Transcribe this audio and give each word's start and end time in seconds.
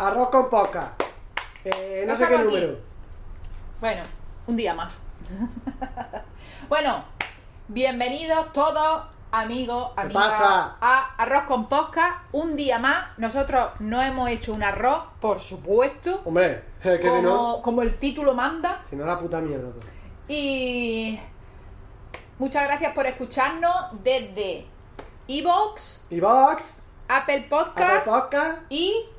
Arroz 0.00 0.30
con 0.30 0.48
poca. 0.48 0.92
Eh, 1.62 2.04
no 2.06 2.16
sé 2.16 2.26
qué 2.26 2.34
aquí. 2.34 2.44
número. 2.44 2.78
Bueno, 3.82 4.02
un 4.46 4.56
día 4.56 4.72
más. 4.72 5.02
bueno, 6.70 7.04
bienvenidos 7.68 8.50
todos, 8.54 9.04
amigos, 9.30 9.90
¿Qué 9.96 10.00
amigas, 10.00 10.40
a 10.40 11.14
Arroz 11.18 11.44
con 11.44 11.68
Posca. 11.68 12.22
Un 12.32 12.56
día 12.56 12.78
más. 12.78 13.08
Nosotros 13.18 13.72
no 13.80 14.00
hemos 14.00 14.30
hecho 14.30 14.54
un 14.54 14.62
arroz, 14.62 15.02
por 15.20 15.38
supuesto, 15.38 16.22
Hombre, 16.24 16.64
que 16.82 17.02
si 17.02 17.06
no, 17.06 17.20
como, 17.20 17.62
como 17.62 17.82
el 17.82 17.98
título 17.98 18.32
manda. 18.32 18.82
si 18.88 18.96
no 18.96 19.04
la 19.04 19.18
puta 19.18 19.38
mierda. 19.42 19.68
Y 20.28 21.20
muchas 22.38 22.64
gracias 22.64 22.94
por 22.94 23.04
escucharnos 23.04 24.02
desde 24.02 24.66
Evox, 25.28 26.06
Y 26.08 26.20
Box, 26.20 26.78
Apple 27.06 27.34
Apple 27.34 27.46
Podcast 27.50 28.06
Podcast, 28.06 28.58
y 28.70 29.10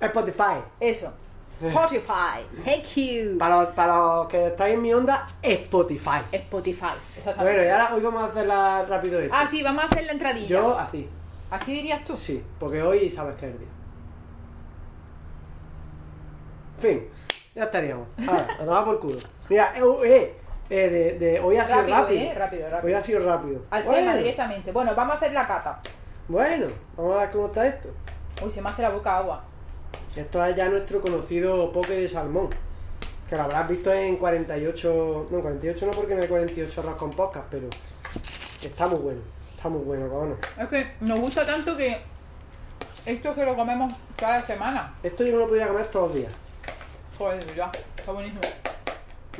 Spotify. 0.00 0.60
eso, 0.80 1.12
Spotify. 1.50 2.42
Thank 2.64 2.84
you. 2.96 3.38
Para 3.38 3.62
los, 3.62 3.68
para 3.70 3.96
los 3.96 4.28
que 4.28 4.46
estáis 4.48 4.74
en 4.74 4.82
mi 4.82 4.92
onda, 4.92 5.26
Spotify. 5.42 6.20
Spotify, 6.32 6.86
exactamente. 7.16 7.42
Bueno, 7.58 7.66
y 7.68 7.70
ahora 7.72 7.94
hoy 7.94 8.00
vamos 8.02 8.22
a 8.22 8.26
hacerla 8.26 8.84
rápido 8.88 9.20
esto. 9.20 9.34
Ah, 9.36 9.46
sí, 9.46 9.62
vamos 9.62 9.84
a 9.84 9.86
hacer 9.86 10.04
la 10.04 10.12
entradilla. 10.12 10.48
Yo 10.48 10.78
así. 10.78 11.08
¿Así 11.50 11.74
dirías 11.74 12.04
tú? 12.04 12.16
Sí, 12.16 12.42
porque 12.58 12.82
hoy 12.82 13.08
sabes 13.10 13.36
que 13.36 13.46
es 13.46 13.52
el 13.52 13.58
día. 13.60 13.68
Fin, 16.78 17.08
ya 17.54 17.64
estaríamos. 17.64 18.08
Ahora, 18.28 18.46
a 18.60 18.64
tomar 18.64 18.84
por 18.84 19.00
culo. 19.00 19.18
Mira, 19.48 19.72
eh, 19.76 19.82
eh, 20.04 20.36
eh, 20.68 20.90
de, 20.90 21.18
de- 21.18 21.40
hoy 21.40 21.56
ha 21.56 21.64
sido 21.64 21.78
Rápido, 21.78 21.96
rápido. 22.02 22.20
eh, 22.20 22.34
rápido, 22.34 22.70
rápido. 22.70 22.86
Hoy 22.86 22.92
ha 22.94 23.02
sido 23.02 23.24
rápido. 23.24 23.62
Al 23.70 23.84
bueno, 23.84 23.98
tema 24.00 24.16
directamente. 24.16 24.72
Bueno, 24.72 24.94
vamos 24.94 25.14
a 25.14 25.16
hacer 25.18 25.32
la 25.32 25.46
cata. 25.46 25.80
Bueno, 26.28 26.66
vamos 26.96 27.16
a 27.16 27.20
ver 27.20 27.30
cómo 27.30 27.46
está 27.46 27.66
esto. 27.66 27.88
Uy, 28.44 28.50
se 28.50 28.60
me 28.60 28.68
hace 28.68 28.82
la 28.82 28.90
boca 28.90 29.16
agua. 29.16 29.44
Esto 30.16 30.44
es 30.44 30.56
ya 30.56 30.68
nuestro 30.68 31.00
conocido 31.00 31.70
poke 31.72 31.94
de 31.94 32.08
salmón. 32.08 32.48
Que 33.28 33.36
lo 33.36 33.42
habrás 33.42 33.68
visto 33.68 33.92
en 33.92 34.16
48. 34.16 35.26
No, 35.30 35.40
48 35.40 35.86
no 35.86 35.92
porque 35.92 36.14
no 36.14 36.22
hay 36.22 36.28
48 36.28 36.80
arroz 36.80 36.96
con 36.96 37.10
podcast, 37.10 37.46
pero 37.50 37.68
está 38.62 38.86
muy 38.86 38.98
bueno. 39.00 39.20
Está 39.56 39.68
muy 39.68 39.82
bueno, 39.82 40.08
cojones. 40.08 40.38
Es 40.58 40.68
que 40.68 40.86
nos 41.00 41.20
gusta 41.20 41.44
tanto 41.44 41.76
que 41.76 41.98
esto 43.04 43.34
que 43.34 43.44
lo 43.44 43.54
comemos 43.54 43.92
cada 44.16 44.40
semana. 44.42 44.94
Esto 45.02 45.24
yo 45.24 45.32
no 45.32 45.38
lo 45.40 45.48
podía 45.48 45.68
comer 45.68 45.86
todos 45.86 46.08
los 46.08 46.16
días. 46.16 46.32
Joder, 47.18 47.54
ya, 47.54 47.70
está 47.96 48.12
buenísimo. 48.12 48.40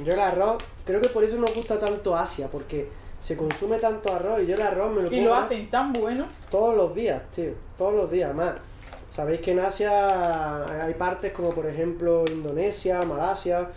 Yo 0.04 0.12
el 0.12 0.20
arroz, 0.20 0.62
creo 0.84 1.00
que 1.00 1.08
por 1.08 1.24
eso 1.24 1.36
nos 1.38 1.54
gusta 1.54 1.78
tanto 1.80 2.14
Asia, 2.14 2.48
porque 2.48 2.88
se 3.22 3.36
consume 3.36 3.78
tanto 3.78 4.14
arroz 4.14 4.42
y 4.42 4.46
yo 4.46 4.54
el 4.56 4.62
arroz 4.62 4.92
me 4.92 5.02
lo 5.02 5.12
Y 5.12 5.20
lo 5.20 5.34
hacen 5.34 5.70
tan 5.70 5.92
bueno. 5.92 6.26
todos 6.50 6.76
los 6.76 6.94
días, 6.94 7.22
tío, 7.34 7.52
todos 7.78 7.94
los 7.94 8.10
días 8.10 8.34
más. 8.34 8.54
Sabéis 9.10 9.40
que 9.40 9.52
en 9.52 9.60
Asia 9.60 10.84
hay 10.84 10.94
partes 10.94 11.32
como 11.32 11.50
por 11.54 11.66
ejemplo 11.66 12.24
Indonesia, 12.30 13.02
Malasia, 13.02 13.68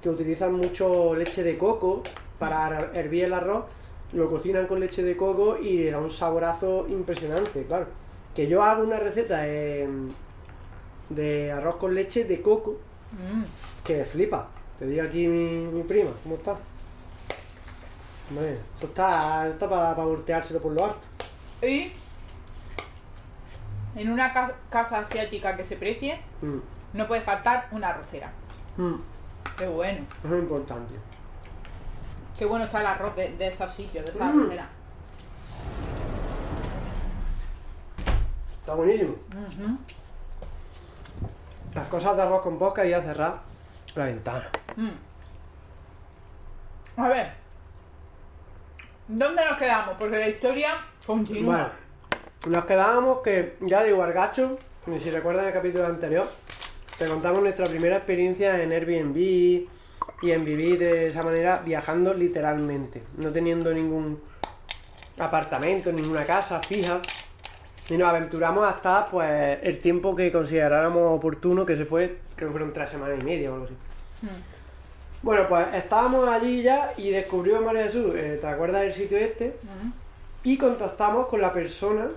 que 0.00 0.08
utilizan 0.10 0.52
mucho 0.54 1.14
leche 1.14 1.42
de 1.42 1.58
coco 1.58 2.02
para 2.38 2.90
hervir 2.94 3.24
el 3.24 3.32
arroz, 3.34 3.64
lo 4.12 4.28
cocinan 4.30 4.66
con 4.66 4.78
leche 4.78 5.02
de 5.02 5.16
coco 5.16 5.56
y 5.58 5.78
le 5.78 5.90
da 5.90 5.98
un 5.98 6.10
saborazo 6.10 6.86
impresionante, 6.88 7.64
claro. 7.64 7.86
Que 8.34 8.46
yo 8.46 8.62
hago 8.62 8.82
una 8.84 8.98
receta 8.98 9.46
en- 9.48 10.14
de 11.08 11.50
arroz 11.50 11.76
con 11.76 11.94
leche 11.94 12.24
de 12.24 12.40
coco 12.42 12.76
Mm. 13.12 13.42
que 13.84 14.04
flipa. 14.04 14.48
Te 14.78 14.86
digo 14.86 15.02
aquí 15.04 15.26
mi, 15.26 15.66
mi 15.66 15.82
prima, 15.84 16.10
¿cómo 16.22 16.34
está? 16.36 16.56
Hombre, 18.30 18.58
esto 18.74 18.86
está, 18.86 19.48
está 19.48 19.68
para 19.70 19.94
volteárselo 19.94 20.60
por 20.60 20.72
lo 20.72 20.84
alto. 20.84 20.98
Y 21.62 21.90
en 23.96 24.10
una 24.12 24.32
ca- 24.32 24.54
casa 24.70 24.98
asiática 25.00 25.56
que 25.56 25.64
se 25.64 25.76
precie, 25.76 26.20
Mm, 26.42 26.58
no 26.92 27.06
puede 27.06 27.20
faltar 27.22 27.66
una 27.72 27.88
arrocera. 27.88 28.30
mm, 28.76 28.94
Qué 29.56 29.66
bueno. 29.66 30.04
Eso 30.24 30.34
es 30.36 30.42
importante. 30.42 30.94
Qué 32.38 32.44
bueno 32.44 32.66
está 32.66 32.80
el 32.80 32.86
arroz 32.86 33.16
de, 33.16 33.36
de 33.36 33.48
esos 33.48 33.72
sitios, 33.72 34.04
de 34.04 34.10
esa 34.12 34.24
Mm. 34.24 34.38
arrocera. 34.38 34.66
Está 38.60 38.74
buenísimo. 38.74 39.14
Las 41.74 41.88
cosas 41.88 42.16
de 42.16 42.22
arroz 42.22 42.42
con 42.42 42.58
posca 42.58 42.84
y 42.84 42.92
a 42.92 43.00
cerrar 43.02 43.40
la 43.94 44.04
ventana. 44.06 44.48
Mm. 44.76 44.90
A 47.00 47.08
ver. 47.08 47.32
¿Dónde 49.08 49.44
nos 49.44 49.56
quedamos? 49.58 49.94
Porque 49.98 50.18
la 50.18 50.28
historia 50.28 50.70
continúa. 51.06 51.70
Nos 52.46 52.64
quedábamos 52.64 53.18
que, 53.22 53.56
ya 53.60 53.82
digo, 53.82 54.02
Argacho, 54.02 54.58
y 54.86 54.98
si 55.00 55.10
recuerdan 55.10 55.46
el 55.46 55.52
capítulo 55.52 55.86
anterior, 55.86 56.28
te 56.98 57.06
contamos 57.06 57.42
nuestra 57.42 57.66
primera 57.66 57.96
experiencia 57.96 58.62
en 58.62 58.72
Airbnb 58.72 59.16
y 59.16 60.30
en 60.30 60.44
vivir 60.44 60.78
de 60.78 61.08
esa 61.08 61.22
manera 61.22 61.62
viajando 61.64 62.14
literalmente, 62.14 63.02
no 63.18 63.30
teniendo 63.30 63.72
ningún 63.72 64.20
apartamento, 65.18 65.92
ninguna 65.92 66.24
casa 66.24 66.60
fija. 66.60 67.00
Y 67.88 67.96
nos 67.96 68.08
aventuramos 68.08 68.66
hasta 68.66 69.06
pues 69.06 69.58
el 69.62 69.78
tiempo 69.78 70.16
que 70.16 70.32
consideráramos 70.32 71.16
oportuno, 71.16 71.64
que 71.64 71.76
se 71.76 71.84
fue, 71.84 72.18
creo 72.34 72.48
que 72.48 72.52
fueron 72.52 72.72
tres 72.72 72.90
semanas 72.90 73.18
y 73.20 73.24
media 73.24 73.50
o 73.50 73.54
algo 73.54 73.66
así. 73.66 73.74
Mm. 74.22 74.56
Bueno, 75.22 75.48
pues 75.48 75.66
estábamos 75.74 76.28
allí 76.28 76.62
ya 76.62 76.92
y 76.96 77.10
descubrimos 77.10 77.62
María 77.62 77.84
Jesús, 77.84 78.14
eh, 78.14 78.38
¿te 78.40 78.46
acuerdas 78.46 78.82
del 78.82 78.92
sitio 78.92 79.18
este? 79.18 79.56
Y 80.44 80.56
contactamos 80.56 81.26
con 81.26 81.40
la 81.40 81.52
persona, 81.52 82.08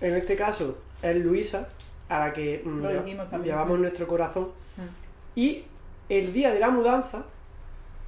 en 0.00 0.16
este 0.16 0.36
caso 0.36 0.78
es 1.02 1.16
Luisa, 1.16 1.68
a 2.08 2.18
la 2.18 2.32
que 2.32 2.62
mm, 2.64 2.82
también. 2.82 3.42
llevamos 3.44 3.78
nuestro 3.78 4.06
corazón. 4.06 4.48
Mm. 4.76 5.38
Y 5.38 5.64
el 6.08 6.32
día 6.32 6.52
de 6.52 6.60
la 6.60 6.70
mudanza, 6.70 7.24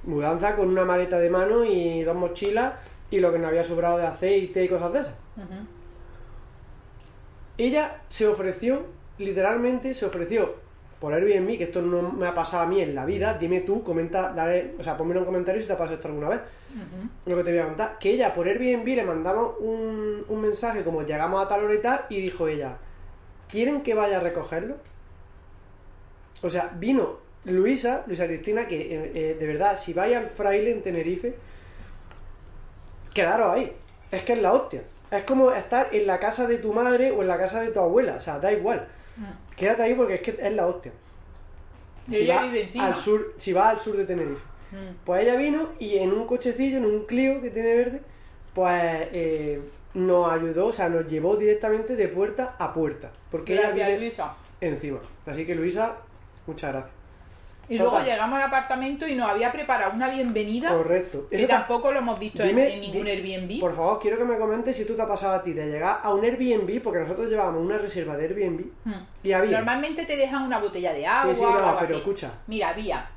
mudanza 0.03 0.55
con 0.55 0.67
una 0.67 0.85
maleta 0.85 1.19
de 1.19 1.29
mano 1.29 1.63
y 1.63 2.03
dos 2.03 2.15
mochilas 2.15 2.73
y 3.09 3.19
lo 3.19 3.31
que 3.31 3.39
nos 3.39 3.47
había 3.47 3.63
sobrado 3.63 3.97
de 3.97 4.07
aceite 4.07 4.63
y 4.63 4.67
cosas 4.67 4.93
de 4.93 4.99
esas. 4.99 5.15
Ujú. 5.37 5.67
Ella 7.57 8.01
se 8.09 8.27
ofreció, 8.27 8.85
literalmente 9.19 9.93
se 9.93 10.05
ofreció 10.05 10.55
por 10.99 11.13
Airbnb, 11.13 11.57
que 11.57 11.65
esto 11.65 11.81
no 11.81 12.11
me 12.11 12.27
ha 12.27 12.33
pasado 12.33 12.63
a 12.63 12.65
mí 12.65 12.81
en 12.81 12.95
la 12.95 13.05
vida, 13.05 13.37
dime 13.37 13.61
tú, 13.61 13.83
comenta, 13.83 14.31
dale, 14.33 14.73
o 14.79 14.83
sea, 14.83 14.97
ponme 14.97 15.11
en 15.13 15.19
un 15.19 15.25
comentario 15.25 15.61
si 15.61 15.67
te 15.67 15.73
ha 15.73 15.77
pasado 15.77 15.95
esto 15.95 16.07
alguna 16.07 16.29
vez. 16.29 16.41
Lo 17.25 17.35
que 17.37 17.43
te 17.43 17.51
voy 17.51 17.59
a 17.59 17.65
contar, 17.65 17.99
que 17.99 18.11
ella 18.11 18.33
por 18.33 18.47
Airbnb 18.47 18.85
le 18.85 19.03
mandamos 19.03 19.55
un, 19.59 20.25
un 20.27 20.41
mensaje 20.41 20.83
como 20.83 21.03
llegamos 21.03 21.45
a 21.45 21.47
tal 21.47 21.63
hora 21.63 21.75
y 21.75 21.81
tal, 21.81 22.05
y 22.09 22.21
dijo 22.21 22.47
ella, 22.47 22.77
¿quieren 23.47 23.81
que 23.81 23.93
vaya 23.93 24.17
a 24.17 24.19
recogerlo? 24.19 24.77
O 26.41 26.49
sea, 26.49 26.71
vino 26.75 27.19
Luisa, 27.45 28.03
Luisa 28.07 28.25
Cristina, 28.25 28.67
que 28.67 28.81
eh, 28.81 29.11
eh, 29.13 29.37
de 29.39 29.47
verdad, 29.47 29.79
si 29.79 29.93
vais 29.93 30.15
al 30.15 30.29
fraile 30.29 30.71
en 30.71 30.81
Tenerife, 30.81 31.35
quedaros 33.13 33.51
ahí. 33.51 33.73
Es 34.11 34.23
que 34.23 34.33
es 34.33 34.41
la 34.41 34.53
hostia. 34.53 34.83
Es 35.11 35.23
como 35.23 35.51
estar 35.51 35.89
en 35.91 36.07
la 36.07 36.19
casa 36.19 36.47
de 36.47 36.57
tu 36.57 36.73
madre 36.73 37.11
o 37.11 37.21
en 37.21 37.27
la 37.27 37.37
casa 37.37 37.61
de 37.61 37.71
tu 37.71 37.79
abuela, 37.79 38.15
o 38.15 38.19
sea, 38.19 38.39
da 38.39 38.51
igual. 38.51 38.87
Mm. 39.17 39.55
Quédate 39.55 39.83
ahí 39.83 39.93
porque 39.93 40.15
es 40.15 40.21
que 40.21 40.37
es 40.39 40.53
la 40.53 40.65
hostia. 40.65 40.91
Si 42.11 42.27
vas 42.27 42.45
al 42.79 42.95
sur, 42.95 43.33
si 43.37 43.53
vas 43.53 43.75
al 43.75 43.79
sur 43.79 43.95
de 43.95 44.05
Tenerife. 44.05 44.41
Mm. 44.73 44.95
Pues 45.05 45.21
ella 45.23 45.35
vino 45.37 45.69
y 45.79 45.97
en 45.99 46.11
un 46.11 46.25
cochecillo, 46.25 46.77
en 46.77 46.85
un 46.85 47.05
Clio 47.05 47.41
que 47.41 47.49
tiene 47.51 47.75
verde, 47.75 48.01
pues 48.53 48.73
eh, 49.13 49.61
nos 49.93 50.31
ayudó, 50.31 50.67
o 50.67 50.73
sea, 50.73 50.89
nos 50.89 51.07
llevó 51.07 51.35
directamente 51.37 51.95
de 51.95 52.07
puerta 52.07 52.55
a 52.59 52.73
puerta. 52.73 53.11
Porque 53.31 53.53
ella 53.53 53.69
Gracias, 53.69 53.87
vive 53.87 53.99
Luisa. 53.99 54.33
encima. 54.61 54.99
Así 55.25 55.45
que 55.45 55.55
Luisa, 55.55 55.97
muchas 56.47 56.71
gracias. 56.71 56.93
Y 57.69 57.77
Total. 57.77 57.91
luego 57.93 58.05
llegamos 58.05 58.35
al 58.37 58.43
apartamento 58.49 59.07
y 59.07 59.15
nos 59.15 59.29
había 59.29 59.49
preparado 59.53 59.93
una 59.93 60.09
bienvenida 60.09 60.67
Correcto. 60.69 61.27
que 61.29 61.37
Eso 61.37 61.47
tampoco 61.47 61.93
lo 61.93 61.99
hemos 61.99 62.19
visto 62.19 62.43
en- 62.43 62.49
Dime- 62.49 62.73
en, 62.73 62.81
ningún 62.81 63.07
Airbnb. 63.07 63.61
Por 63.61 63.73
favor, 63.73 63.99
quiero 64.01 64.17
que 64.17 64.25
me 64.25 64.37
comentes 64.37 64.75
si 64.75 64.83
tú 64.83 64.95
te 64.95 65.01
ha 65.01 65.07
pasado 65.07 65.35
a 65.35 65.43
ti 65.43 65.53
de 65.53 65.67
llegar 65.67 65.99
a 66.03 66.13
un 66.13 66.25
Airbnb, 66.25 66.81
porque 66.83 66.99
nosotros 66.99 67.29
llevábamos 67.29 67.61
una 67.61 67.77
reserva 67.77 68.17
de 68.17 68.25
Airbnb 68.25 68.65
Mm. 68.83 68.93
y 69.23 69.31
había. 69.31 69.51
Normalmente 69.59 70.05
te 70.05 70.17
dejan 70.17 70.43
una 70.43 70.59
botella 70.59 70.91
de 70.93 71.07
agua 71.07 71.33
Sí, 71.33 71.39
sí, 71.39 71.45
o 71.45 71.51
no, 71.51 71.55
algo 71.59 71.71
pero 71.75 71.85
así. 71.85 71.95
escucha. 71.95 72.31
Mira, 72.47 72.69
había. 72.69 73.09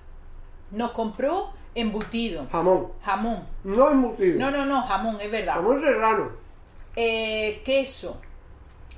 Nos 0.70 0.90
compró 0.92 1.50
embutido, 1.74 2.46
Jamón. 2.50 2.88
jamón. 3.02 3.46
No 3.64 3.90
embutido. 3.90 4.38
No, 4.38 4.50
no, 4.50 4.64
no, 4.66 4.82
jamón, 4.82 5.20
es 5.20 5.30
verdad. 5.30 5.54
Jamón 5.54 5.80
serrano. 5.80 6.30
Eh, 6.94 7.62
queso, 7.64 8.20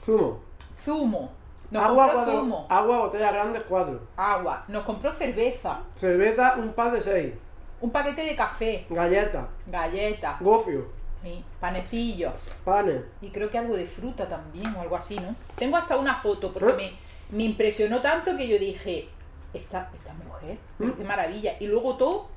Zumo. 0.04 0.40
zumo. 0.80 1.32
Nos 1.70 1.82
Agua, 1.82 2.04
compró 2.04 2.16
cuatro- 2.24 2.40
zumo, 2.40 2.66
agua, 2.70 2.98
botellas 3.00 3.32
grandes, 3.32 3.62
cuatro. 3.68 4.00
agua. 4.16 4.64
Nos 4.68 4.84
compró 4.84 5.12
cerveza, 5.12 5.80
Cerveza, 5.96 6.54
un 6.58 6.72
par 6.72 6.92
de 6.92 7.02
seis. 7.02 7.34
un 7.80 7.90
paquete 7.90 8.22
de 8.22 8.34
café, 8.34 8.86
Galletas. 8.88 9.46
galletas, 9.66 10.40
Gofio. 10.40 10.86
sí, 11.22 11.44
panecillos. 11.60 12.32
Panes. 12.64 13.02
Y 13.20 13.28
creo 13.28 13.50
que 13.50 13.58
algo 13.58 13.76
de 13.76 13.84
fruta 13.84 14.26
también 14.26 14.74
o 14.76 14.80
algo 14.80 14.96
así, 14.96 15.16
¿no? 15.16 15.34
Tengo 15.56 15.76
hasta 15.76 15.96
una 15.98 16.14
foto 16.14 16.52
porque 16.54 16.70
¿Eh? 16.70 16.92
me, 17.30 17.36
me 17.36 17.44
impresionó 17.44 18.00
tanto 18.00 18.34
que 18.36 18.48
yo 18.48 18.58
dije, 18.58 19.08
esta, 19.54 19.90
esta 19.94 20.12
mujer, 20.14 20.58
¿Mm? 20.78 20.90
qué 20.90 21.04
maravilla. 21.04 21.56
Y 21.60 21.66
luego 21.66 21.96
todo 21.96 22.28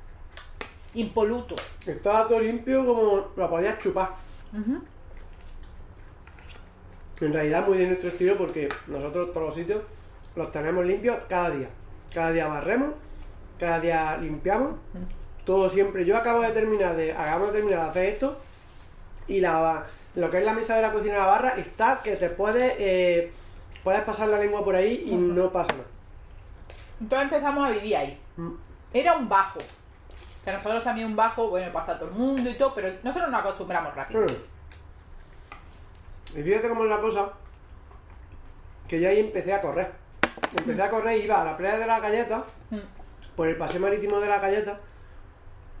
impoluto. 0.94 1.56
Estaba 1.86 2.28
todo 2.28 2.40
limpio 2.40 2.84
como 2.84 3.28
lo 3.36 3.50
podías 3.50 3.78
chupar. 3.78 4.10
En 7.20 7.32
realidad 7.32 7.66
muy 7.66 7.78
de 7.78 7.86
nuestro 7.86 8.08
estilo 8.08 8.36
porque 8.36 8.68
nosotros 8.88 9.32
todos 9.32 9.46
los 9.46 9.54
sitios 9.54 9.82
los 10.34 10.50
tenemos 10.50 10.84
limpios 10.84 11.18
cada 11.28 11.50
día. 11.50 11.68
Cada 12.12 12.32
día 12.32 12.48
barremos, 12.48 12.90
cada 13.58 13.80
día 13.80 14.18
limpiamos, 14.18 14.74
todo 15.44 15.70
siempre. 15.70 16.04
Yo 16.04 16.16
acabo 16.16 16.42
de 16.42 16.50
terminar 16.50 16.96
de, 16.96 17.12
acabamos 17.12 17.48
de 17.48 17.54
terminar 17.54 17.84
de 17.84 17.90
hacer 17.90 18.06
esto 18.06 18.38
y 19.28 19.40
la, 19.40 19.86
lo 20.14 20.30
que 20.30 20.38
es 20.38 20.44
la 20.44 20.52
mesa 20.52 20.76
de 20.76 20.82
la 20.82 20.92
cocina 20.92 21.14
de 21.14 21.20
la 21.20 21.26
barra 21.26 21.50
está 21.50 22.00
que 22.02 22.16
te 22.16 22.28
puedes, 22.28 22.74
eh, 22.78 23.30
puedes 23.84 24.02
pasar 24.02 24.28
la 24.28 24.38
lengua 24.38 24.64
por 24.64 24.74
ahí 24.74 25.04
y 25.06 25.14
no 25.14 25.50
pasa 25.52 25.72
nada. 25.72 25.86
Entonces 27.02 27.24
empezamos 27.32 27.68
a 27.68 27.72
vivir 27.72 27.96
ahí. 27.96 28.20
Mm. 28.36 28.50
Era 28.94 29.16
un 29.16 29.28
bajo. 29.28 29.58
Que 30.44 30.50
a 30.50 30.54
nosotros 30.54 30.82
también 30.84 31.06
un 31.08 31.16
bajo, 31.16 31.48
bueno, 31.48 31.72
pasa 31.72 31.92
a 31.92 31.98
todo 31.98 32.08
el 32.10 32.14
mundo 32.14 32.48
y 32.50 32.54
todo, 32.54 32.72
pero 32.74 32.88
nosotros 33.02 33.30
nos 33.30 33.40
acostumbramos 33.40 33.94
rápido. 33.94 34.22
Mm. 34.22 36.38
Y 36.38 36.42
fíjate 36.42 36.68
cómo 36.68 36.84
es 36.84 36.90
la 36.90 37.00
cosa, 37.00 37.32
que 38.88 39.00
yo 39.00 39.08
ahí 39.08 39.20
empecé 39.20 39.52
a 39.52 39.60
correr. 39.60 39.92
Empecé 40.56 40.82
a 40.82 40.90
correr 40.90 41.20
y 41.20 41.24
iba 41.24 41.40
a 41.40 41.44
la 41.44 41.56
playa 41.56 41.78
de 41.78 41.86
la 41.86 42.00
galleta, 42.00 42.44
Mm. 42.70 42.78
por 43.36 43.48
el 43.48 43.56
paseo 43.56 43.80
marítimo 43.80 44.20
de 44.20 44.28
la 44.28 44.38
galleta, 44.38 44.80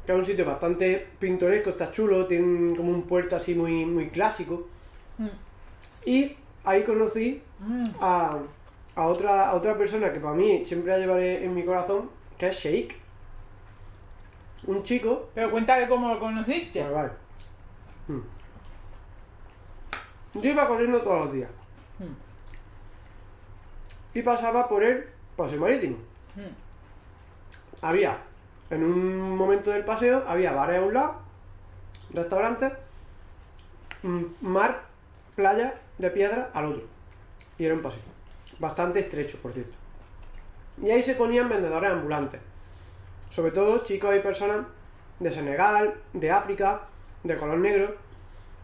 que 0.06 0.12
es 0.12 0.18
un 0.18 0.26
sitio 0.26 0.44
bastante 0.44 1.08
pintoresco, 1.18 1.70
está 1.70 1.90
chulo, 1.92 2.26
tiene 2.26 2.76
como 2.76 2.90
un 2.90 3.02
puerto 3.02 3.36
así 3.36 3.54
muy, 3.54 3.84
muy 3.86 4.10
clásico. 4.10 4.68
Mm. 5.18 5.26
Y 6.06 6.36
ahí 6.64 6.82
conocí 6.84 7.42
Mm. 7.60 7.86
a, 8.00 8.38
a 8.94 9.06
otra, 9.06 9.48
a 9.48 9.54
otra 9.54 9.76
persona 9.76 10.12
que 10.12 10.20
para 10.20 10.34
mí 10.34 10.64
siempre 10.66 10.92
la 10.92 10.98
llevaré 10.98 11.44
en 11.44 11.54
mi 11.54 11.64
corazón, 11.64 12.10
que 12.36 12.48
es 12.48 12.56
Sheik. 12.56 13.00
Un 14.64 14.82
chico 14.84 15.30
Pero 15.34 15.50
cuéntale 15.50 15.88
cómo 15.88 16.12
lo 16.12 16.20
conociste. 16.20 16.82
Vale, 16.82 16.94
vale. 16.94 17.10
Mm. 18.08 18.20
Yo 20.40 20.50
iba 20.50 20.68
corriendo 20.68 21.00
todos 21.00 21.24
los 21.24 21.32
días. 21.32 21.50
Mm. 21.98 22.14
Y 24.18 24.22
pasaba 24.22 24.68
por 24.68 24.84
el 24.84 25.08
paseo 25.36 25.60
marítimo. 25.60 25.96
Mm. 26.36 27.84
Había, 27.84 28.18
en 28.70 28.84
un 28.84 29.36
momento 29.36 29.70
del 29.70 29.84
paseo, 29.84 30.22
había 30.26 30.52
bares 30.52 30.78
a 30.78 30.82
un 30.82 30.94
lado, 30.94 31.16
restaurantes, 32.12 32.72
mm, 34.02 34.22
mar, 34.42 34.84
playa 35.34 35.74
de 35.98 36.10
piedra 36.10 36.50
al 36.54 36.66
otro. 36.66 36.84
Y 37.58 37.64
era 37.64 37.74
un 37.74 37.82
paseo. 37.82 38.11
Bastante 38.62 39.00
estrecho, 39.00 39.38
por 39.42 39.52
cierto. 39.52 39.72
Y 40.80 40.88
ahí 40.88 41.02
se 41.02 41.16
ponían 41.16 41.48
vendedores 41.48 41.90
ambulantes. 41.90 42.40
Sobre 43.28 43.50
todo 43.50 43.82
chicos 43.82 44.14
y 44.14 44.20
personas 44.20 44.64
de 45.18 45.32
Senegal, 45.32 45.94
de 46.12 46.30
África, 46.30 46.82
de 47.24 47.34
color 47.34 47.58
negro. 47.58 47.92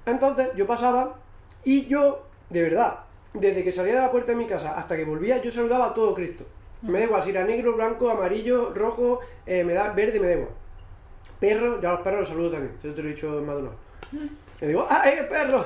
Entonces 0.06 0.50
yo 0.54 0.68
pasaba 0.68 1.16
y 1.64 1.86
yo, 1.86 2.28
de 2.48 2.62
verdad, 2.62 3.00
desde 3.34 3.64
que 3.64 3.72
salía 3.72 3.94
de 3.94 4.02
la 4.02 4.12
puerta 4.12 4.30
de 4.30 4.38
mi 4.38 4.46
casa 4.46 4.78
hasta 4.78 4.96
que 4.96 5.04
volvía, 5.04 5.42
yo 5.42 5.50
saludaba 5.50 5.86
a 5.86 5.94
todo 5.94 6.14
Cristo. 6.14 6.44
Me 6.82 7.00
da 7.00 7.06
igual 7.06 7.24
si 7.24 7.30
era 7.30 7.42
negro, 7.42 7.74
blanco, 7.74 8.08
amarillo, 8.08 8.72
rojo, 8.74 9.18
eh, 9.46 9.64
me 9.64 9.72
da 9.72 9.92
verde, 9.94 10.20
me 10.20 10.28
da 10.28 10.34
igual. 10.34 10.50
Perro, 11.40 11.80
ya 11.80 11.88
a 11.88 11.92
los 11.94 12.02
perros 12.02 12.20
los 12.20 12.28
saludo 12.28 12.52
también, 12.52 12.78
yo 12.84 12.94
te 12.94 13.02
lo 13.02 13.08
he 13.08 13.14
dicho 13.14 13.36
en 13.36 13.46
maduro. 13.46 13.72
Y 14.60 14.64
digo, 14.64 14.86
¡ay, 14.88 15.26
perro! 15.28 15.64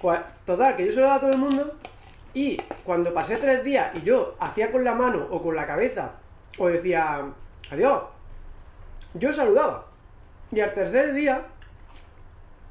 Pues, 0.00 0.20
total, 0.46 0.76
que 0.76 0.86
yo 0.86 0.92
saludaba 0.92 1.16
a 1.16 1.20
todo 1.20 1.32
el 1.32 1.38
mundo 1.38 1.74
y 2.34 2.56
cuando 2.84 3.12
pasé 3.12 3.36
tres 3.36 3.64
días 3.64 3.92
y 3.96 4.02
yo 4.02 4.36
hacía 4.38 4.70
con 4.70 4.84
la 4.84 4.94
mano 4.94 5.26
o 5.30 5.42
con 5.42 5.56
la 5.56 5.66
cabeza 5.66 6.12
o 6.58 6.68
decía, 6.68 7.24
adiós, 7.70 8.04
yo 9.14 9.32
saludaba. 9.32 9.86
Y 10.52 10.60
al 10.60 10.72
tercer 10.74 11.12
día, 11.12 11.42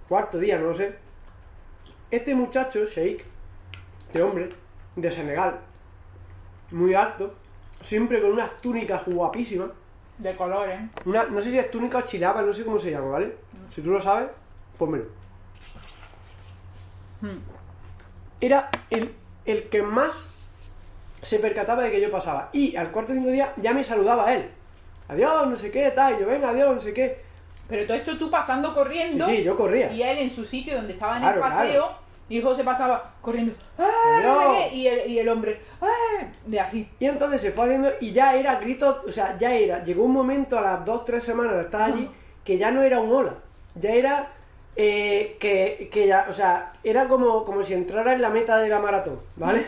cuarto 0.08 0.38
día, 0.38 0.58
no 0.58 0.68
lo 0.68 0.76
sé, 0.76 0.96
este 2.10 2.34
muchacho, 2.34 2.86
Sheikh, 2.86 3.24
este 4.08 4.22
hombre, 4.22 4.50
de 4.96 5.12
Senegal, 5.12 5.60
muy 6.72 6.94
alto, 6.94 7.36
siempre 7.84 8.22
con 8.22 8.32
unas 8.32 8.60
túnicas 8.62 9.06
guapísimas, 9.06 9.70
De 10.18 10.34
colores. 10.36 10.80
una, 11.06 11.26
no 11.26 11.42
sé 11.42 11.52
si 11.52 11.60
es 11.60 11.70
túnica 11.70 12.00
o 12.00 12.02
chilaba, 12.02 12.42
no 12.42 12.52
sé 12.54 12.64
cómo 12.64 12.80
se 12.80 12.92
llama, 12.92 13.10
¿vale? 13.10 13.36
Si 13.74 13.82
tú 13.82 13.92
lo 13.92 14.02
sabes, 14.02 14.30
pónmelo. 14.78 15.06
Mm. 17.22 17.38
Era 18.42 18.70
el, 18.90 19.14
el 19.48 19.64
que 19.70 19.82
más 19.82 20.30
se 21.24 21.40
percataba 21.40 21.84
de 21.84 21.92
que 21.92 22.00
yo 22.02 22.12
pasaba. 22.12 22.50
Y 22.54 22.76
al 22.76 22.92
cuarto 22.92 23.14
o 23.14 23.16
cinco 23.16 23.30
días 23.30 23.50
ya 23.58 23.74
me 23.74 23.84
saludaba 23.84 24.34
él. 24.34 24.50
Adiós, 25.10 25.48
no 25.48 25.56
sé 25.58 25.72
qué, 25.72 25.90
tal. 25.92 26.16
Y 26.16 26.20
yo, 26.20 26.28
venga, 26.28 26.50
adiós, 26.50 26.76
no 26.76 26.82
sé 26.82 26.94
qué. 26.94 27.26
Pero 27.68 27.86
todo 27.86 27.98
esto 27.98 28.18
tú 28.18 28.30
pasando 28.30 28.74
corriendo. 28.74 29.26
Sí, 29.26 29.38
sí, 29.38 29.44
yo 29.44 29.58
corría. 29.58 29.92
Y 29.92 30.02
él 30.04 30.20
en 30.20 30.30
su 30.32 30.46
sitio 30.46 30.76
donde 30.76 30.94
estaba 30.94 31.16
en 31.18 31.24
Claro, 31.24 31.38
el 31.38 31.42
paseo. 31.42 31.84
claro. 31.88 32.08
Y 32.30 32.42
José 32.42 32.64
pasaba 32.66 33.14
corriendo. 33.22 33.54
¡Ah! 33.78 34.20
no 34.24 34.42
sé 34.42 34.48
Adiós. 34.48 34.64
qué", 34.70 34.76
Y 34.76 34.88
el, 34.88 35.10
y 35.12 35.20
el 35.20 35.30
hombre. 35.30 35.62
¡Ah! 35.82 36.26
De 36.46 36.60
así. 36.60 36.90
Y 37.00 37.06
entonces 37.06 37.42
se 37.42 37.52
fue 37.52 37.66
haciendo 37.66 37.90
y 38.02 38.12
ya 38.12 38.36
era 38.36 38.60
gritos, 38.60 38.98
o 39.08 39.12
sea, 39.12 39.38
ya 39.40 39.54
era, 39.54 39.84
llegó 39.84 40.04
un 40.04 40.12
momento 40.12 40.58
a 40.58 40.62
las 40.62 40.86
dos, 40.86 41.06
tres 41.06 41.24
semanas 41.24 41.56
de 41.56 41.62
estar 41.64 41.82
allí 41.82 42.10
que 42.44 42.58
ya 42.58 42.72
no 42.72 42.82
era 42.84 43.00
un 43.00 43.12
hola, 43.14 43.36
ya 43.76 43.92
era 43.92 44.32
eh, 44.80 45.38
que, 45.40 45.90
que 45.92 46.06
ya, 46.06 46.28
o 46.30 46.34
sea, 46.34 46.72
era 46.84 47.08
como, 47.08 47.44
como 47.44 47.64
si 47.64 47.74
entrara 47.74 48.14
en 48.14 48.22
la 48.22 48.30
meta 48.30 48.60
de 48.60 48.70
la 48.70 48.80
maratón, 48.80 49.20
¿vale? 49.36 49.66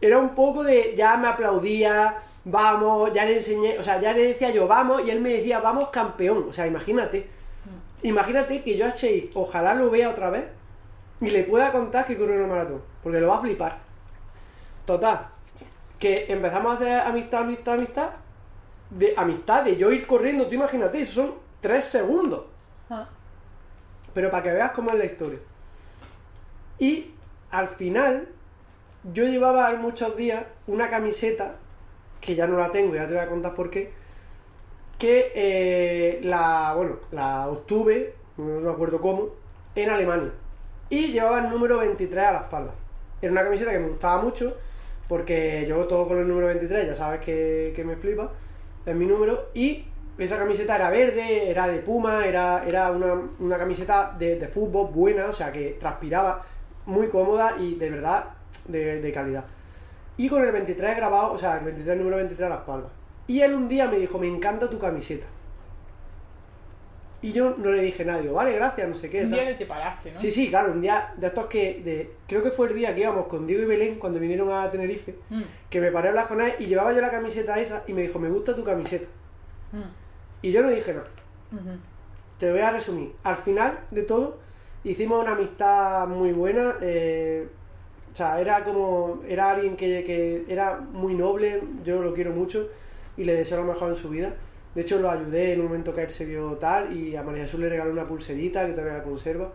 Era 0.00 0.18
un 0.18 0.34
poco 0.34 0.64
de, 0.64 0.94
ya 0.96 1.16
me 1.16 1.28
aplaudía, 1.28 2.16
vamos, 2.44 3.12
ya 3.12 3.24
le 3.24 3.36
enseñé, 3.36 3.78
o 3.78 3.82
sea, 3.84 4.00
ya 4.00 4.12
le 4.12 4.26
decía 4.26 4.50
yo, 4.50 4.66
vamos, 4.66 5.02
y 5.06 5.10
él 5.10 5.20
me 5.20 5.34
decía, 5.34 5.60
vamos 5.60 5.88
campeón, 5.90 6.46
o 6.48 6.52
sea, 6.52 6.66
imagínate, 6.66 7.28
imagínate 8.02 8.64
que 8.64 8.76
yo 8.76 8.86
a 8.86 8.90
Chase, 8.90 9.30
ojalá 9.34 9.72
lo 9.74 9.88
vea 9.88 10.10
otra 10.10 10.30
vez 10.30 10.46
y 11.20 11.30
le 11.30 11.44
pueda 11.44 11.70
contar 11.70 12.04
que 12.04 12.18
corrió 12.18 12.36
una 12.36 12.48
maratón, 12.48 12.82
porque 13.04 13.20
lo 13.20 13.28
va 13.28 13.36
a 13.36 13.40
flipar. 13.40 13.78
Total, 14.84 15.28
que 16.00 16.26
empezamos 16.28 16.72
a 16.72 16.74
hacer 16.74 17.00
amistad, 17.00 17.42
amistad, 17.42 17.74
amistad. 17.74 18.10
De 18.90 19.14
amistad, 19.16 19.64
de 19.64 19.76
yo 19.76 19.90
ir 19.92 20.06
corriendo, 20.06 20.46
tú 20.46 20.54
imagínate, 20.54 21.00
eso 21.00 21.22
son 21.22 21.34
tres 21.60 21.84
segundos. 21.84 22.44
Ah. 22.90 23.08
Pero 24.14 24.30
para 24.30 24.42
que 24.42 24.52
veas 24.52 24.72
cómo 24.72 24.90
es 24.90 24.98
la 24.98 25.04
historia. 25.04 25.38
Y 26.78 27.10
al 27.50 27.68
final, 27.68 28.28
yo 29.12 29.24
llevaba 29.24 29.74
muchos 29.76 30.16
días 30.16 30.44
una 30.66 30.88
camiseta, 30.88 31.56
que 32.20 32.34
ya 32.34 32.46
no 32.46 32.56
la 32.56 32.70
tengo, 32.70 32.94
ya 32.94 33.06
te 33.06 33.14
voy 33.14 33.22
a 33.22 33.28
contar 33.28 33.54
por 33.54 33.70
qué, 33.70 33.92
que 34.98 35.32
eh, 35.34 36.20
la, 36.22 36.72
bueno, 36.76 36.96
la 37.10 37.48
obtuve, 37.48 38.14
no 38.36 38.60
me 38.60 38.70
acuerdo 38.70 39.00
cómo, 39.00 39.28
en 39.74 39.90
Alemania. 39.90 40.32
Y 40.88 41.12
llevaba 41.12 41.40
el 41.40 41.50
número 41.50 41.78
23 41.78 42.24
a 42.24 42.32
la 42.32 42.40
espalda. 42.40 42.72
Era 43.20 43.32
una 43.32 43.44
camiseta 43.44 43.72
que 43.72 43.78
me 43.78 43.88
gustaba 43.88 44.22
mucho, 44.22 44.56
porque 45.08 45.66
yo 45.68 45.84
todo 45.86 46.08
con 46.08 46.18
el 46.18 46.28
número 46.28 46.46
23, 46.48 46.86
ya 46.86 46.94
sabes 46.94 47.20
que, 47.20 47.72
que 47.74 47.84
me 47.84 47.96
flipa, 47.96 48.30
es 48.86 48.94
mi 48.94 49.06
número, 49.06 49.50
y 49.54 49.86
esa 50.18 50.38
camiseta 50.38 50.76
era 50.76 50.90
verde, 50.90 51.50
era 51.50 51.66
de 51.66 51.78
puma, 51.80 52.26
era, 52.26 52.64
era 52.66 52.90
una, 52.92 53.14
una 53.40 53.58
camiseta 53.58 54.14
de, 54.18 54.38
de 54.38 54.48
fútbol 54.48 54.90
buena, 54.92 55.26
o 55.26 55.32
sea 55.32 55.50
que 55.52 55.76
transpiraba, 55.80 56.44
muy 56.86 57.08
cómoda 57.08 57.56
y 57.58 57.74
de 57.76 57.90
verdad 57.90 58.24
de, 58.68 59.00
de 59.00 59.12
calidad. 59.12 59.44
Y 60.16 60.28
con 60.28 60.44
el 60.44 60.52
23 60.52 60.96
grabado, 60.96 61.32
o 61.32 61.38
sea, 61.38 61.58
el 61.58 61.64
23 61.64 61.98
número 61.98 62.16
23 62.16 62.46
a 62.46 62.48
la 62.50 62.54
espalda. 62.60 62.88
Y 63.26 63.40
él 63.40 63.54
un 63.54 63.68
día 63.68 63.88
me 63.88 63.98
dijo, 63.98 64.18
me 64.18 64.28
encanta 64.28 64.68
tu 64.70 64.78
camiseta. 64.78 65.26
Y 67.22 67.32
yo 67.32 67.54
no 67.56 67.72
le 67.72 67.80
dije 67.80 68.04
nada, 68.04 68.20
digo, 68.20 68.34
vale, 68.34 68.52
gracias, 68.52 68.86
no 68.86 68.94
sé 68.94 69.08
qué. 69.08 69.22
Un 69.22 69.32
día 69.32 69.46
que 69.46 69.54
te 69.54 69.64
paraste, 69.64 70.12
¿no? 70.12 70.20
Sí, 70.20 70.30
sí, 70.30 70.50
claro, 70.50 70.72
un 70.72 70.82
día 70.82 71.14
de 71.16 71.26
estos 71.26 71.46
que. 71.46 71.80
De, 71.82 72.10
creo 72.28 72.42
que 72.42 72.50
fue 72.50 72.68
el 72.68 72.74
día 72.74 72.94
que 72.94 73.00
íbamos 73.00 73.26
con 73.28 73.46
Diego 73.46 73.62
y 73.62 73.66
Belén 73.66 73.98
cuando 73.98 74.20
vinieron 74.20 74.52
a 74.52 74.70
Tenerife, 74.70 75.14
Mm, 75.30 75.42
que 75.70 75.80
me 75.80 75.90
paré 75.90 76.10
a 76.10 76.26
con 76.26 76.42
él 76.42 76.52
y 76.58 76.66
llevaba 76.66 76.92
yo 76.92 77.00
la 77.00 77.10
camiseta 77.10 77.58
esa 77.58 77.82
y 77.86 77.94
me 77.94 78.02
dijo, 78.02 78.18
me 78.18 78.28
gusta 78.28 78.54
tu 78.54 78.62
camiseta. 78.62 79.06
mm, 79.72 80.03
Y 80.44 80.52
yo 80.52 80.62
no 80.62 80.68
dije 80.68 80.92
nada. 80.92 81.06
Te 82.38 82.50
voy 82.50 82.60
a 82.60 82.70
resumir. 82.70 83.12
Al 83.22 83.36
final 83.36 83.78
de 83.90 84.02
todo, 84.02 84.36
hicimos 84.84 85.22
una 85.22 85.32
amistad 85.32 86.06
muy 86.06 86.32
buena. 86.32 86.74
eh, 86.82 87.48
o 88.12 88.16
sea, 88.16 88.38
era 88.38 88.62
como. 88.62 89.22
Era 89.26 89.52
alguien 89.52 89.74
que, 89.74 90.04
que 90.04 90.44
era 90.46 90.78
muy 90.78 91.14
noble, 91.14 91.62
yo 91.82 92.02
lo 92.02 92.12
quiero 92.12 92.32
mucho 92.32 92.68
y 93.16 93.24
le 93.24 93.36
deseo 93.36 93.64
lo 93.64 93.72
mejor 93.72 93.90
en 93.92 93.96
su 93.96 94.10
vida. 94.10 94.34
De 94.74 94.82
hecho, 94.82 94.98
lo 94.98 95.10
ayudé 95.10 95.54
en 95.54 95.60
un 95.60 95.66
momento 95.66 95.94
que 95.94 96.02
él 96.02 96.10
se 96.10 96.26
vio 96.26 96.52
tal 96.60 96.94
y 96.94 97.16
a 97.16 97.22
María 97.22 97.44
Jesús 97.44 97.60
le 97.60 97.70
regalé 97.70 97.90
una 97.90 98.06
pulserita 98.06 98.66
que 98.66 98.72
todavía 98.72 98.98
la 98.98 99.02
conserva. 99.02 99.50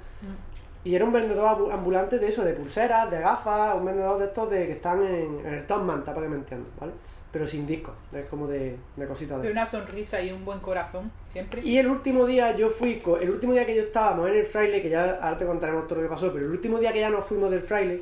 Y 0.83 0.95
era 0.95 1.03
un 1.05 1.11
vendedor 1.11 1.45
ambu- 1.57 1.71
ambulante 1.73 2.19
de 2.19 2.27
eso, 2.29 2.43
de 2.43 2.53
pulseras, 2.53 3.11
de 3.11 3.19
gafas, 3.19 3.75
un 3.75 3.85
vendedor 3.85 4.17
de 4.19 4.25
estos 4.25 4.49
de 4.49 4.65
que 4.67 4.73
están 4.73 5.03
en, 5.03 5.39
en 5.45 5.53
el 5.53 5.67
Top 5.67 5.81
Manta, 5.83 6.13
para 6.13 6.25
que 6.25 6.29
me 6.29 6.37
entiendan, 6.37 6.71
¿vale? 6.79 6.93
Pero 7.31 7.45
sin 7.45 7.67
disco, 7.67 7.93
es 8.11 8.25
como 8.27 8.47
de, 8.47 8.75
de 8.95 9.05
cositas 9.05 9.39
de... 9.39 9.47
De 9.47 9.51
una 9.51 9.65
sonrisa 9.65 10.19
y 10.21 10.31
un 10.31 10.43
buen 10.45 10.59
corazón, 10.61 11.11
siempre. 11.31 11.61
Y 11.63 11.77
el 11.77 11.87
último 11.87 12.25
día 12.25 12.55
yo 12.55 12.69
fui, 12.69 13.03
el 13.21 13.29
último 13.29 13.53
día 13.53 13.65
que 13.65 13.75
yo 13.75 13.83
estábamos 13.83 14.29
en 14.29 14.35
el 14.37 14.45
fraile, 14.47 14.81
que 14.81 14.89
ya 14.89 15.19
ahora 15.21 15.37
te 15.37 15.45
contaremos 15.45 15.85
todo 15.87 15.97
lo 15.97 16.03
que 16.07 16.13
pasó, 16.13 16.31
pero 16.33 16.45
el 16.45 16.51
último 16.51 16.79
día 16.79 16.91
que 16.91 17.01
ya 17.01 17.09
nos 17.11 17.25
fuimos 17.25 17.51
del 17.51 17.61
fraile, 17.61 18.01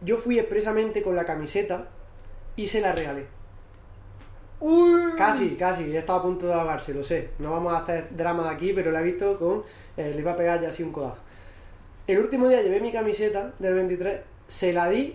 yo 0.00 0.16
fui 0.16 0.38
expresamente 0.38 1.02
con 1.02 1.14
la 1.14 1.24
camiseta 1.24 1.86
y 2.56 2.66
se 2.66 2.80
la 2.80 2.92
regalé. 2.92 3.26
Uy. 4.60 5.12
Casi, 5.16 5.50
casi, 5.54 5.92
ya 5.92 6.00
estaba 6.00 6.18
a 6.18 6.22
punto 6.22 6.46
de 6.46 6.54
ahogarse, 6.54 6.92
lo 6.92 7.04
sé. 7.04 7.30
No 7.38 7.52
vamos 7.52 7.72
a 7.72 7.78
hacer 7.78 8.08
drama 8.16 8.42
de 8.44 8.50
aquí, 8.50 8.72
pero 8.72 8.90
la 8.90 9.00
he 9.00 9.04
visto 9.04 9.38
con. 9.38 9.62
eh, 9.96 10.10
le 10.14 10.20
iba 10.20 10.32
a 10.32 10.36
pegar 10.36 10.60
ya 10.60 10.70
así 10.70 10.82
un 10.82 10.90
codazo. 10.90 11.18
El 12.08 12.18
último 12.20 12.48
día 12.48 12.62
llevé 12.62 12.80
mi 12.80 12.90
camiseta 12.90 13.52
del 13.58 13.74
23, 13.74 14.20
se 14.48 14.72
la 14.72 14.88
di 14.88 15.14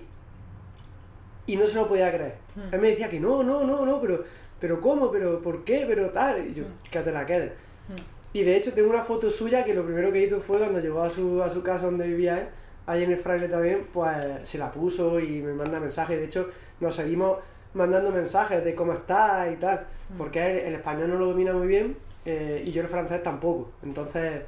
y 1.47 1.55
no 1.57 1.65
se 1.67 1.75
lo 1.75 1.87
podía 1.87 2.09
creer. 2.13 2.35
Mm. 2.55 2.73
Él 2.75 2.81
me 2.81 2.87
decía 2.89 3.09
que 3.09 3.19
no, 3.19 3.43
no, 3.43 3.63
no, 3.65 3.83
no, 3.85 3.99
pero, 3.99 4.23
pero 4.59 4.79
¿cómo? 4.79 5.11
¿Pero 5.11 5.41
por 5.41 5.63
qué? 5.63 5.85
¿Pero 5.87 6.11
tal? 6.11 6.47
Y 6.47 6.53
yo, 6.53 6.63
Mm. 6.65 6.89
que 6.91 6.99
te 6.99 7.11
la 7.11 7.25
quedes. 7.25 7.51
Mm. 7.89 8.37
Y 8.37 8.43
de 8.43 8.55
hecho 8.57 8.71
tengo 8.73 8.89
una 8.91 9.03
foto 9.03 9.29
suya 9.31 9.63
que 9.65 9.73
lo 9.73 9.83
primero 9.83 10.11
que 10.11 10.23
hizo 10.23 10.39
fue 10.39 10.59
cuando 10.59 10.79
llegó 10.79 11.01
a 11.01 11.09
su, 11.09 11.41
a 11.43 11.49
su 11.51 11.61
casa 11.63 11.85
donde 11.87 12.07
vivía 12.07 12.39
él, 12.39 12.47
ahí 12.85 13.03
en 13.03 13.11
el 13.11 13.17
fraile 13.17 13.47
también, 13.47 13.87
pues 13.91 14.15
se 14.43 14.57
la 14.59 14.71
puso 14.71 15.19
y 15.19 15.41
me 15.41 15.53
manda 15.53 15.79
mensajes. 15.79 16.17
De 16.19 16.25
hecho, 16.25 16.49
nos 16.79 16.95
seguimos 16.95 17.39
mandando 17.73 18.11
mensajes 18.11 18.63
de 18.63 18.75
cómo 18.75 18.93
está 18.93 19.49
y 19.51 19.55
tal, 19.55 19.87
porque 20.15 20.45
él 20.51 20.57
el 20.67 20.75
español 20.75 21.09
no 21.09 21.17
lo 21.17 21.25
domina 21.27 21.53
muy 21.53 21.65
bien 21.65 21.97
eh, 22.23 22.61
y 22.63 22.71
yo 22.71 22.83
el 22.83 22.87
francés 22.87 23.23
tampoco. 23.23 23.71
Entonces 23.83 24.41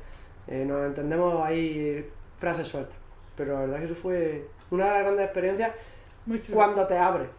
eh, 0.48 0.64
nos 0.64 0.86
entendemos 0.86 1.44
ahí 1.44 2.08
frases 2.38 2.68
sueltas. 2.68 2.96
Pero 3.36 3.54
la 3.54 3.60
verdad 3.62 3.80
que 3.80 3.86
eso 3.86 3.96
fue 3.96 4.48
una 4.72 4.86
de 4.86 4.92
las 4.92 5.01
grandes 5.04 5.25
experiencias 5.25 5.72
cuando 6.51 6.88
te 6.88 6.98
abres, 6.98 7.30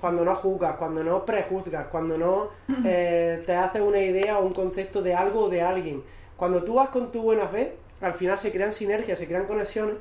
cuando 0.00 0.24
no 0.24 0.34
juzgas, 0.34 0.76
cuando 0.76 1.02
no 1.02 1.24
prejuzgas, 1.24 1.86
cuando 1.88 2.16
no 2.18 2.50
eh, 2.84 3.42
te 3.46 3.54
haces 3.54 3.80
una 3.82 3.98
idea 4.00 4.38
o 4.38 4.44
un 4.44 4.52
concepto 4.52 5.02
de 5.02 5.14
algo 5.14 5.44
o 5.44 5.48
de 5.48 5.62
alguien. 5.62 6.02
Cuando 6.36 6.62
tú 6.62 6.74
vas 6.74 6.88
con 6.90 7.10
tu 7.10 7.22
buena 7.22 7.48
fe, 7.48 7.74
al 8.00 8.14
final 8.14 8.38
se 8.38 8.52
crean 8.52 8.72
sinergias, 8.72 9.18
se 9.18 9.26
crean 9.26 9.44
conexiones 9.46 9.96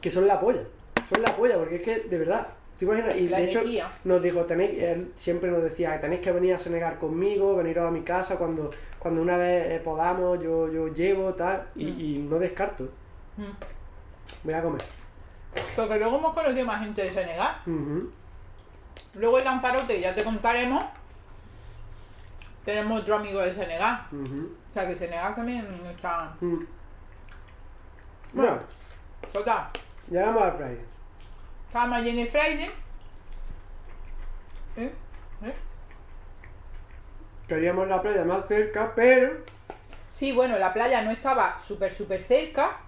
que 0.00 0.10
son 0.10 0.26
la 0.26 0.38
polla. 0.40 0.62
Son 1.08 1.22
la 1.22 1.34
polla, 1.34 1.56
porque 1.56 1.76
es 1.76 1.82
que, 1.82 2.00
de 2.00 2.18
verdad, 2.18 2.48
¿te 2.78 2.84
imaginas? 2.84 3.16
Y 3.16 3.28
La 3.28 3.38
de 3.38 3.44
hecho, 3.44 3.60
energía. 3.60 3.90
nos 4.04 4.20
dijo, 4.22 4.44
tenéis, 4.44 4.82
él 4.82 5.12
siempre 5.16 5.50
nos 5.50 5.62
decía, 5.62 5.98
tenéis 6.00 6.20
que 6.20 6.32
venir 6.32 6.52
a 6.54 6.58
Senegal 6.58 6.98
conmigo, 6.98 7.56
veniros 7.56 7.86
a 7.86 7.90
mi 7.90 8.02
casa 8.02 8.36
cuando, 8.36 8.70
cuando 8.98 9.22
una 9.22 9.38
vez 9.38 9.68
eh, 9.72 9.80
podamos, 9.82 10.42
yo, 10.42 10.70
yo 10.70 10.88
llevo, 10.88 11.32
tal, 11.34 11.66
y, 11.74 11.86
Mm. 11.86 12.00
y 12.00 12.18
no 12.18 12.38
descarto. 12.38 12.84
Mm. 13.38 13.42
Voy 14.44 14.54
a 14.54 14.62
comer. 14.62 14.82
Porque 15.76 15.98
luego 15.98 16.18
hemos 16.18 16.34
conocido 16.34 16.66
más 16.66 16.80
gente 16.80 17.02
de 17.02 17.12
Senegal. 17.12 17.56
Luego 19.14 19.38
el 19.38 19.44
Lanzarote, 19.44 20.00
ya 20.00 20.14
te 20.14 20.22
contaremos. 20.24 20.84
Tenemos 22.64 23.00
otro 23.00 23.16
amigo 23.16 23.40
de 23.40 23.54
Senegal. 23.54 24.06
O 24.12 24.72
sea 24.74 24.86
que 24.86 24.96
Senegal 24.96 25.34
también 25.34 25.66
está. 25.88 26.34
Mm. 26.40 26.54
Bueno. 28.32 28.50
Bueno, 28.52 28.60
Total. 29.32 29.68
llegamos 30.08 30.42
al 30.42 30.52
Friday. 30.56 30.80
Estábamos 31.66 31.98
allí 31.98 32.10
en 32.10 32.18
el 32.20 32.28
Friday. 32.28 32.70
¿Eh? 34.76 34.94
¿Eh? 35.42 35.54
Queríamos 37.48 37.88
la 37.88 38.00
playa 38.00 38.24
más 38.24 38.46
cerca, 38.46 38.92
pero 38.94 39.44
Sí, 40.12 40.32
bueno, 40.32 40.58
la 40.58 40.72
playa 40.72 41.02
no 41.02 41.10
estaba 41.10 41.58
súper, 41.58 41.92
súper 41.92 42.22
cerca. 42.22 42.78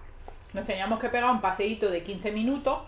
Nos 0.53 0.65
teníamos 0.65 0.99
que 0.99 1.09
pegar 1.09 1.31
un 1.31 1.41
paseíto 1.41 1.89
de 1.89 2.03
15 2.03 2.31
minutos. 2.31 2.79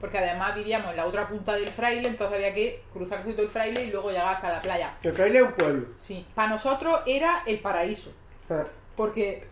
Porque 0.00 0.18
además 0.18 0.54
vivíamos 0.54 0.90
en 0.90 0.96
la 0.98 1.06
otra 1.06 1.26
punta 1.26 1.54
del 1.54 1.68
fraile, 1.68 2.06
entonces 2.08 2.36
había 2.36 2.52
que 2.52 2.82
cruzarse 2.92 3.32
todo 3.32 3.42
el 3.42 3.48
fraile 3.48 3.84
y 3.84 3.90
luego 3.90 4.10
llegar 4.10 4.26
hasta 4.34 4.52
la 4.52 4.60
playa. 4.60 4.92
el 5.02 5.12
fraile 5.14 5.38
es 5.38 5.44
un 5.46 5.52
pueblo. 5.52 5.86
Sí, 5.98 6.26
para 6.34 6.48
nosotros 6.50 7.00
era 7.06 7.42
el 7.46 7.60
paraíso. 7.60 8.12
Ah, 8.50 8.64
Porque 8.94 9.46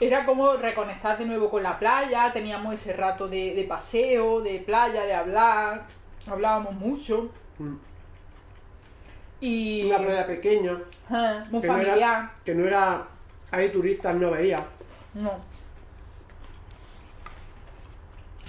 era 0.00 0.24
como 0.24 0.54
reconectar 0.54 1.18
de 1.18 1.26
nuevo 1.26 1.50
con 1.50 1.62
la 1.62 1.78
playa, 1.78 2.32
teníamos 2.32 2.72
ese 2.72 2.94
rato 2.94 3.28
de, 3.28 3.54
de 3.54 3.64
paseo, 3.64 4.40
de 4.40 4.60
playa, 4.60 5.04
de 5.04 5.12
hablar, 5.14 5.84
hablábamos 6.26 6.72
mucho. 6.72 7.30
mm. 7.58 7.74
Y. 9.40 9.84
Una 9.84 9.98
playa 9.98 10.26
pequeña, 10.26 10.78
Ah, 11.10 11.44
muy 11.50 11.60
que 11.60 11.66
no, 11.66 11.72
familiar. 11.74 11.98
era, 11.98 12.34
que 12.44 12.54
no 12.54 12.66
era. 12.66 13.06
Hay 13.50 13.68
turistas, 13.70 14.14
no 14.16 14.30
veía. 14.30 14.64
No. 15.12 15.32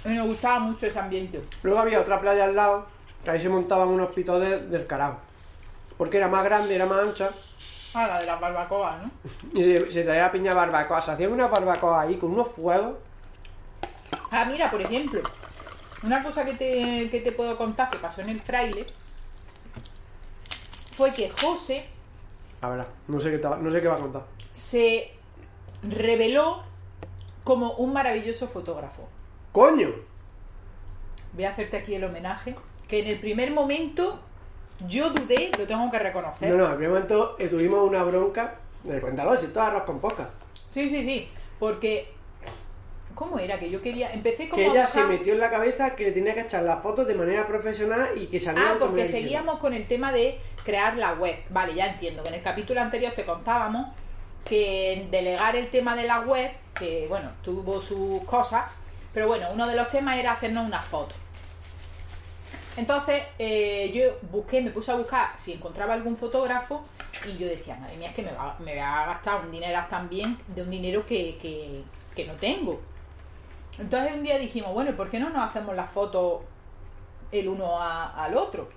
Mí 0.04 0.14
me 0.14 0.22
gustaba 0.22 0.58
mucho 0.60 0.86
ese 0.86 0.98
ambiente. 0.98 1.42
Luego 1.62 1.80
había 1.80 2.00
otra 2.00 2.20
playa 2.20 2.44
al 2.44 2.54
lado, 2.54 2.86
que 3.24 3.30
ahí 3.30 3.40
se 3.40 3.48
montaban 3.48 3.88
unos 3.88 4.12
pitodes 4.14 4.70
del 4.70 4.86
carajo. 4.86 5.18
Porque 5.98 6.18
era 6.18 6.28
más 6.28 6.44
grande, 6.44 6.74
era 6.76 6.86
más 6.86 7.00
ancha, 7.00 7.30
Ah, 7.94 8.06
la 8.08 8.18
de 8.18 8.26
las 8.26 8.38
barbacoas, 8.38 8.96
¿no? 9.02 9.10
y 9.58 9.64
se, 9.64 9.90
se 9.90 10.04
traía 10.04 10.30
piña 10.30 10.52
barbacoa. 10.52 11.00
Se 11.00 11.12
hacían 11.12 11.32
una 11.32 11.46
barbacoa 11.46 12.02
ahí 12.02 12.16
con 12.18 12.32
unos 12.32 12.48
fuegos. 12.48 12.96
Ah, 14.30 14.44
mira, 14.44 14.70
por 14.70 14.82
ejemplo, 14.82 15.22
una 16.02 16.22
cosa 16.22 16.44
que 16.44 16.52
te, 16.54 17.08
que 17.10 17.20
te 17.20 17.32
puedo 17.32 17.56
contar 17.56 17.88
que 17.88 17.96
pasó 17.98 18.20
en 18.20 18.28
el 18.28 18.40
fraile 18.40 18.86
fue 20.92 21.14
que 21.14 21.30
José 21.30 21.86
La 22.62 22.68
verdad, 22.68 22.86
no 23.08 23.20
sé 23.20 23.30
qué, 23.30 23.38
te 23.38 23.48
va- 23.48 23.56
no 23.56 23.70
sé 23.70 23.80
qué 23.80 23.88
va 23.88 23.94
a 23.96 24.00
contar. 24.00 24.22
se 24.52 25.12
reveló 25.82 26.62
como 27.44 27.72
un 27.74 27.92
maravilloso 27.92 28.48
fotógrafo. 28.48 29.08
¡Coño! 29.56 29.88
Voy 31.32 31.44
a 31.46 31.48
hacerte 31.48 31.78
aquí 31.78 31.94
el 31.94 32.04
homenaje, 32.04 32.54
que 32.86 33.00
en 33.00 33.06
el 33.06 33.18
primer 33.18 33.52
momento 33.52 34.20
yo 34.86 35.08
dudé, 35.08 35.50
lo 35.56 35.66
tengo 35.66 35.90
que 35.90 35.98
reconocer. 35.98 36.50
No, 36.50 36.58
no, 36.58 36.66
en 36.66 36.76
primer 36.76 36.90
momento 36.90 37.36
eh, 37.38 37.48
tuvimos 37.48 37.88
una 37.88 38.02
bronca. 38.02 38.56
Eh, 38.86 38.98
cuéntalo, 39.00 39.34
si 39.38 39.46
es 39.46 39.56
arroz 39.56 39.84
con 39.84 39.98
poca. 39.98 40.28
Sí, 40.68 40.90
sí, 40.90 41.02
sí, 41.02 41.30
porque... 41.58 42.12
¿Cómo 43.14 43.38
era? 43.38 43.58
Que 43.58 43.70
yo 43.70 43.80
quería... 43.80 44.12
Empecé 44.12 44.50
como 44.50 44.60
Que 44.60 44.68
a 44.68 44.72
ella 44.72 44.86
se 44.88 45.02
metió 45.04 45.32
en 45.32 45.40
la 45.40 45.48
cabeza 45.48 45.96
que 45.96 46.12
tenía 46.12 46.34
que 46.34 46.42
echar 46.42 46.62
las 46.62 46.82
fotos 46.82 47.06
de 47.06 47.14
manera 47.14 47.46
profesional 47.46 48.10
y 48.14 48.26
que 48.26 48.38
salían 48.38 48.72
Ah, 48.72 48.76
porque 48.78 49.06
seguíamos 49.06 49.58
con 49.58 49.72
el 49.72 49.88
tema 49.88 50.12
de 50.12 50.38
crear 50.66 50.98
la 50.98 51.14
web. 51.14 51.34
Vale, 51.48 51.74
ya 51.74 51.86
entiendo. 51.86 52.22
Que 52.24 52.28
en 52.28 52.34
el 52.34 52.42
capítulo 52.42 52.82
anterior 52.82 53.14
te 53.16 53.24
contábamos 53.24 53.86
que 54.44 54.92
en 54.92 55.10
delegar 55.10 55.56
el 55.56 55.70
tema 55.70 55.96
de 55.96 56.04
la 56.04 56.20
web, 56.20 56.50
que 56.78 57.06
bueno, 57.08 57.30
tuvo 57.42 57.80
sus 57.80 58.22
cosas, 58.24 58.64
pero 59.16 59.28
bueno, 59.28 59.48
uno 59.50 59.66
de 59.66 59.74
los 59.74 59.88
temas 59.88 60.18
era 60.18 60.32
hacernos 60.32 60.66
una 60.66 60.82
foto. 60.82 61.14
Entonces 62.76 63.22
eh, 63.38 63.90
yo 63.94 64.18
busqué, 64.30 64.60
me 64.60 64.68
puse 64.70 64.90
a 64.92 64.94
buscar 64.96 65.30
si 65.36 65.54
encontraba 65.54 65.94
algún 65.94 66.18
fotógrafo 66.18 66.84
y 67.26 67.38
yo 67.38 67.46
decía, 67.48 67.76
madre 67.76 67.96
mía, 67.96 68.10
es 68.10 68.14
que 68.14 68.20
me 68.22 68.32
va, 68.32 68.54
me 68.58 68.76
va 68.76 69.04
a 69.04 69.06
gastar 69.06 69.40
un 69.40 69.50
dinero 69.50 69.80
también 69.88 70.36
de 70.48 70.60
un 70.60 70.68
dinero 70.68 71.06
que, 71.06 71.38
que, 71.40 71.82
que 72.14 72.26
no 72.26 72.34
tengo. 72.34 72.78
Entonces 73.78 74.12
un 74.16 74.22
día 74.22 74.36
dijimos, 74.36 74.74
bueno, 74.74 74.90
¿y 74.90 74.92
¿por 74.92 75.08
qué 75.08 75.18
no 75.18 75.30
nos 75.30 75.48
hacemos 75.48 75.74
la 75.74 75.86
foto 75.86 76.44
el 77.32 77.48
uno 77.48 77.80
a- 77.80 78.22
al 78.22 78.36
otro? 78.36 78.68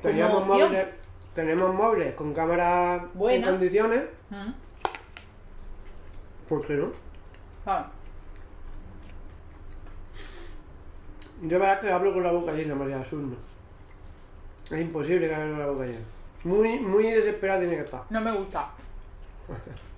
Teníamos 0.00 0.46
móviles, 0.46 0.86
tenemos 1.34 1.74
móviles 1.74 2.14
con 2.14 2.32
cámara 2.32 3.06
Buena. 3.12 3.48
en 3.48 3.52
condiciones, 3.52 4.04
¿Mm? 4.30 4.50
¿por 6.48 6.66
qué 6.66 6.72
no? 6.72 6.90
Vamos. 7.66 7.97
Yo 11.42 11.58
verdad 11.58 11.80
que 11.80 11.90
hablo 11.90 12.12
con 12.12 12.22
la 12.22 12.32
boca 12.32 12.52
llena, 12.52 12.74
María 12.74 12.98
no. 13.12 13.36
Es 14.64 14.80
imposible 14.80 15.28
que 15.28 15.34
hable 15.34 15.50
con 15.50 15.58
la 15.58 15.66
boca 15.66 15.84
llena. 15.84 16.04
Muy, 16.44 16.80
muy 16.80 17.04
desesperada 17.04 17.60
tiene 17.60 17.76
que 17.76 17.82
estar. 17.82 18.02
No 18.10 18.20
me 18.20 18.32
gusta. 18.32 18.68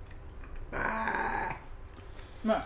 Ah. 0.72 1.56
Bueno, 2.44 2.62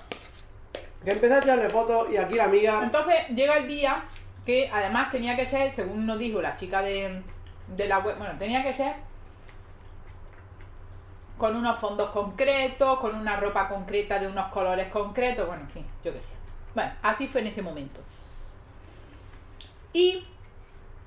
Que 1.03 1.13
empecé 1.13 1.33
a 1.33 1.39
echarle 1.39 1.71
fotos 1.71 2.11
y 2.11 2.19
aquí 2.19 2.35
la 2.35 2.45
amiga... 2.45 2.83
entonces 2.83 3.15
llega 3.35 3.57
el 3.57 3.67
día 3.67 4.05
que 4.45 4.69
además 4.71 5.11
tenía 5.11 5.35
que 5.35 5.47
ser, 5.47 5.71
según 5.71 6.05
nos 6.05 6.19
dijo 6.19 6.43
la 6.43 6.55
chica 6.55 6.83
de, 6.83 7.23
de 7.75 7.89
la 7.89 8.01
web, 8.01 8.19
bueno, 8.19 8.35
tenía 8.39 8.63
que 8.63 8.75
ser 8.75 8.93
con 11.39 11.57
unos 11.57 11.79
fondos 11.79 12.11
concretos, 12.11 13.01
con 13.01 13.15
una 13.15 13.37
ropa 13.37 13.69
concreta 13.69 14.19
de 14.19 14.29
unos 14.29 14.49
colores 14.49 14.89
concretos, 14.89 15.47
bueno, 15.47 15.63
en 15.63 15.71
fin, 15.71 15.87
yo 16.05 16.13
qué 16.13 16.21
sé. 16.21 16.29
Bueno, 16.75 16.93
así 17.03 17.27
fue 17.27 17.41
en 17.41 17.47
ese 17.47 17.63
momento. 17.63 18.01
Y 19.95 20.27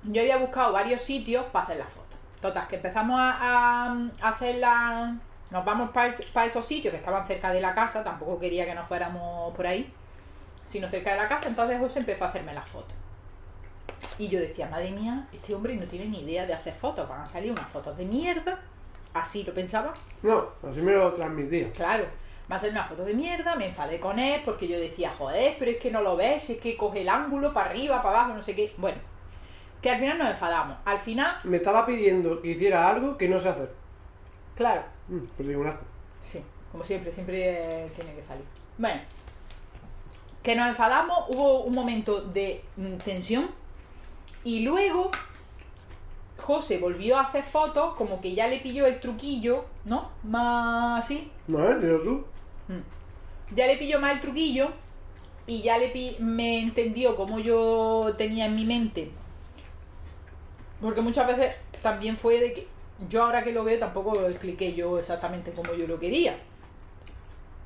yo 0.04 0.22
había 0.22 0.38
buscado 0.38 0.74
varios 0.74 1.02
sitios 1.04 1.46
para 1.52 1.66
hacer 1.66 1.78
las 1.78 1.90
fotos. 1.90 2.18
Total, 2.42 2.68
que 2.68 2.78
empezamos 2.78 3.20
a, 3.20 3.92
a- 3.92 4.30
hacer 4.30 4.56
la... 4.56 5.16
Nos 5.52 5.64
vamos 5.64 5.92
para 5.92 6.46
esos 6.46 6.66
sitios 6.66 6.92
que 6.92 6.98
estaban 6.98 7.26
cerca 7.28 7.52
de 7.54 7.62
la 7.62 7.74
casa, 7.76 8.04
tampoco 8.04 8.38
quería 8.40 8.66
que 8.66 8.74
nos 8.76 8.86
fuéramos 8.88 9.56
por 9.56 9.66
ahí, 9.66 9.94
sino 10.66 10.90
cerca 10.90 11.12
de 11.12 11.18
la 11.18 11.28
casa, 11.30 11.48
entonces 11.48 11.80
José 11.80 12.00
empezó 12.00 12.26
a 12.26 12.28
hacerme 12.28 12.54
las 12.54 12.68
fotos. 12.68 12.92
Y 14.20 14.28
yo 14.28 14.40
decía, 14.42 14.68
madre 14.68 14.92
mía, 14.92 15.26
este 15.32 15.56
hombre 15.56 15.76
no 15.76 15.86
tiene 15.86 16.06
ni 16.08 16.22
idea 16.22 16.46
de 16.46 16.54
hacer 16.54 16.74
fotos, 16.74 17.08
van 17.08 17.22
a 17.22 17.26
salir 17.26 17.52
unas 17.52 17.70
fotos 17.70 17.96
de 17.98 18.04
mierda, 18.06 18.60
así 19.14 19.44
lo 19.44 19.54
pensaba, 19.54 19.94
No, 20.22 20.48
así 20.70 20.82
me 20.82 20.92
lo 20.92 21.14
transmitía. 21.14 21.72
Claro, 21.72 22.06
me 22.48 22.56
hacer 22.56 22.72
una 22.72 22.84
foto 22.84 23.04
de 23.04 23.14
mierda, 23.14 23.56
me 23.56 23.68
enfadé 23.68 24.00
con 24.00 24.20
él 24.20 24.42
porque 24.46 24.68
yo 24.68 24.80
decía, 24.80 25.14
joder, 25.18 25.56
pero 25.60 25.72
es 25.72 25.78
que 25.78 25.92
no 25.92 26.02
lo 26.02 26.16
ves, 26.16 26.50
es 26.50 26.60
que 26.60 26.78
coge 26.78 27.02
el 27.02 27.10
ángulo 27.10 27.54
para 27.54 27.70
arriba, 27.70 28.02
para 28.02 28.20
abajo, 28.20 28.34
no 28.36 28.42
sé 28.44 28.56
qué. 28.56 28.74
Bueno, 28.78 28.98
que 29.82 29.90
al 29.90 30.00
final 30.00 30.18
nos 30.18 30.30
enfadamos. 30.30 30.78
Al 30.86 31.00
final, 31.00 31.36
Me 31.44 31.58
estaba 31.58 31.86
pidiendo 31.86 32.42
que 32.42 32.50
hiciera 32.52 32.88
algo 32.90 33.18
que 33.18 33.28
no 33.28 33.40
sé 33.40 33.50
hacer. 33.50 33.72
claro, 34.56 34.84
Mm, 35.10 35.20
pues 35.38 35.48
sí, 36.22 36.44
como 36.72 36.84
siempre, 36.84 37.12
siempre 37.14 37.86
eh, 37.86 37.92
tiene 37.96 38.14
que 38.14 38.22
salir. 38.22 38.44
Bueno, 38.78 39.00
que 40.44 40.56
nos 40.56 40.68
enfadamos, 40.68 41.26
hubo 41.30 41.62
un 41.64 41.74
momento 41.74 42.22
de 42.22 42.62
mm, 42.76 42.98
tensión 42.98 43.50
y 44.44 44.62
luego 44.62 45.12
José 46.38 46.78
volvió 46.78 47.18
a 47.18 47.22
hacer 47.22 47.44
fotos 47.44 47.96
como 47.96 48.22
que 48.22 48.34
ya 48.34 48.48
le 48.48 48.60
pilló 48.60 48.86
el 48.86 49.00
truquillo, 49.00 49.66
¿no? 49.86 50.10
Más 50.24 51.04
así, 51.06 51.32
No, 51.48 51.70
¿eh? 51.70 51.76
Tú. 52.04 52.26
Ya 53.56 53.68
le 53.68 53.78
pilló 53.78 54.00
más 54.00 54.12
el 54.14 54.20
truquillo 54.22 54.70
y 55.46 55.62
ya 55.62 55.78
le 55.78 55.90
pi- 55.90 56.18
me 56.20 56.60
entendió 56.60 57.16
como 57.16 57.40
yo 57.40 58.14
tenía 58.18 58.46
en 58.48 58.56
mi 58.56 58.66
mente 58.66 59.12
Porque 60.82 61.02
muchas 61.02 61.28
veces 61.28 61.56
también 61.82 62.18
fue 62.18 62.40
de 62.40 62.54
que 62.54 62.68
yo 63.10 63.24
ahora 63.24 63.44
que 63.44 63.52
lo 63.54 63.64
veo 63.64 63.80
tampoco 63.80 64.16
lo 64.16 64.28
expliqué 64.28 64.74
yo 64.74 64.98
exactamente 65.00 65.52
como 65.52 65.74
yo 65.74 65.88
lo 65.88 66.00
quería. 66.00 66.36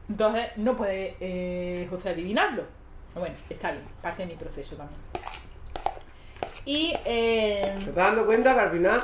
Entonces 0.10 0.50
no 0.58 0.76
puede 0.76 1.16
eh, 1.20 1.88
José 1.90 2.10
adivinarlo. 2.10 2.64
Bueno, 3.16 3.36
está 3.50 3.72
bien, 3.72 3.84
parte 4.02 4.24
de 4.24 4.34
mi 4.34 4.36
proceso 4.36 4.76
también. 4.76 5.00
Y 6.66 6.94
eh, 7.06 7.74
¿Te 7.76 7.80
estás 7.80 7.96
dando 7.96 8.26
cuenta 8.26 8.54
que 8.54 8.60
al 8.60 8.72
final 8.72 9.02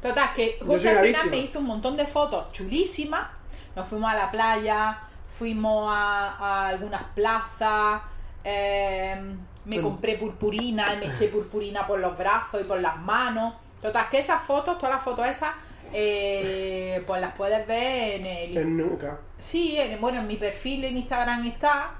total, 0.00 0.30
que 0.34 0.58
José 0.64 0.90
al 0.90 0.96
final 0.98 1.04
víctima. 1.12 1.30
me 1.30 1.38
hizo 1.38 1.58
un 1.58 1.66
montón 1.66 1.96
de 1.96 2.06
fotos 2.06 2.52
chulísimas. 2.52 3.28
Nos 3.76 3.86
fuimos 3.88 4.10
a 4.10 4.14
la 4.14 4.30
playa, 4.30 4.98
fuimos 5.38 5.88
a, 5.94 6.36
a 6.38 6.68
algunas 6.68 7.02
plazas, 7.14 8.02
eh, 8.44 9.16
me 9.64 9.80
compré 9.80 10.16
purpurina 10.16 10.94
y 10.94 10.96
me 10.98 11.06
eché 11.06 11.28
purpurina 11.28 11.86
por 11.86 11.98
los 12.00 12.16
brazos 12.18 12.60
y 12.60 12.64
por 12.64 12.80
las 12.80 12.96
manos. 12.98 13.54
Total, 13.80 14.08
que 14.08 14.18
esas 14.18 14.42
fotos, 14.42 14.76
todas 14.78 14.94
las 14.96 15.04
fotos 15.04 15.26
esas, 15.26 15.54
eh, 15.92 17.02
pues 17.06 17.20
las 17.20 17.34
puedes 17.34 17.66
ver 17.66 18.20
en 18.20 18.26
el... 18.26 18.56
es 18.58 18.66
nunca. 18.66 19.18
Sí, 19.38 19.78
en- 19.78 20.00
bueno, 20.00 20.18
en 20.20 20.26
mi 20.26 20.36
perfil 20.36 20.84
en 20.84 20.96
Instagram 20.96 21.46
está 21.46 21.92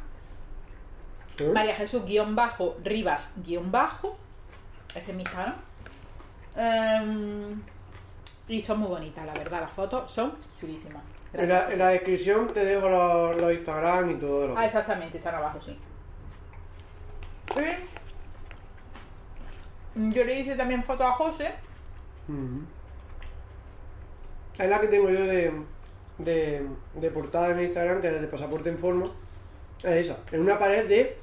¿eh? 1.38 1.50
María 1.54 1.74
Jesús 1.76 2.04
guion 2.04 2.34
bajo, 2.34 2.76
Rivas 2.82 3.34
guion 3.44 3.70
bajo. 3.70 4.16
Este 4.94 5.10
es 5.12 5.16
mi 5.16 5.22
Instagram. 5.22 5.54
Em, 6.56 7.62
y 8.48 8.62
son 8.62 8.80
muy 8.80 8.88
bonitas, 8.88 9.24
la 9.26 9.34
verdad, 9.34 9.60
las 9.60 9.72
fotos 9.72 10.10
son 10.10 10.32
chulísimas. 10.58 11.02
En 11.34 11.48
la, 11.48 11.70
en 11.72 11.78
la 11.78 11.88
descripción 11.88 12.48
te 12.54 12.64
dejo 12.64 12.88
los, 12.88 13.36
los 13.36 13.52
Instagram 13.52 14.10
y 14.10 14.14
todo 14.14 14.48
lo 14.48 14.58
Ah, 14.58 14.64
exactamente, 14.66 15.18
están 15.18 15.34
abajo, 15.34 15.60
sí. 15.60 15.78
Y 19.96 20.12
Yo 20.12 20.24
le 20.24 20.40
hice 20.40 20.54
también 20.56 20.82
fotos 20.82 21.06
a 21.06 21.12
José. 21.12 21.52
Es 24.58 24.68
la 24.68 24.80
que 24.80 24.88
tengo 24.88 25.08
yo 25.10 25.20
de, 25.20 25.52
de, 26.18 26.66
de 26.94 27.10
portada 27.10 27.50
en 27.50 27.60
Instagram, 27.62 28.00
que 28.00 28.08
es 28.14 28.20
de 28.20 28.26
pasaporte 28.26 28.68
en 28.70 28.78
forma. 28.78 29.10
Es 29.78 30.06
esa. 30.06 30.18
Es 30.32 30.38
una 30.38 30.58
pared 30.58 30.88
de 30.88 31.16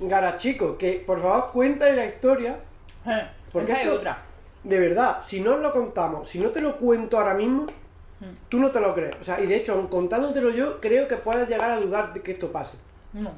Garachico. 0.00 0.76
Que 0.78 1.02
por 1.06 1.20
favor 1.20 1.50
cuéntale 1.52 1.94
la 1.96 2.06
historia. 2.06 2.58
Eh, 3.06 3.28
Porque 3.52 3.72
esto- 3.72 3.94
otra. 3.94 4.22
De 4.62 4.78
verdad, 4.78 5.22
si 5.24 5.40
no 5.40 5.54
os 5.54 5.60
lo 5.60 5.72
contamos, 5.72 6.28
si 6.28 6.38
no 6.38 6.50
te 6.50 6.60
lo 6.60 6.76
cuento 6.76 7.18
ahora 7.18 7.32
mismo, 7.32 7.66
tú 8.48 8.58
no 8.58 8.70
te 8.70 8.80
lo 8.80 8.94
crees. 8.94 9.16
O 9.20 9.24
sea, 9.24 9.40
y 9.40 9.46
de 9.46 9.56
hecho, 9.56 9.72
aun 9.72 9.88
contándotelo 9.88 10.50
yo, 10.50 10.80
creo 10.80 11.08
que 11.08 11.16
puedes 11.16 11.48
llegar 11.48 11.70
a 11.70 11.80
dudar 11.80 12.12
de 12.12 12.20
que 12.20 12.32
esto 12.32 12.50
pase. 12.52 12.76
No. 13.12 13.32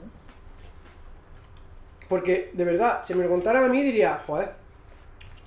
Porque, 2.08 2.50
de 2.52 2.64
verdad, 2.64 3.04
si 3.06 3.14
me 3.14 3.24
lo 3.24 3.30
contaran 3.30 3.64
a 3.64 3.68
mí, 3.68 3.82
diría, 3.82 4.20
joder, 4.26 4.52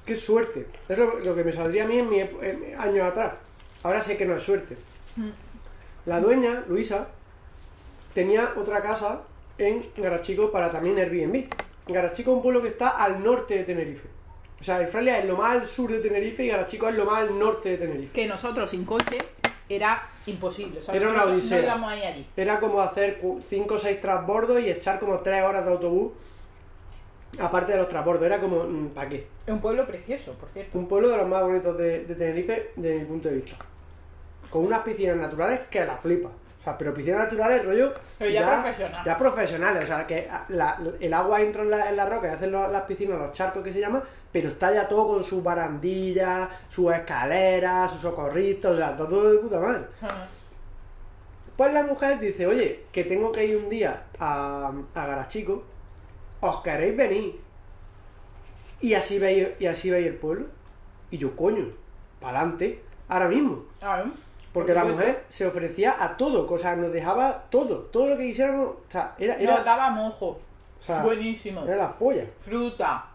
qué 0.05 0.15
suerte. 0.15 0.67
Es 0.87 0.97
lo, 0.97 1.19
lo 1.19 1.35
que 1.35 1.43
me 1.43 1.53
saldría 1.53 1.85
a 1.85 1.87
mí 1.87 1.99
en 1.99 2.09
mi 2.09 2.19
en 2.19 2.75
años 2.77 3.05
atrás. 3.05 3.33
Ahora 3.83 4.01
sé 4.01 4.17
que 4.17 4.25
no 4.25 4.35
es 4.35 4.43
suerte. 4.43 4.77
La 6.05 6.19
dueña, 6.19 6.63
Luisa, 6.67 7.07
tenía 8.13 8.53
otra 8.57 8.81
casa 8.81 9.21
en 9.57 9.85
Garachico 9.97 10.51
para 10.51 10.71
también 10.71 10.97
Airbnb. 10.97 11.45
Garachico 11.87 12.31
es 12.31 12.37
un 12.37 12.41
pueblo 12.41 12.61
que 12.61 12.69
está 12.69 13.03
al 13.03 13.23
norte 13.23 13.57
de 13.57 13.63
Tenerife. 13.63 14.07
O 14.65 14.67
sea, 14.67 14.77
Australia 14.77 15.19
es 15.19 15.25
lo 15.25 15.37
más 15.37 15.51
al 15.61 15.67
sur 15.67 15.91
de 15.91 15.99
Tenerife 15.99 16.43
y 16.43 16.47
Garachico 16.47 16.89
es 16.89 16.95
lo 16.95 17.05
más 17.05 17.19
al 17.19 17.37
norte 17.37 17.69
de 17.69 17.77
Tenerife. 17.77 18.13
Que 18.13 18.25
nosotros 18.25 18.67
sin 18.71 18.83
coche 18.83 19.19
era 19.69 20.01
imposible. 20.25 20.79
o 20.79 20.81
sea, 20.81 20.95
Era 20.95 21.09
una 21.09 21.23
odisea. 21.25 21.57
No 21.59 21.63
íbamos 21.65 21.91
ahí 21.91 22.01
allí. 22.03 22.25
Era 22.35 22.59
como 22.59 22.81
hacer 22.81 23.21
5 23.47 23.75
o 23.75 23.77
6 23.79 24.01
transbordos 24.01 24.59
y 24.59 24.71
echar 24.71 24.99
como 24.99 25.19
3 25.19 25.43
horas 25.43 25.65
de 25.65 25.71
autobús. 25.71 26.13
Aparte 27.39 27.73
de 27.73 27.77
los 27.77 27.89
transbordos, 27.89 28.25
era 28.25 28.39
como, 28.39 28.89
¿para 28.95 29.07
qué? 29.07 29.27
Es 29.45 29.53
un 29.53 29.59
pueblo 29.61 29.85
precioso, 29.85 30.33
por 30.33 30.49
cierto. 30.49 30.75
Un 30.79 30.87
pueblo 30.87 31.09
de 31.09 31.17
los 31.17 31.27
más 31.27 31.43
bonitos 31.43 31.77
de, 31.77 32.05
de 32.05 32.15
Tenerife, 32.15 32.71
desde 32.75 32.99
mi 32.99 33.05
punto 33.05 33.29
de 33.29 33.35
vista. 33.35 33.57
Con 34.49 34.65
unas 34.65 34.79
piscinas 34.79 35.17
naturales 35.17 35.59
que 35.69 35.85
la 35.85 35.95
flipa. 35.97 36.29
O 36.29 36.63
sea, 36.63 36.75
pero 36.75 36.91
piscinas 36.91 37.19
naturales, 37.19 37.63
rollo. 37.63 37.93
Pero 38.17 38.31
ya 38.31 38.61
profesional. 38.63 39.03
Ya 39.05 39.15
profesionales. 39.17 39.83
O 39.83 39.87
sea, 39.87 40.07
que 40.07 40.27
la- 40.49 40.79
el 40.99 41.13
agua 41.13 41.39
entra 41.41 41.61
en 41.61 41.69
la, 41.69 41.89
en 41.89 41.97
la 41.97 42.05
roca 42.07 42.27
y 42.29 42.31
hacen 42.31 42.51
las 42.51 42.81
piscinas, 42.83 43.19
los 43.19 43.33
charcos 43.33 43.63
que 43.63 43.71
se 43.73 43.79
llaman, 43.81 44.01
pero 44.35 44.49
está 44.49 44.73
ya 44.73 44.85
todo 44.85 45.07
con 45.07 45.23
sus 45.23 45.41
barandillas, 45.41 46.49
sus 46.69 46.93
escaleras, 46.93 47.89
sus 47.89 48.01
socorritos, 48.01 48.73
o 48.73 48.75
sea, 48.75 48.93
todo 48.97 49.31
de 49.31 49.37
puta 49.37 49.61
madre. 49.61 49.85
Ajá. 50.01 50.27
Pues 51.55 51.73
la 51.73 51.83
mujer 51.83 52.19
dice, 52.19 52.45
oye, 52.45 52.83
que 52.91 53.05
tengo 53.05 53.31
que 53.31 53.45
ir 53.45 53.55
un 53.55 53.69
día 53.69 54.07
a, 54.19 54.73
a 54.93 55.07
Garachico, 55.07 55.63
¿os 56.41 56.61
queréis 56.61 56.97
venir? 56.97 57.39
Y 58.81 58.93
así 58.95 59.19
veis, 59.19 59.47
y 59.57 59.67
así 59.67 59.89
veis 59.89 60.07
el 60.07 60.17
pueblo. 60.17 60.47
Y 61.11 61.17
yo, 61.17 61.33
coño, 61.33 61.71
para 62.19 62.39
adelante, 62.41 62.83
ahora 63.07 63.29
mismo. 63.29 63.63
Porque 64.51 64.73
la 64.73 64.83
mujer 64.83 65.23
se 65.29 65.47
ofrecía 65.47 65.95
a 65.97 66.17
todo, 66.17 66.45
o 66.51 66.59
sea, 66.59 66.75
nos 66.75 66.91
dejaba 66.91 67.45
todo, 67.49 67.83
todo 67.83 68.09
lo 68.09 68.17
que 68.17 68.27
quisiéramos, 68.27 68.67
o 68.67 68.91
sea, 68.91 69.15
era, 69.17 69.35
era, 69.37 69.55
Nos 69.55 69.63
daba 69.63 69.91
mojo. 69.91 70.41
o 70.81 70.83
sea, 70.83 71.01
Buenísimo. 71.03 71.63
era 71.63 71.77
la 71.77 71.97
polla. 71.97 72.25
Fruta. 72.37 73.14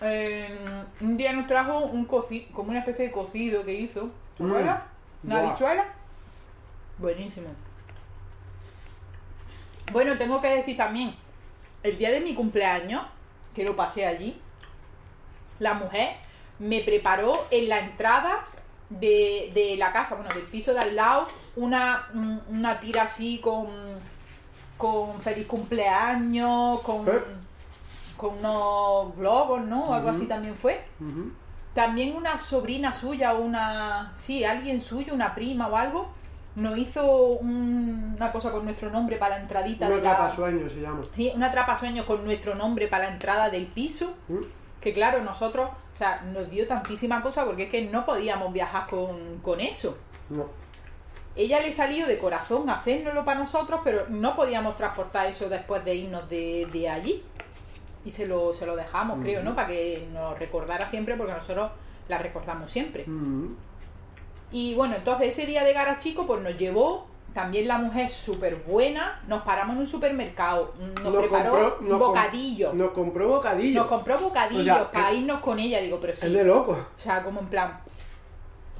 Eh, 0.00 0.56
un 1.00 1.16
día 1.16 1.32
nos 1.32 1.46
trajo 1.46 1.78
un 1.86 2.04
cocido, 2.04 2.46
como 2.52 2.70
una 2.70 2.80
especie 2.80 3.06
de 3.06 3.12
cocido 3.12 3.64
que 3.64 3.74
hizo. 3.74 4.10
¿Te 4.36 4.42
Mm. 4.44 4.50
acuerdas? 4.50 4.82
Una 5.24 5.34
Buah. 5.40 5.48
habichuela. 5.50 5.84
Buenísimo. 6.98 7.48
Bueno, 9.92 10.18
tengo 10.18 10.40
que 10.40 10.48
decir 10.48 10.76
también, 10.76 11.14
el 11.82 11.96
día 11.96 12.10
de 12.10 12.20
mi 12.20 12.34
cumpleaños, 12.34 13.02
que 13.54 13.64
lo 13.64 13.74
pasé 13.74 14.06
allí, 14.06 14.40
la 15.58 15.74
mujer 15.74 16.10
me 16.58 16.80
preparó 16.80 17.46
en 17.50 17.68
la 17.68 17.78
entrada 17.80 18.44
de, 18.90 19.50
de 19.54 19.76
la 19.76 19.92
casa, 19.92 20.14
bueno, 20.16 20.32
del 20.34 20.44
piso 20.44 20.74
de 20.74 20.80
al 20.80 20.94
lado, 20.96 21.26
una, 21.56 22.08
un- 22.14 22.42
una 22.50 22.78
tira 22.80 23.02
así 23.02 23.38
con, 23.42 23.66
con 24.76 25.20
feliz 25.20 25.46
cumpleaños, 25.46 26.80
con, 26.82 27.08
¿Eh? 27.08 27.12
Con 28.18 28.36
unos 28.38 29.16
globos, 29.16 29.62
¿no? 29.64 29.88
O 29.88 29.94
algo 29.94 30.10
así 30.10 30.26
también 30.26 30.54
fue. 30.54 30.84
También 31.72 32.14
una 32.16 32.36
sobrina 32.36 32.92
suya, 32.92 33.32
una. 33.34 34.12
Sí, 34.18 34.44
alguien 34.44 34.82
suyo, 34.82 35.14
una 35.14 35.34
prima 35.34 35.68
o 35.68 35.76
algo, 35.76 36.08
nos 36.56 36.76
hizo 36.76 37.06
un- 37.40 38.14
una 38.16 38.32
cosa 38.32 38.50
con 38.50 38.64
nuestro 38.64 38.90
nombre 38.90 39.16
para 39.16 39.36
la 39.36 39.42
entradita 39.42 39.86
Una 39.86 39.96
de 39.96 40.02
la. 40.02 40.10
capa 40.10 40.30
sueño 40.34 40.68
se 40.68 40.80
llama. 40.80 41.02
Sí, 41.14 41.30
una 41.34 41.46
atrapasueños 41.46 42.04
con 42.04 42.24
nuestro 42.24 42.54
nombre 42.54 42.88
para 42.88 43.04
la 43.04 43.12
entrada 43.12 43.48
del 43.48 43.66
piso. 43.66 44.14
Mm. 44.28 44.38
Que 44.80 44.92
claro, 44.92 45.22
nosotros, 45.22 45.68
o 45.70 45.96
sea, 45.96 46.20
nos 46.32 46.48
dio 46.50 46.66
tantísima 46.66 47.20
cosa 47.22 47.44
porque 47.44 47.64
es 47.64 47.70
que 47.70 47.82
no 47.86 48.04
podíamos 48.04 48.52
viajar 48.52 48.86
con, 48.88 49.38
con 49.40 49.60
eso. 49.60 49.96
No. 50.30 50.46
Ella 51.36 51.60
le 51.60 51.70
salió 51.70 52.06
de 52.06 52.18
corazón 52.18 52.68
hacérnoslo 52.68 53.24
para 53.24 53.38
nosotros, 53.40 53.80
pero 53.84 54.06
no 54.08 54.34
podíamos 54.34 54.76
transportar 54.76 55.26
eso 55.26 55.48
después 55.48 55.84
de 55.84 55.94
irnos 55.94 56.28
de, 56.28 56.66
de 56.72 56.88
allí. 56.88 57.22
Y 58.04 58.10
se 58.10 58.26
lo, 58.26 58.54
se 58.54 58.64
lo 58.66 58.76
dejamos, 58.76 59.20
creo, 59.22 59.42
¿no? 59.42 59.54
Para 59.54 59.68
que 59.68 60.06
nos 60.12 60.38
recordara 60.38 60.86
siempre, 60.86 61.16
porque 61.16 61.32
nosotros 61.32 61.70
la 62.08 62.18
recordamos 62.18 62.70
siempre. 62.70 63.04
Y 64.50 64.74
bueno, 64.74 64.96
entonces 64.96 65.28
ese 65.28 65.46
día 65.46 65.62
de 65.64 65.72
Garachico, 65.74 66.26
pues 66.26 66.40
nos 66.42 66.56
llevó 66.56 67.06
también 67.34 67.68
la 67.68 67.78
mujer 67.78 68.08
súper 68.08 68.56
buena. 68.56 69.20
Nos 69.28 69.42
paramos 69.42 69.74
en 69.76 69.80
un 69.82 69.86
supermercado, 69.86 70.72
nos, 71.02 71.14
preparó 71.16 71.50
compró- 71.52 71.80
nos 71.82 71.90
com- 71.90 71.98
bocadillo. 72.08 72.72
Nos 72.72 72.90
compró 72.92 73.28
bocadillo. 73.28 73.80
Nos 73.80 73.88
compró 73.88 74.18
bocadillo 74.18 74.60
O 74.60 74.64
sea, 74.76 74.90
para 74.90 75.10
es- 75.12 75.18
irnos 75.18 75.40
con 75.40 75.58
ella. 75.58 75.80
Digo, 75.80 75.98
pero 76.00 76.16
sí. 76.16 76.26
Es 76.26 76.32
de 76.32 76.44
loco. 76.44 76.72
O 76.72 77.00
sea, 77.00 77.22
como 77.22 77.40
en 77.40 77.46
plan, 77.48 77.78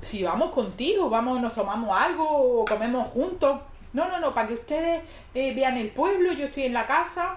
si 0.00 0.22
vamos 0.22 0.52
contigo, 0.54 1.11
vamos, 1.11 1.40
nos 1.40 1.52
tomamos 1.52 1.94
algo 2.00 2.24
o 2.62 2.64
comemos 2.64 3.09
juntos. 3.09 3.61
No, 3.92 4.09
no, 4.09 4.18
no, 4.20 4.33
para 4.33 4.48
que 4.48 4.54
ustedes 4.54 5.02
eh, 5.35 5.54
vean 5.54 5.76
el 5.76 5.90
pueblo, 5.90 6.33
yo 6.33 6.46
estoy 6.46 6.64
en 6.64 6.72
la 6.72 6.87
casa. 6.87 7.37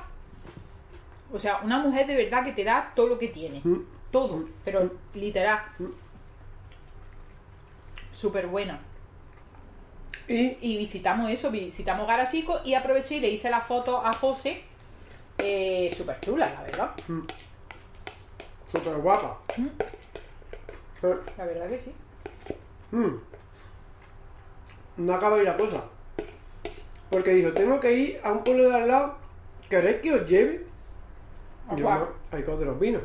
O 1.33 1.39
sea, 1.39 1.59
una 1.63 1.79
mujer 1.79 2.07
de 2.07 2.15
verdad 2.15 2.43
que 2.43 2.51
te 2.51 2.63
da 2.63 2.91
todo 2.95 3.07
lo 3.07 3.19
que 3.19 3.27
tiene. 3.29 3.61
Mm. 3.63 3.85
Todo, 4.11 4.45
pero 4.65 4.91
literal. 5.13 5.59
Mm. 5.79 5.85
Súper 8.11 8.47
buena. 8.47 8.79
Y 10.27 10.57
Y 10.61 10.77
visitamos 10.77 11.29
eso, 11.29 11.49
visitamos 11.51 12.07
Garachico 12.07 12.61
y 12.63 12.73
aproveché 12.73 13.15
y 13.15 13.19
le 13.21 13.29
hice 13.29 13.49
la 13.49 13.61
foto 13.61 14.05
a 14.05 14.13
José. 14.13 14.63
Eh, 15.37 15.93
Súper 15.95 16.19
chula, 16.19 16.49
la 16.53 16.61
verdad. 16.63 16.91
súper 18.71 18.95
guapa. 18.97 19.39
Mm. 19.57 19.67
Eh, 21.03 21.15
La 21.37 21.45
verdad 21.45 21.69
que 21.69 21.79
sí. 21.79 21.91
mm. 22.91 23.15
No 24.97 25.13
acaba 25.13 25.37
ahí 25.37 25.43
la 25.43 25.57
cosa. 25.57 25.83
Porque 27.09 27.31
dijo, 27.31 27.51
tengo 27.53 27.79
que 27.79 27.91
ir 27.93 28.21
a 28.23 28.31
un 28.31 28.43
pueblo 28.43 28.69
de 28.69 28.75
al 28.75 28.87
lado. 28.87 29.17
¿Queréis 29.69 29.97
que 29.97 30.13
os 30.13 30.27
lleve? 30.27 30.65
¿A 31.69 31.75
Yo, 31.75 31.89
no, 31.89 32.07
hay 32.31 32.43
cosas 32.43 32.59
de 32.61 32.65
los 32.65 32.79
vinos. 32.79 33.03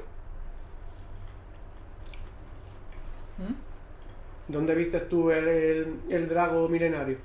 ¿Mm? 3.38 4.52
¿Dónde 4.52 4.74
viste 4.74 5.00
tú 5.00 5.30
el, 5.30 5.46
el, 5.48 6.00
el 6.08 6.28
drago 6.28 6.68
milenario? 6.68 7.18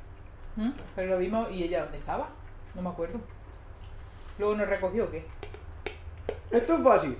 ¿Mm? 0.55 0.71
Pero 0.95 1.11
lo 1.11 1.17
vimos 1.19 1.51
y 1.51 1.63
ella 1.63 1.83
dónde 1.83 1.97
estaba. 1.99 2.29
No 2.75 2.81
me 2.81 2.89
acuerdo. 2.89 3.19
Luego 4.37 4.55
nos 4.55 4.67
recogió 4.67 5.05
o 5.05 5.11
qué. 5.11 5.25
Esto 6.49 6.75
es 6.75 6.83
fácil. 6.83 7.17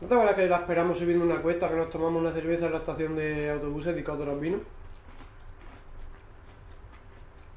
¿No 0.00 0.08
te 0.08 0.14
acuerdas 0.14 0.36
que 0.36 0.46
la 0.48 0.56
esperamos 0.58 0.98
subiendo 0.98 1.24
una 1.24 1.40
cuesta, 1.40 1.68
que 1.68 1.76
nos 1.76 1.90
tomamos 1.90 2.20
una 2.20 2.32
cerveza 2.32 2.66
en 2.66 2.72
la 2.72 2.78
estación 2.78 3.16
de 3.16 3.50
autobuses 3.50 3.94
de 3.94 4.00
Icato 4.00 4.18
de 4.18 4.26
los 4.26 4.40
Vinos? 4.40 4.60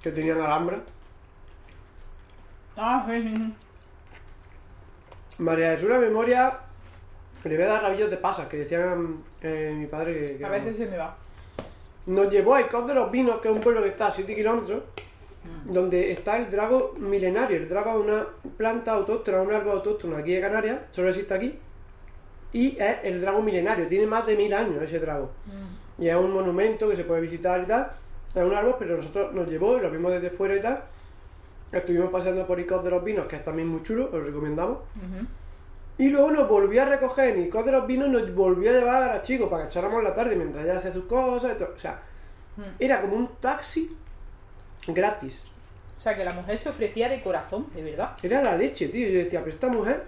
Que 0.02 0.12
tenían 0.12 0.40
alhambra. 0.40 0.80
Ah, 2.78 3.06
sí, 3.10 3.22
sí. 3.22 3.54
María 5.40 5.72
Jesús, 5.72 5.90
la 5.90 6.00
memoria, 6.00 6.60
le 7.44 7.56
voy 7.56 7.66
a 7.66 7.68
dar 7.68 7.84
rabillos 7.84 8.10
de 8.10 8.18
pasas, 8.18 8.48
que 8.48 8.58
decían 8.58 9.24
eh, 9.42 9.74
mi 9.78 9.86
padre 9.88 10.26
que... 10.26 10.38
que 10.38 10.46
A 10.46 10.50
veces 10.50 10.78
se 10.78 10.86
me 10.88 10.98
va. 10.98 11.16
Nos 12.08 12.32
llevó 12.32 12.56
a 12.56 12.62
Icod 12.62 12.88
de 12.88 12.96
los 12.96 13.12
Vinos, 13.12 13.40
que 13.40 13.50
es 13.50 13.54
un 13.54 13.62
pueblo 13.62 13.84
que 13.84 13.90
está 13.90 14.08
a 14.08 14.12
7 14.12 14.36
kilómetros, 14.36 14.84
donde 15.66 16.12
está 16.12 16.38
el 16.38 16.50
drago 16.50 16.96
milenario. 16.98 17.58
El 17.58 17.70
drago 17.70 17.92
es 17.92 17.98
una 17.98 18.26
planta 18.58 18.94
autóctona, 18.94 19.42
un 19.42 19.54
árbol 19.54 19.74
autóctono 19.74 20.18
aquí 20.18 20.34
de 20.34 20.42
Canarias, 20.42 20.80
solo 20.92 21.10
existe 21.10 21.34
aquí. 21.34 21.60
Y 22.54 22.78
es 22.80 23.04
el 23.04 23.22
drago 23.22 23.42
milenario, 23.42 23.88
tiene 23.88 24.08
más 24.08 24.26
de 24.26 24.36
mil 24.36 24.54
años 24.54 24.82
ese 24.82 25.00
drago. 25.00 25.32
Y 26.00 26.08
es 26.08 26.16
un 26.16 26.32
monumento 26.32 26.90
que 26.90 26.96
se 26.96 27.04
puede 27.04 27.22
visitar 27.22 27.62
y 27.62 27.66
tal. 27.66 27.92
Es 28.34 28.44
un 28.44 28.54
árbol, 28.54 28.76
pero 28.80 28.98
nosotros 28.98 29.34
nos 29.34 29.48
llevó 29.48 29.78
lo 29.78 29.92
vimos 29.92 30.12
desde 30.12 30.30
fuera 30.30 30.56
y 30.56 30.62
tal. 30.62 30.84
Estuvimos 31.72 32.10
paseando 32.12 32.48
por 32.48 32.60
Icod 32.60 32.84
de 32.84 32.92
los 32.92 33.04
Vinos, 33.04 33.28
que 33.28 33.36
es 33.36 33.44
también 33.44 33.68
muy 33.68 33.84
chulo, 33.84 34.06
os 34.14 34.24
recomendamos. 34.24 34.80
Y 35.98 36.10
luego 36.10 36.32
nos 36.32 36.48
volvió 36.48 36.82
a 36.84 36.86
recoger 36.86 37.36
en 37.36 37.44
Icod 37.48 37.66
de 37.66 37.72
los 37.74 37.88
Vinos 37.88 38.10
nos 38.10 38.34
volvió 38.36 38.70
a 38.70 38.74
llevar 38.74 39.04
a 39.10 39.24
chicos 39.24 39.50
para 39.50 39.64
que 39.64 39.70
echáramos 39.70 40.04
la 40.04 40.14
tarde 40.16 40.36
mientras 40.36 40.64
ella 40.64 40.78
hacía 40.78 40.94
sus 40.94 41.06
cosas. 41.06 41.54
y 41.56 41.58
todo. 41.58 41.74
O 41.76 41.80
sea, 41.80 42.02
Mm. 42.58 42.62
era 42.80 43.02
como 43.02 43.16
un 43.18 43.30
taxi 43.40 43.96
gratis. 44.88 45.44
O 45.98 46.02
sea, 46.02 46.16
que 46.16 46.24
la 46.24 46.34
mujer 46.34 46.58
se 46.58 46.70
ofrecía 46.70 47.10
de 47.10 47.22
corazón, 47.22 47.68
de 47.76 47.84
verdad. 47.84 48.16
Era 48.24 48.42
la 48.42 48.56
leche, 48.58 48.88
tío. 48.88 49.08
Yo 49.10 49.20
decía, 49.20 49.42
pero 49.44 49.54
esta 49.54 49.68
mujer. 49.68 50.04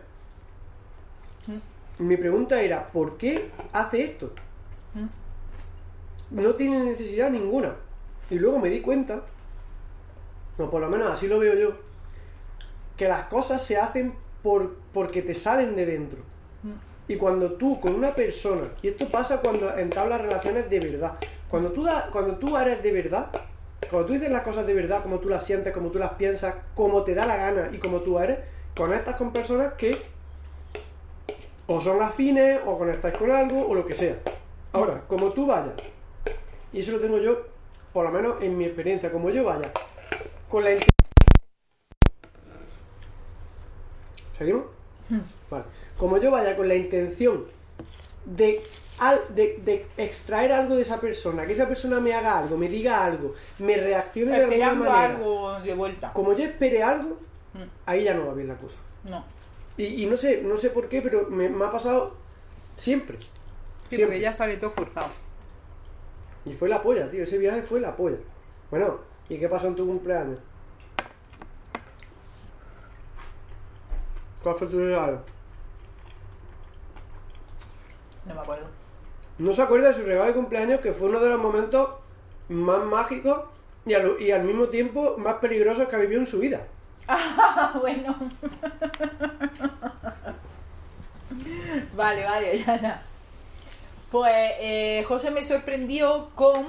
Mi 1.99 2.15
pregunta 2.15 2.61
era, 2.61 2.87
¿por 2.91 3.17
qué 3.17 3.49
hace 3.73 4.03
esto? 4.03 4.31
No 6.31 6.53
tiene 6.55 6.79
necesidad 6.85 7.29
ninguna. 7.29 7.75
Y 8.29 8.35
luego 8.39 8.59
me 8.59 8.69
di 8.69 8.81
cuenta, 8.81 9.21
o 10.59 10.69
por 10.69 10.81
lo 10.81 10.89
menos 10.89 11.11
así 11.11 11.27
lo 11.27 11.39
veo 11.39 11.55
yo, 11.55 11.73
que 12.97 13.07
las 13.07 13.27
cosas 13.27 13.63
se 13.63 13.77
hacen 13.77 14.13
por, 14.43 14.75
porque 14.93 15.21
te 15.21 15.33
salen 15.35 15.75
de 15.75 15.85
dentro. 15.85 16.19
Y 17.07 17.15
cuando 17.15 17.53
tú 17.53 17.79
con 17.79 17.95
una 17.95 18.13
persona, 18.13 18.67
y 18.83 18.89
esto 18.89 19.07
pasa 19.07 19.41
cuando 19.41 19.75
entablas 19.77 20.21
relaciones 20.21 20.69
de 20.69 20.79
verdad, 20.79 21.13
cuando 21.49 21.71
tú, 21.71 21.83
da- 21.83 22.09
cuando 22.11 22.35
tú 22.35 22.55
eres 22.57 22.83
de 22.83 22.91
verdad, 22.91 23.31
cuando 23.89 24.05
tú 24.07 24.13
dices 24.13 24.29
las 24.29 24.43
cosas 24.43 24.67
de 24.67 24.73
verdad, 24.75 25.01
como 25.01 25.17
tú 25.19 25.27
las 25.29 25.43
sientes, 25.43 25.73
como 25.73 25.89
tú 25.89 25.97
las 25.97 26.11
piensas, 26.13 26.53
como 26.75 27.01
te 27.03 27.15
da 27.15 27.25
la 27.25 27.37
gana 27.37 27.69
y 27.73 27.77
como 27.79 28.01
tú 28.01 28.19
eres, 28.19 28.37
conectas 28.75 29.15
con 29.15 29.33
personas 29.33 29.73
que 29.73 29.97
o 31.67 31.81
son 31.81 32.01
afines, 32.01 32.59
o 32.65 32.77
conectáis 32.77 33.15
con 33.15 33.31
algo, 33.31 33.67
o 33.67 33.75
lo 33.75 33.85
que 33.85 33.93
sea. 33.95 34.15
Ahora, 34.73 35.01
como 35.07 35.29
tú 35.31 35.45
vayas, 35.47 35.73
y 36.73 36.79
eso 36.79 36.91
lo 36.93 36.99
tengo 36.99 37.17
yo, 37.19 37.43
por 37.93 38.05
lo 38.05 38.11
menos 38.11 38.35
en 38.41 38.57
mi 38.57 38.65
experiencia, 38.65 39.11
como 39.11 39.29
yo 39.29 39.43
vaya, 39.45 39.71
con 40.49 40.63
la 40.63 40.71
intención... 40.71 40.89
¿Seguimos? 44.37 44.63
Vale. 45.49 45.63
Como 45.97 46.17
yo 46.17 46.31
vaya 46.31 46.55
con 46.55 46.67
la 46.67 46.75
intención 46.75 47.45
de, 48.25 48.61
al- 48.99 49.33
de, 49.35 49.59
de 49.65 49.85
extraer 49.97 50.51
algo 50.53 50.75
de 50.75 50.83
esa 50.83 51.01
persona, 51.01 51.45
que 51.45 51.53
esa 51.53 51.67
persona 51.67 51.99
me 51.99 52.13
haga 52.13 52.37
algo, 52.39 52.57
me 52.57 52.69
diga 52.69 53.03
algo, 53.03 53.33
me 53.59 53.75
reaccione 53.77 54.31
de 54.31 54.37
alguna 54.37 54.55
Esperando 54.55 54.85
manera. 54.85 55.15
algo 55.15 55.59
de 55.61 55.73
vuelta. 55.73 56.13
Como 56.13 56.33
yo 56.33 56.43
espere 56.45 56.83
algo, 56.83 57.17
Mm. 57.51 57.63
ahí 57.87 58.03
ya 58.03 58.13
no 58.13 58.27
va 58.27 58.35
bien 58.35 58.47
la 58.47 58.55
cosa. 58.57 58.75
No. 59.05 59.25
Y, 59.75 60.03
y 60.03 60.05
no 60.05 60.17
sé, 60.17 60.43
no 60.43 60.55
sé 60.55 60.69
por 60.69 60.87
qué, 60.87 61.01
pero 61.01 61.27
me, 61.31 61.49
me 61.49 61.65
ha 61.65 61.71
pasado 61.71 62.13
siempre. 62.77 63.17
Sí, 63.17 63.25
Siempre. 63.95 64.05
porque 64.05 64.19
ya 64.19 64.31
sale 64.31 64.57
todo 64.57 64.69
forzado. 64.69 65.07
Y 66.45 66.53
fue 66.53 66.69
la 66.69 66.83
polla, 66.83 67.09
tío. 67.09 67.23
Ese 67.23 67.39
viaje 67.39 67.63
fue 67.63 67.81
la 67.81 67.95
polla. 67.97 68.17
Bueno, 68.69 68.99
¿y 69.29 69.37
qué 69.37 69.47
pasó 69.47 69.67
en 69.67 69.75
tu 69.75 69.85
cumpleaños? 69.85 70.39
¿Cuál 74.43 74.55
fue 74.55 74.67
tu 74.67 74.79
regalo? 74.79 75.21
No 78.25 78.35
me 78.35 78.41
acuerdo. 78.41 78.65
No 79.37 79.53
se 79.53 79.61
acuerda 79.61 79.89
de 79.89 79.95
su 79.95 80.03
regalo 80.03 80.27
de 80.27 80.33
cumpleaños, 80.33 80.81
que 80.81 80.93
fue 80.93 81.09
uno 81.09 81.19
de 81.19 81.29
los 81.29 81.39
momentos 81.39 81.89
más 82.49 82.83
mágicos 82.83 83.41
y 83.85 83.93
al, 83.93 84.21
y 84.21 84.31
al 84.31 84.43
mismo 84.43 84.67
tiempo 84.67 85.17
más 85.17 85.35
peligrosos 85.35 85.87
que 85.87 85.95
ha 85.95 85.99
vivido 85.99 86.21
en 86.21 86.27
su 86.27 86.39
vida. 86.39 86.65
Ah, 87.07 87.73
bueno. 87.79 88.15
vale, 91.95 92.23
vale, 92.23 92.63
ya, 92.63 92.81
ya. 92.81 93.01
Pues 94.11 94.33
eh, 94.59 95.05
José 95.07 95.31
me 95.31 95.43
sorprendió 95.43 96.29
con 96.35 96.67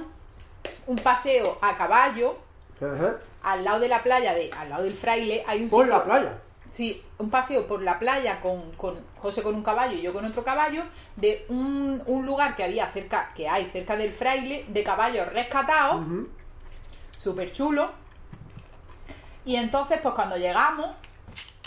un 0.87 0.95
paseo 0.97 1.57
a 1.61 1.75
caballo 1.75 2.37
Ajá. 2.81 3.17
al 3.43 3.63
lado 3.63 3.79
de 3.79 3.87
la 3.87 4.01
playa, 4.03 4.33
de, 4.33 4.51
al 4.57 4.69
lado 4.69 4.83
del 4.83 4.95
fraile, 4.95 5.43
hay 5.47 5.63
un 5.63 5.69
Por 5.69 5.83
sitio- 5.85 5.97
la 5.99 6.03
playa. 6.03 6.37
Sí, 6.69 7.03
un 7.17 7.29
paseo 7.29 7.67
por 7.67 7.81
la 7.81 7.99
playa 7.99 8.39
con, 8.39 8.71
con 8.73 8.97
José 9.19 9.43
con 9.43 9.53
un 9.55 9.61
caballo 9.61 9.93
y 9.97 10.01
yo 10.01 10.13
con 10.13 10.23
otro 10.23 10.43
caballo, 10.43 10.83
de 11.17 11.45
un, 11.49 12.01
un 12.05 12.25
lugar 12.25 12.55
que 12.55 12.63
había 12.63 12.87
cerca, 12.87 13.33
que 13.35 13.49
hay 13.49 13.65
cerca 13.69 13.97
del 13.97 14.13
fraile, 14.13 14.65
de 14.69 14.81
caballos 14.83 15.27
rescatados, 15.33 16.01
Ujú. 16.01 16.29
súper 17.21 17.51
chulo. 17.51 17.91
Y 19.43 19.55
entonces, 19.57 19.99
pues 20.01 20.15
cuando 20.15 20.37
llegamos, 20.37 20.91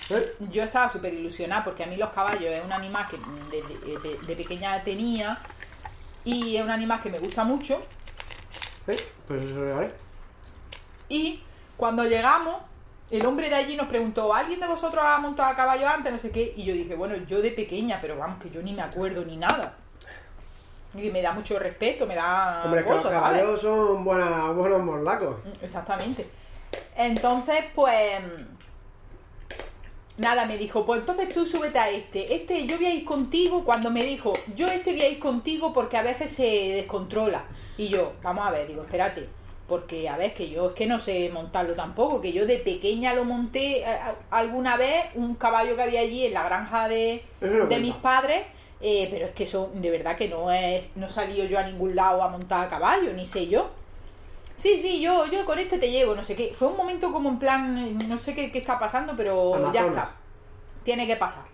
¿Eh? 0.09 0.37
yo 0.51 0.63
estaba 0.63 0.89
súper 0.89 1.13
ilusionada 1.13 1.65
porque 1.65 1.85
a 1.85 1.87
mí 1.87 1.97
los 1.97 2.11
caballos 2.11 2.45
es 2.45 2.65
un 2.65 2.73
animal 2.73 3.07
que 3.09 3.19
de, 3.19 3.99
de- 3.99 4.19
de 4.27 4.37
pequeña 4.37 4.83
tenía 4.83 5.39
y 6.25 6.57
es 6.57 6.65
un 6.65 6.71
animal 6.71 7.01
que 7.03 7.11
me 7.11 7.19
gusta 7.19 7.45
mucho. 7.45 7.83
¿Eh? 8.87 8.97
Pues 9.29 9.43
eso 9.43 9.55
lo. 9.61 9.91
Y 11.09 11.41
cuando 11.77 12.05
llegamos, 12.05 12.57
el 13.11 13.25
hombre 13.27 13.49
de 13.51 13.57
allí 13.57 13.77
nos 13.77 13.87
preguntó, 13.89 14.33
¿alguien 14.35 14.61
de 14.61 14.67
vosotros 14.67 15.03
ha 15.07 15.19
montado 15.19 15.51
a 15.51 15.57
caballo 15.57 15.89
antes? 15.89 16.13
No 16.13 16.19
sé 16.19 16.31
qué. 16.31 16.53
Y 16.57 16.65
yo 16.65 16.73
dije, 16.75 16.95
bueno, 16.95 17.15
yo 17.27 17.41
de 17.43 17.51
pequeña, 17.51 17.99
pero 18.01 18.17
vamos, 18.17 18.43
que 18.43 18.51
yo 18.51 18.63
ni 18.63 18.73
me 18.73 18.83
acuerdo 18.83 19.25
ni 19.25 19.37
nada. 19.37 19.75
Y 20.95 21.11
me 21.11 21.23
da 21.23 21.33
mucho 21.33 21.59
respeto, 21.59 22.07
me 22.07 22.15
da 22.15 22.63
Hombre, 22.65 22.85
que 22.85 22.91
los 22.91 23.03
caballos 23.03 23.61
son 23.61 24.05
buena- 24.05 24.51
buenos 24.53 24.81
morlacos. 24.83 25.37
Exactamente. 25.61 26.29
Entonces, 26.97 27.65
pues. 27.75 28.21
Nada, 30.17 30.47
me 30.47 30.57
dijo, 30.57 30.85
pues 30.87 31.01
entonces 31.01 31.29
tú 31.35 31.45
súbete 31.45 31.77
a 31.81 31.91
este. 31.91 32.37
Este, 32.37 32.65
yo 32.67 32.77
voy 32.77 32.87
a 32.87 32.95
ir 32.95 33.05
contigo. 33.05 33.65
Cuando 33.65 33.91
me 33.91 34.05
dijo, 34.05 34.33
yo 34.55 34.69
este 34.69 34.93
voy 34.93 35.01
a 35.03 35.09
ir 35.09 35.19
contigo 35.19 35.73
porque 35.73 35.97
a 35.97 36.03
veces 36.03 36.31
se 36.31 36.45
descontrola. 36.45 37.43
Y 37.77 37.89
yo, 37.89 38.13
vamos 38.23 38.47
a 38.47 38.53
ver, 38.53 38.69
digo, 38.69 38.83
espérate. 38.83 39.29
Porque, 39.67 40.09
a 40.11 40.17
ver, 40.19 40.35
que 40.35 40.51
yo 40.51 40.69
es 40.71 40.75
que 40.75 40.87
no 40.87 40.99
sé 41.01 41.31
montarlo 41.33 41.75
tampoco. 41.75 42.21
Que 42.21 42.33
yo 42.33 42.45
de 42.47 42.59
pequeña 42.59 43.15
lo 43.15 43.25
monté 43.25 43.79
eh, 43.81 43.99
alguna 44.31 44.77
vez, 44.77 45.07
un 45.15 45.35
caballo 45.37 45.75
que 45.75 45.83
había 45.83 46.01
allí 46.01 46.27
en 46.27 46.35
la 46.35 46.43
granja 46.45 46.87
de, 46.89 47.25
de 47.41 47.79
mis 47.81 47.95
padres. 47.95 48.45
eh, 48.81 49.09
pero 49.11 49.27
es 49.27 49.33
que 49.33 49.45
eso, 49.45 49.71
de 49.75 49.91
verdad 49.91 50.17
que 50.17 50.29
no 50.29 50.51
es. 50.53 50.95
No 50.97 51.07
he 51.07 51.11
salido 51.11 51.47
yo 51.47 51.59
a 51.59 51.63
ningún 51.63 51.97
lado 51.97 52.23
a 52.23 52.29
montar 52.29 52.67
a 52.67 52.69
caballo, 52.69 53.13
ni 53.15 53.25
sé 53.25 53.47
yo. 53.47 53.71
Sí, 54.57 54.79
sí, 54.79 55.01
yo, 55.01 55.27
yo 55.27 55.45
con 55.47 55.59
este 55.59 55.79
te 55.79 55.91
llevo, 55.91 56.15
no 56.15 56.23
sé 56.23 56.37
qué. 56.37 56.53
Fue 56.55 56.69
un 56.69 56.77
momento 56.77 57.11
como 57.11 57.29
en 57.31 57.39
plan, 57.39 57.99
no 58.09 58.19
sé 58.19 58.35
qué, 58.35 58.53
qué 58.53 58.59
está 58.59 58.79
pasando, 58.79 59.15
pero 59.17 59.73
ya 59.73 59.87
está. 59.87 60.15
Tiene 60.85 61.07
que 61.07 61.17
pasar. 61.17 61.45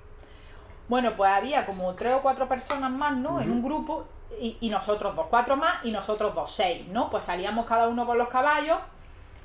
Bueno, 0.88 1.12
pues 1.16 1.30
había 1.30 1.64
como 1.64 1.94
tres 1.94 2.14
o 2.14 2.20
cuatro 2.22 2.48
personas 2.48 2.90
más, 2.90 3.16
¿no? 3.16 3.40
En 3.40 3.52
un 3.52 3.62
grupo, 3.62 4.04
y, 4.38 4.68
nosotros 4.70 5.14
dos, 5.16 5.26
cuatro 5.28 5.56
más, 5.56 5.84
y 5.84 5.90
nosotros 5.90 6.34
dos, 6.34 6.50
seis, 6.50 6.86
¿no? 6.88 7.10
Pues 7.10 7.24
salíamos 7.24 7.66
cada 7.66 7.88
uno 7.88 8.06
con 8.06 8.18
los 8.18 8.28
caballos, 8.28 8.78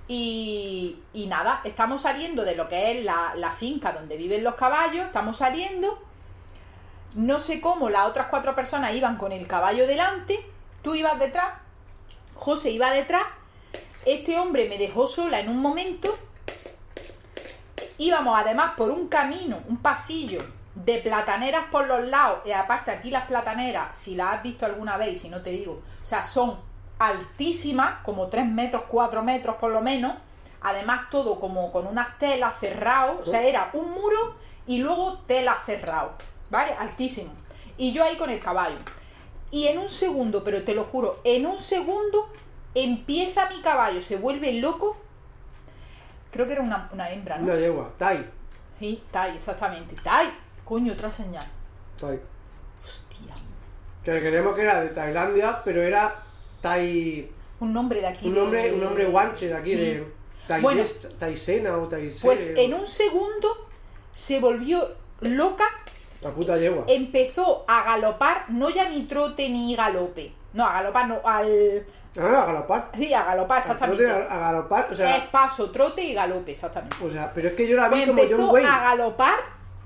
y, 0.08 1.00
y 1.14 1.26
nada, 1.28 1.62
estamos 1.64 2.04
saliendo 2.04 2.44
de 2.44 2.56
lo 2.56 2.70
que 2.70 2.92
es 2.92 3.04
la, 3.04 3.34
la 3.36 3.52
finca 3.52 3.92
donde 3.92 4.18
viven 4.18 4.44
los 4.44 4.56
caballos, 4.56 5.06
estamos 5.06 5.38
saliendo. 5.38 6.00
No 7.16 7.40
sé 7.40 7.62
cómo 7.62 7.90
las 7.90 8.08
otras 8.08 8.28
cuatro 8.30 8.56
personas 8.56 8.94
iban 8.94 9.18
con 9.18 9.32
el 9.32 9.48
caballo 9.48 9.88
delante, 9.88 10.40
tú 10.82 10.96
ibas 10.96 11.18
detrás, 11.18 11.54
José 12.36 12.72
iba 12.72 12.92
detrás, 12.92 13.24
este 14.06 14.38
hombre 14.38 14.70
me 14.70 14.78
dejó 14.78 15.08
sola 15.08 15.40
en 15.40 15.50
un 15.50 15.60
momento. 15.60 16.16
Íbamos 17.98 18.38
además 18.38 18.74
por 18.76 18.92
un 18.92 19.08
camino, 19.08 19.62
un 19.68 19.78
pasillo 19.78 20.44
de 20.76 20.98
plataneras 21.00 21.66
por 21.72 21.88
los 21.88 22.08
lados. 22.08 22.40
Y 22.46 22.52
aparte 22.52 22.92
aquí 22.92 23.10
las 23.10 23.26
plataneras, 23.26 23.96
si 23.96 24.16
las 24.16 24.36
has 24.36 24.44
visto 24.44 24.66
alguna 24.66 24.98
vez, 24.98 25.14
y 25.14 25.16
si 25.16 25.30
no 25.30 25.42
te 25.42 25.50
digo, 25.50 25.82
o 26.02 26.06
sea, 26.06 26.24
son 26.24 26.60
altísimas, 27.00 28.04
como 28.04 28.28
3 28.28 28.46
metros, 28.46 28.84
4 28.88 29.24
metros 29.24 29.56
por 29.56 29.72
lo 29.72 29.82
menos. 29.82 30.14
Además 30.62 31.10
todo 31.12 31.40
como 31.40 31.72
con 31.72 31.88
unas 31.88 32.18
telas 32.18 32.58
cerrado. 32.60 33.20
O 33.22 33.26
sea, 33.26 33.44
era 33.44 33.70
un 33.74 33.92
muro 33.92 34.36
y 34.68 34.80
luego 34.80 35.20
telas 35.28 35.64
cerrado. 35.66 36.14
¿Vale? 36.50 36.74
Altísimo. 36.78 37.32
Y 37.78 37.92
yo 37.92 38.04
ahí 38.04 38.16
con 38.18 38.30
el 38.30 38.40
caballo. 38.40 38.78
Y 39.52 39.68
en 39.68 39.78
un 39.78 39.90
segundo, 39.90 40.44
pero 40.44 40.64
te 40.64 40.74
lo 40.74 40.84
juro, 40.84 41.20
en 41.24 41.46
un 41.46 41.60
segundo 41.60 42.30
empieza 42.74 43.50
mi 43.50 43.62
caballo, 43.62 44.02
se 44.02 44.18
vuelve 44.18 44.54
loco. 44.54 44.98
Creo 46.32 46.46
que 46.46 46.54
era 46.54 46.62
una, 46.62 46.90
una 46.92 47.10
hembra, 47.10 47.38
¿no? 47.38 47.46
Una 47.46 47.56
yegua. 47.56 47.90
Tai. 47.98 48.30
Sí, 48.80 49.02
Tai, 49.12 49.36
exactamente. 49.36 49.96
Tai, 50.04 50.28
coño, 50.66 50.94
otra 50.94 51.12
señal. 51.12 51.46
Tai. 52.00 52.20
Hostia. 52.84 53.34
Que 54.04 54.20
creíamos 54.20 54.54
que 54.56 54.62
era 54.64 54.82
de 54.82 54.90
Tailandia, 54.90 55.62
pero 55.64 55.82
era 55.82 56.24
Tai. 56.62 57.32
Un 57.60 57.74
nombre 57.74 58.02
de 58.02 58.08
aquí. 58.08 58.28
Un 58.28 58.34
de- 58.34 58.40
nombre, 58.42 58.74
un 58.74 58.82
nombre 58.84 59.06
guanche 59.06 59.48
de 59.48 59.54
aquí, 59.56 59.76
de 59.76 60.06
Tai- 60.48 60.62
Bueno. 60.62 60.84
Taisena 61.20 61.78
o 61.78 61.88
Taisene. 61.88 62.20
Pues 62.22 62.54
en 62.58 62.74
un 62.74 62.86
segundo 62.86 63.68
se 64.14 64.40
volvió 64.40 64.88
loca, 65.22 65.64
La 66.22 66.32
puta 66.32 66.58
yegua. 66.58 66.84
empezó 66.88 67.64
a 67.68 67.84
galopar, 67.84 68.46
no 68.50 68.70
ya 68.70 68.90
ni 68.90 69.04
trote 69.06 69.50
ni 69.50 69.76
galope. 69.76 70.34
No, 70.54 70.66
a 70.66 70.74
galopar, 70.74 71.08
no, 71.08 71.20
al. 71.24 71.86
Ah, 72.18 72.44
a 72.44 72.46
galopar. 72.46 72.92
Sí, 72.96 73.14
a 73.14 73.24
galopar, 73.26 73.58
exactamente. 73.60 74.04
Tiene 74.06 74.20
a, 74.20 74.26
a 74.32 74.40
galopar, 74.52 74.88
o 74.92 74.96
sea, 74.96 75.18
Es 75.18 75.24
paso, 75.30 75.70
trote 75.72 76.02
y 76.04 76.14
galope, 76.14 76.52
exactamente. 76.52 76.96
o 77.04 77.12
sea, 77.12 77.32
pero 77.34 77.50
es 77.50 77.56
que 77.56 77.68
yo 77.68 77.76
la 77.76 77.90
vi 77.90 77.96
Pues 77.96 78.08
como 78.08 78.22
John 78.22 78.32
empezó 78.32 78.52
Wayne. 78.52 78.70
a 78.70 78.80
galopar 78.84 79.36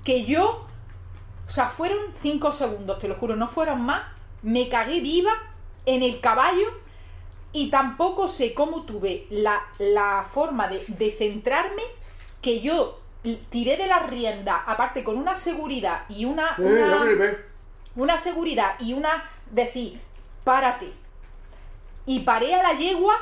que 0.04 0.24
yo. 0.24 0.66
O 1.50 1.52
sea, 1.52 1.68
fueron 1.68 1.98
cinco 2.22 2.52
segundos, 2.52 3.00
te 3.00 3.08
lo 3.08 3.16
juro, 3.16 3.34
no 3.34 3.48
fueron 3.48 3.82
más. 3.82 4.02
Me 4.42 4.68
cagué 4.68 5.00
viva 5.00 5.32
en 5.84 6.04
el 6.04 6.20
caballo 6.20 6.68
y 7.52 7.70
tampoco 7.70 8.28
sé 8.28 8.54
cómo 8.54 8.84
tuve 8.84 9.26
la, 9.30 9.60
la 9.80 10.22
forma 10.22 10.68
de, 10.68 10.84
de 10.86 11.10
centrarme 11.10 11.82
que 12.40 12.60
yo 12.60 13.00
tiré 13.50 13.76
de 13.76 13.88
la 13.88 13.98
rienda, 13.98 14.62
aparte 14.64 15.02
con 15.02 15.16
una 15.18 15.34
seguridad 15.34 16.04
y 16.08 16.24
una. 16.24 16.54
Sí, 16.56 16.62
una- 16.62 17.04
una 17.96 18.16
seguridad 18.16 18.76
y 18.78 18.92
una 18.92 19.28
decir, 19.50 20.00
párate. 20.44 20.92
Y 22.06 22.20
paré 22.20 22.54
a 22.54 22.62
la 22.62 22.78
yegua 22.78 23.14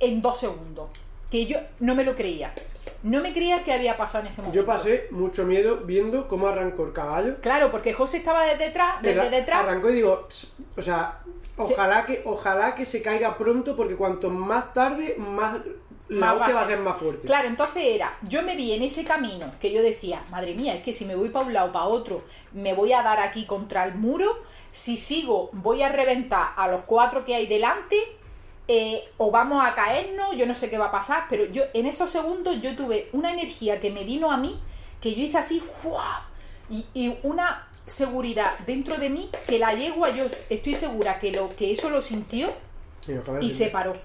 en 0.00 0.20
dos 0.20 0.40
segundos. 0.40 0.90
Que 1.30 1.46
yo 1.46 1.58
no 1.78 1.94
me 1.94 2.02
lo 2.04 2.16
creía. 2.16 2.52
No 3.02 3.20
me 3.20 3.32
creía 3.32 3.62
que 3.62 3.72
había 3.72 3.96
pasado 3.96 4.24
en 4.24 4.32
ese 4.32 4.42
momento. 4.42 4.60
Yo 4.60 4.66
pasé 4.66 5.08
mucho 5.10 5.44
miedo 5.44 5.78
viendo 5.84 6.26
cómo 6.26 6.48
arrancó 6.48 6.84
el 6.84 6.92
caballo. 6.92 7.36
Claro, 7.40 7.70
porque 7.70 7.92
José 7.92 8.16
estaba 8.18 8.44
desde 8.44 8.66
detrás, 8.66 9.00
desde 9.02 9.30
detrás. 9.30 9.60
Arrancó 9.60 9.90
y 9.90 9.94
digo, 9.94 10.28
o 10.76 10.82
sea, 10.82 11.20
ojalá 11.56 12.06
que, 12.06 12.22
ojalá 12.24 12.74
que 12.74 12.86
se 12.86 13.00
caiga 13.00 13.38
pronto 13.38 13.76
porque 13.76 13.94
cuanto 13.94 14.30
más 14.30 14.72
tarde, 14.72 15.14
más 15.18 15.58
la 16.08 16.26
Más 16.32 16.40
hostia 16.40 16.54
va 16.54 16.62
a 16.62 16.66
ser 16.66 16.78
más 16.78 16.96
fuerte. 16.96 17.26
Claro, 17.26 17.48
entonces 17.48 17.82
era, 17.84 18.16
yo 18.22 18.42
me 18.42 18.56
vi 18.56 18.72
en 18.72 18.82
ese 18.82 19.04
camino 19.04 19.50
que 19.60 19.70
yo 19.70 19.82
decía, 19.82 20.24
madre 20.30 20.54
mía, 20.54 20.74
es 20.74 20.82
que 20.82 20.92
si 20.92 21.04
me 21.04 21.14
voy 21.14 21.28
para 21.28 21.44
un 21.44 21.52
lado 21.52 21.70
para 21.70 21.84
otro, 21.84 22.22
me 22.52 22.72
voy 22.72 22.92
a 22.92 23.02
dar 23.02 23.20
aquí 23.20 23.44
contra 23.44 23.84
el 23.84 23.94
muro, 23.94 24.38
si 24.70 24.96
sigo 24.96 25.50
voy 25.52 25.82
a 25.82 25.90
reventar 25.90 26.52
a 26.56 26.66
los 26.68 26.82
cuatro 26.84 27.24
que 27.24 27.34
hay 27.34 27.46
delante, 27.46 27.96
eh, 28.68 29.02
o 29.16 29.30
vamos 29.30 29.64
a 29.64 29.74
caernos, 29.74 30.36
yo 30.36 30.46
no 30.46 30.54
sé 30.54 30.70
qué 30.70 30.78
va 30.78 30.86
a 30.86 30.90
pasar, 30.92 31.24
pero 31.28 31.46
yo 31.46 31.64
en 31.74 31.86
esos 31.86 32.10
segundos 32.10 32.60
yo 32.62 32.76
tuve 32.76 33.08
una 33.12 33.32
energía 33.32 33.80
que 33.80 33.90
me 33.90 34.04
vino 34.04 34.30
a 34.30 34.36
mí, 34.36 34.60
que 35.00 35.14
yo 35.14 35.22
hice 35.22 35.38
así, 35.38 35.60
¡fua! 35.60 36.28
y, 36.70 36.84
y 36.94 37.16
una 37.22 37.66
seguridad 37.86 38.52
dentro 38.66 38.96
de 38.98 39.08
mí 39.08 39.30
que 39.46 39.58
la 39.58 39.72
yegua 39.72 40.10
yo 40.10 40.26
estoy 40.50 40.74
segura 40.74 41.18
que 41.18 41.32
lo 41.32 41.54
que 41.56 41.72
eso 41.72 41.88
lo 41.88 42.02
sintió 42.02 42.52
Sí, 43.00 43.14
y 43.40 43.50
se 43.50 43.68
paró. 43.68 43.96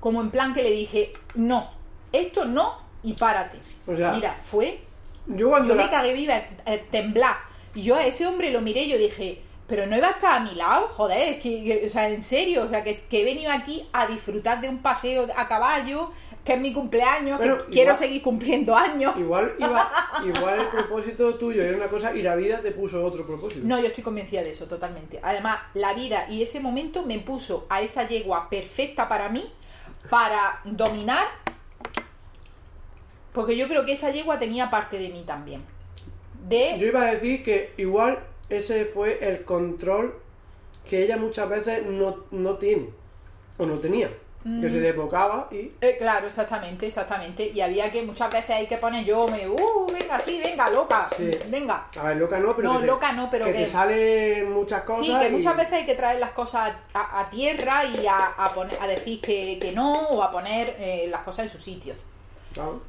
Como 0.00 0.20
en 0.20 0.30
plan 0.30 0.54
que 0.54 0.62
le 0.62 0.70
dije, 0.70 1.12
no, 1.34 1.68
esto 2.12 2.44
no 2.44 2.78
y 3.02 3.14
párate. 3.14 3.58
O 3.86 3.96
sea, 3.96 4.12
Mira, 4.12 4.34
fue, 4.34 4.80
Yo 5.26 5.48
cuando 5.48 5.70
yo 5.70 5.74
me 5.74 5.90
cagué 5.90 6.14
viva, 6.14 6.36
eh, 6.36 6.86
temblar. 6.90 7.36
Y 7.74 7.82
yo 7.82 7.96
a 7.96 8.04
ese 8.04 8.26
hombre 8.26 8.52
lo 8.52 8.60
miré 8.60 8.82
y 8.82 8.90
yo 8.90 8.98
dije, 8.98 9.42
pero 9.68 9.86
no 9.86 9.96
iba 9.96 10.08
a 10.08 10.12
estar 10.12 10.36
a 10.38 10.40
mi 10.40 10.54
lado, 10.54 10.88
joder, 10.88 11.34
es 11.34 11.42
que, 11.42 11.62
que- 11.62 11.86
o 11.86 11.90
sea, 11.90 12.08
en 12.08 12.22
serio, 12.22 12.64
o 12.64 12.68
sea, 12.68 12.82
que, 12.82 13.02
que 13.02 13.20
he 13.20 13.24
venido 13.24 13.52
aquí 13.52 13.86
a 13.92 14.06
disfrutar 14.06 14.60
de 14.60 14.68
un 14.68 14.78
paseo 14.78 15.28
a 15.36 15.46
caballo, 15.46 16.10
que 16.42 16.54
es 16.54 16.60
mi 16.60 16.72
cumpleaños, 16.72 17.36
Bueno, 17.36 17.58
que 17.58 17.64
quiero 17.72 17.94
seguir 17.94 18.22
cumpliendo 18.22 18.74
años. 18.74 19.14
Igual, 19.18 19.54
iba, 19.58 19.92
igual 20.24 20.60
el 20.60 20.66
propósito 20.68 21.34
tuyo 21.34 21.62
era 21.62 21.76
una 21.76 21.88
cosa 21.88 22.14
y 22.16 22.22
la 22.22 22.34
vida 22.34 22.60
te 22.62 22.72
puso 22.72 23.04
otro 23.04 23.26
propósito. 23.26 23.60
No, 23.64 23.78
yo 23.78 23.88
estoy 23.88 24.02
convencida 24.02 24.42
de 24.42 24.52
eso, 24.52 24.64
totalmente. 24.66 25.20
Además, 25.22 25.58
la 25.74 25.92
vida 25.92 26.26
y 26.30 26.42
ese 26.42 26.60
momento 26.60 27.02
me 27.04 27.18
puso 27.18 27.66
a 27.68 27.82
esa 27.82 28.08
yegua 28.08 28.48
perfecta 28.48 29.06
para 29.06 29.28
mí, 29.28 29.44
para 30.08 30.60
dominar, 30.64 31.26
porque 33.34 33.54
yo 33.56 33.68
creo 33.68 33.84
que 33.84 33.92
esa 33.92 34.10
yegua 34.10 34.38
tenía 34.38 34.70
parte 34.70 34.98
de 34.98 35.10
mí 35.10 35.24
también. 35.26 35.62
De... 36.48 36.76
Yo 36.78 36.86
iba 36.86 37.02
a 37.02 37.12
decir 37.12 37.42
que 37.44 37.74
igual 37.76 38.18
ese 38.48 38.86
fue 38.86 39.18
el 39.28 39.44
control 39.44 40.20
que 40.88 41.02
ella 41.04 41.16
muchas 41.16 41.48
veces 41.48 41.84
no, 41.86 42.24
no 42.30 42.54
tiene 42.56 42.88
o 43.58 43.66
no 43.66 43.78
tenía. 43.78 44.10
Mm. 44.44 44.60
Que 44.62 44.70
se 44.70 44.78
desbocaba 44.78 45.48
y 45.50 45.72
Eh, 45.80 45.96
claro, 45.98 46.28
exactamente, 46.28 46.86
exactamente. 46.86 47.44
Y 47.52 47.60
había 47.60 47.90
que 47.90 48.02
muchas 48.04 48.30
veces 48.32 48.50
hay 48.50 48.66
que 48.68 48.76
poner 48.78 49.04
yo, 49.04 49.26
me, 49.26 49.48
uh, 49.48 49.86
venga, 49.92 50.18
sí, 50.20 50.40
venga, 50.42 50.70
loca, 50.70 51.08
Sí. 51.16 51.28
venga. 51.48 51.88
A 52.00 52.04
ver, 52.04 52.16
loca 52.18 52.38
no, 52.38 52.54
pero 52.54 52.68
No, 52.68 52.74
que 52.76 52.80
te, 52.82 52.86
loca 52.86 53.12
no, 53.12 53.28
pero 53.28 53.46
que 53.46 53.52
que- 53.52 53.58
te 53.64 53.66
salen 53.68 54.52
muchas 54.52 54.82
cosas. 54.84 55.04
Sí, 55.04 55.12
que 55.18 55.28
y- 55.28 55.32
muchas 55.32 55.56
veces 55.56 55.72
hay 55.72 55.86
que 55.86 55.96
traer 55.96 56.20
las 56.20 56.30
cosas 56.30 56.72
a, 56.94 57.20
a 57.20 57.28
tierra 57.28 57.84
y 57.84 58.06
a, 58.06 58.26
a 58.28 58.54
poner, 58.54 58.78
a 58.80 58.86
decir 58.86 59.20
que, 59.20 59.58
que 59.60 59.72
no 59.72 60.02
o 60.08 60.22
a 60.22 60.30
poner 60.30 60.76
eh, 60.78 61.08
las 61.10 61.22
cosas 61.24 61.46
en 61.46 61.50
su 61.52 61.58
sitio. 61.58 61.94
Claro. 62.54 62.80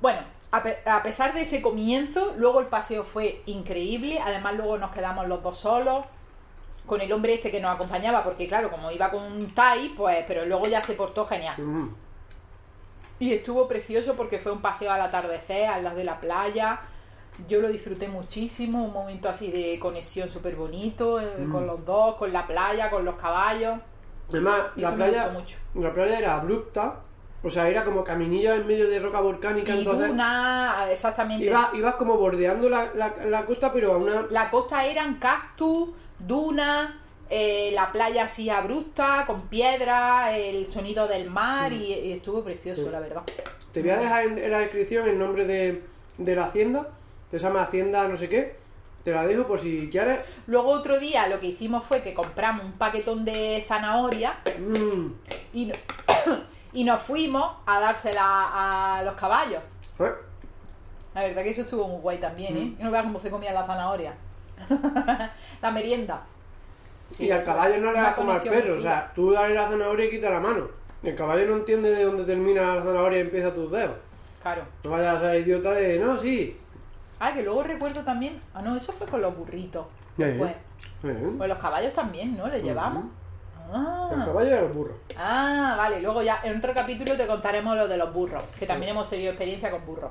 Bueno, 0.00 0.20
a, 0.52 0.62
pe- 0.62 0.78
a 0.86 1.02
pesar 1.02 1.34
de 1.34 1.40
ese 1.42 1.60
comienzo, 1.60 2.34
luego 2.36 2.60
el 2.60 2.66
paseo 2.66 3.02
fue 3.04 3.42
increíble. 3.46 4.20
Además, 4.24 4.54
luego 4.56 4.78
nos 4.78 4.90
quedamos 4.92 5.26
los 5.26 5.42
dos 5.42 5.58
solos 5.58 6.04
con 6.86 7.00
el 7.00 7.12
hombre 7.12 7.34
este 7.34 7.50
que 7.50 7.60
nos 7.60 7.70
acompañaba, 7.72 8.22
porque 8.24 8.46
claro, 8.48 8.70
como 8.70 8.90
iba 8.90 9.10
con 9.10 9.22
un 9.22 9.54
Tai, 9.54 9.90
pues, 9.96 10.24
pero 10.28 10.44
luego 10.46 10.66
ya 10.66 10.82
se 10.82 10.94
portó 10.94 11.26
genial. 11.26 11.56
Mm. 11.60 11.94
Y 13.20 13.32
estuvo 13.32 13.68
precioso 13.68 14.14
porque 14.14 14.38
fue 14.38 14.50
un 14.52 14.60
paseo 14.60 14.90
al 14.92 15.00
atardecer, 15.00 15.66
al 15.68 15.84
lado 15.84 15.96
de 15.96 16.04
la 16.04 16.18
playa. 16.18 16.80
Yo 17.48 17.60
lo 17.60 17.68
disfruté 17.68 18.08
muchísimo, 18.08 18.84
un 18.84 18.92
momento 18.92 19.28
así 19.28 19.50
de 19.52 19.78
conexión 19.78 20.28
súper 20.28 20.56
bonito, 20.56 21.20
eh, 21.20 21.30
Mm. 21.38 21.52
con 21.52 21.66
los 21.66 21.84
dos, 21.86 22.16
con 22.16 22.32
la 22.32 22.46
playa, 22.46 22.90
con 22.90 23.04
los 23.04 23.14
caballos. 23.14 23.78
Además, 24.28 24.60
Y 24.76 24.80
la 24.80 24.94
playa, 24.94 25.28
mucho. 25.28 25.58
la 25.74 25.92
playa 25.92 26.18
era 26.18 26.34
abrupta, 26.36 26.96
o 27.42 27.50
sea, 27.50 27.68
era 27.68 27.84
como 27.84 28.04
caminilla 28.04 28.54
en 28.54 28.66
medio 28.66 28.88
de 28.88 28.98
roca 29.00 29.20
volcánica, 29.20 29.74
Y 29.74 29.78
entonces 29.78 30.08
duna, 30.08 30.86
exactamente. 30.90 31.46
iba- 31.46 31.70
ibas 31.74 31.94
como 31.96 32.16
bordeando 32.16 32.68
la, 32.68 32.88
la, 32.94 33.14
la 33.26 33.44
costa, 33.44 33.72
pero 33.72 33.92
a 33.94 33.96
una... 33.96 34.26
La 34.30 34.50
costa 34.50 34.84
eran 34.86 35.16
cactus, 35.16 35.88
dunas, 36.18 36.90
eh, 37.30 37.70
la 37.72 37.90
playa 37.90 38.24
así 38.24 38.48
abrupta, 38.50 39.24
con 39.26 39.48
piedra, 39.48 40.36
el 40.36 40.66
sonido 40.66 41.08
del 41.08 41.30
mar 41.30 41.72
y, 41.72 41.92
y 41.92 42.12
estuvo 42.12 42.44
precioso. 42.44 42.84
Sí. 42.84 42.88
la 42.92 43.00
verdad. 43.00 43.22
Te 43.72 43.80
voy 43.80 43.90
a 43.90 43.98
dejar 43.98 44.24
en, 44.26 44.38
en 44.38 44.50
la 44.50 44.58
descripción 44.60 45.08
el 45.08 45.18
nombre 45.18 45.46
de, 45.46 45.82
de 46.18 46.36
la 46.36 46.44
hacienda, 46.44 46.88
que 47.30 47.38
se 47.38 47.46
llama 47.46 47.62
Hacienda 47.62 48.06
no 48.06 48.16
sé 48.18 48.28
qué, 48.28 48.56
te 49.02 49.10
la 49.12 49.26
dejo 49.26 49.46
por 49.48 49.58
si 49.58 49.88
quieres. 49.90 50.20
Luego 50.46 50.68
otro 50.70 51.00
día 51.00 51.26
lo 51.26 51.40
que 51.40 51.46
hicimos 51.46 51.82
fue 51.84 52.02
que 52.02 52.12
compramos 52.14 52.66
un 52.66 52.72
paquetón 52.72 53.24
de 53.24 53.64
zanahoria 53.66 54.34
Mm. 54.60 55.06
y, 55.54 55.64
no- 55.66 55.74
y 56.72 56.84
nos 56.84 57.02
fuimos 57.02 57.56
a 57.66 57.80
dársela 57.80 58.96
a 58.96 59.02
los 59.02 59.14
caballos. 59.14 59.62
¿Eh? 59.98 60.12
La 61.14 61.22
verdad 61.22 61.42
que 61.42 61.50
eso 61.50 61.62
estuvo 61.62 61.86
muy 61.88 62.00
guay 62.00 62.18
también, 62.18 62.56
¿eh? 62.56 62.74
Y 62.78 62.82
no 62.82 62.90
veas 62.90 63.04
cómo 63.04 63.18
se 63.18 63.30
comía 63.30 63.52
la 63.52 63.66
zanahoria. 63.66 64.14
la 65.62 65.70
merienda. 65.70 66.22
Sí, 67.08 67.26
y 67.26 67.30
al 67.30 67.44
caballo 67.44 67.78
no 67.78 67.92
le 67.92 68.00
das 68.00 68.14
como 68.14 68.32
al 68.32 68.40
perro, 68.40 68.76
o 68.76 68.80
sea, 68.80 69.12
tú 69.14 69.32
dale 69.32 69.54
la 69.54 69.68
zanahoria 69.68 70.06
y 70.06 70.10
quita 70.10 70.30
la 70.30 70.40
mano. 70.40 70.68
El 71.02 71.14
caballo 71.14 71.46
no 71.46 71.56
entiende 71.56 71.90
de 71.90 72.04
dónde 72.04 72.24
termina 72.24 72.76
la 72.76 72.82
zanahoria 72.82 73.18
y 73.18 73.22
empieza 73.22 73.52
tus 73.52 73.70
dedos. 73.70 73.96
Claro. 74.40 74.62
No 74.84 74.90
vayas 74.90 75.16
a 75.16 75.20
ser 75.20 75.40
idiota 75.40 75.72
de, 75.72 75.98
no, 75.98 76.18
sí. 76.18 76.56
Ah, 77.20 77.32
que 77.34 77.42
luego 77.42 77.62
recuerdo 77.62 78.02
también. 78.02 78.40
Ah, 78.54 78.62
no, 78.62 78.74
eso 78.74 78.92
fue 78.92 79.06
con 79.06 79.20
los 79.20 79.36
burritos. 79.36 79.86
Después. 80.16 80.52
Pues 81.02 81.48
los 81.48 81.58
caballos 81.58 81.92
también, 81.92 82.36
¿no? 82.36 82.48
¿Les 82.48 82.62
llevamos? 82.62 83.04
Ah. 83.72 84.22
caballo 84.26 84.56
y 84.56 84.60
los 84.60 84.74
burros. 84.74 84.96
Ah, 85.16 85.74
vale. 85.76 86.00
Luego 86.00 86.22
ya 86.22 86.40
en 86.44 86.58
otro 86.58 86.72
capítulo 86.74 87.16
te 87.16 87.26
contaremos 87.26 87.76
lo 87.76 87.88
de 87.88 87.96
los 87.96 88.12
burros, 88.12 88.42
que 88.58 88.66
también 88.66 88.90
hemos 88.92 89.08
tenido 89.08 89.30
experiencia 89.30 89.70
con 89.70 89.84
burros. 89.86 90.10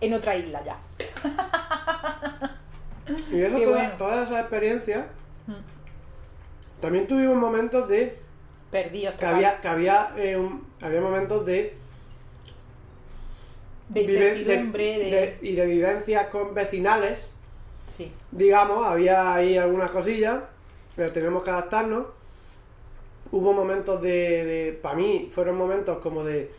En 0.00 0.14
otra 0.14 0.34
isla 0.36 0.62
ya. 0.64 0.78
Y 3.30 3.40
eso, 3.40 3.56
todas, 3.56 3.68
bueno. 3.82 3.94
todas 3.98 4.26
esas 4.26 4.40
experiencias. 4.40 5.04
Mm. 5.46 5.52
También 6.80 7.06
tuvimos 7.06 7.36
momentos 7.36 7.88
de 7.88 8.18
Perdidos 8.70 9.14
que 9.14 9.20
total. 9.20 9.34
había, 9.36 9.60
que 9.60 9.68
había, 9.68 10.10
eh, 10.16 10.36
un- 10.36 10.66
había 10.82 11.00
momentos 11.00 11.46
de, 11.46 11.76
De 13.90 14.00
incertidumbre, 14.02 14.98
de... 14.98 15.04
de- 15.10 15.38
y 15.42 15.54
de 15.54 15.66
vivencias 15.66 16.26
con 16.28 16.52
vecinales, 16.52 17.28
Sí. 17.86 18.12
digamos, 18.32 18.84
había 18.84 19.34
ahí 19.34 19.56
algunas 19.56 19.92
cosillas, 19.92 20.40
pero 20.96 21.12
tenemos 21.12 21.44
que 21.44 21.50
adaptarnos. 21.50 22.06
Hubo 23.32 23.52
momentos 23.52 24.00
de, 24.02 24.78
para 24.82 24.94
mí, 24.96 25.30
fueron 25.34 25.56
momentos 25.56 25.98
como 25.98 26.24
de 26.24 26.50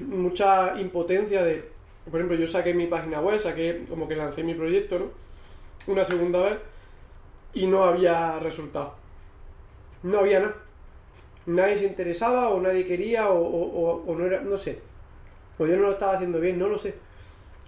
mucha 0.00 0.78
impotencia 0.80 1.42
de, 1.44 1.68
por 2.10 2.20
ejemplo, 2.20 2.36
yo 2.36 2.46
saqué 2.46 2.74
mi 2.74 2.86
página 2.86 3.20
web, 3.20 3.40
saqué 3.40 3.84
como 3.88 4.06
que 4.08 4.16
lancé 4.16 4.42
mi 4.42 4.54
proyecto, 4.54 4.98
¿no? 4.98 5.06
Una 5.92 6.04
segunda 6.04 6.40
vez 6.42 6.58
y 7.54 7.66
no 7.66 7.84
había 7.84 8.38
resultado. 8.40 8.94
No 10.02 10.18
había 10.20 10.40
nada. 10.40 10.56
Nadie 11.46 11.78
se 11.78 11.86
interesaba 11.86 12.50
o 12.50 12.60
nadie 12.60 12.84
quería 12.86 13.30
o- 13.30 13.42
o- 13.44 14.04
o 14.06 14.16
no 14.16 14.26
era, 14.26 14.40
no 14.40 14.58
sé. 14.58 14.80
O 15.58 15.66
yo 15.66 15.76
no 15.76 15.82
lo 15.84 15.92
estaba 15.92 16.14
haciendo 16.14 16.40
bien, 16.40 16.58
no 16.58 16.68
lo 16.68 16.78
sé. 16.78 16.94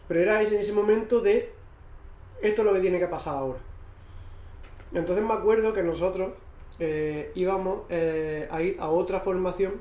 Pero 0.08 0.20
era 0.20 0.42
en 0.42 0.54
ese 0.54 0.72
momento 0.72 1.20
de 1.20 1.52
esto 2.42 2.62
es 2.62 2.66
lo 2.66 2.74
que 2.74 2.80
tiene 2.80 2.98
que 2.98 3.08
pasar 3.08 3.36
ahora. 3.36 3.58
Entonces 4.92 5.24
me 5.24 5.34
acuerdo 5.34 5.72
que 5.72 5.82
nosotros 5.82 6.32
eh, 6.78 7.32
íbamos 7.34 7.82
eh, 7.88 8.48
a 8.50 8.62
ir 8.62 8.76
a 8.80 8.88
otra 8.88 9.20
formación. 9.20 9.74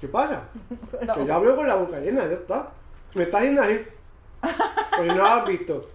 ¿Qué 0.00 0.08
pasa? 0.08 0.48
No. 1.06 1.14
Que 1.14 1.26
yo 1.26 1.34
hablo 1.34 1.56
con 1.56 1.66
la 1.66 1.74
boca 1.76 1.98
llena, 2.00 2.26
ya 2.26 2.32
está. 2.34 2.70
Me 3.14 3.24
está 3.24 3.38
haciendo 3.38 3.62
así. 3.62 3.80
Pues 4.40 5.02
si 5.02 5.08
no 5.08 5.14
lo 5.16 5.26
has 5.26 5.46
visto. 5.46 5.88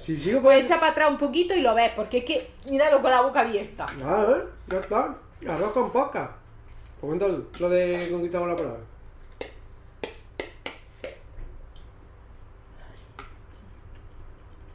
Si 0.00 0.16
sigo 0.16 0.40
por 0.42 0.52
Pues 0.52 0.64
echa 0.64 0.80
para 0.80 0.90
atrás 0.92 1.10
un 1.10 1.18
poquito 1.18 1.54
y 1.54 1.60
lo 1.60 1.74
ves, 1.74 1.92
porque 1.94 2.18
es 2.18 2.24
que 2.24 2.50
míralo 2.66 3.00
con 3.00 3.10
la 3.10 3.20
boca 3.20 3.40
abierta. 3.40 3.86
Ya, 3.98 4.22
¿eh? 4.22 4.44
Ya 4.68 4.78
está. 4.78 5.16
Arroz 5.48 5.72
con 5.72 5.90
posca. 5.92 6.36
Cuéntalo 7.00 7.38
tú, 7.38 7.62
lo 7.62 7.68
de 7.68 8.08
conquistamos 8.10 8.48
la 8.48 8.56
palabra. 8.56 8.80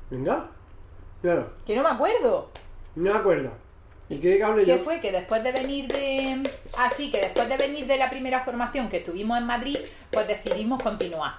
Venga. 0.10 0.50
Claro, 1.22 1.50
Que 1.66 1.76
no 1.76 1.84
me 1.84 1.90
acuerdo. 1.90 2.50
no 2.96 3.12
me 3.12 3.18
acuerdo. 3.18 3.52
¿Y 4.10 4.20
que 4.20 4.42
hable 4.44 4.64
¿Qué 4.64 4.78
yo? 4.78 4.80
fue? 4.80 5.02
Que 5.02 5.12
después 5.12 5.44
de 5.44 5.52
venir 5.52 5.88
de... 5.88 6.50
Ah, 6.78 6.90
sí, 6.90 7.12
que 7.12 7.20
después 7.20 7.50
de 7.50 7.58
venir 7.58 7.86
de 7.88 7.98
la 7.98 8.10
primera 8.10 8.40
formación 8.40 8.90
que 8.90 8.98
estuvimos 8.98 9.38
en 9.38 9.46
Madrid, 9.46 9.78
pues 10.12 10.28
decidimos 10.28 10.82
continuar. 10.82 11.34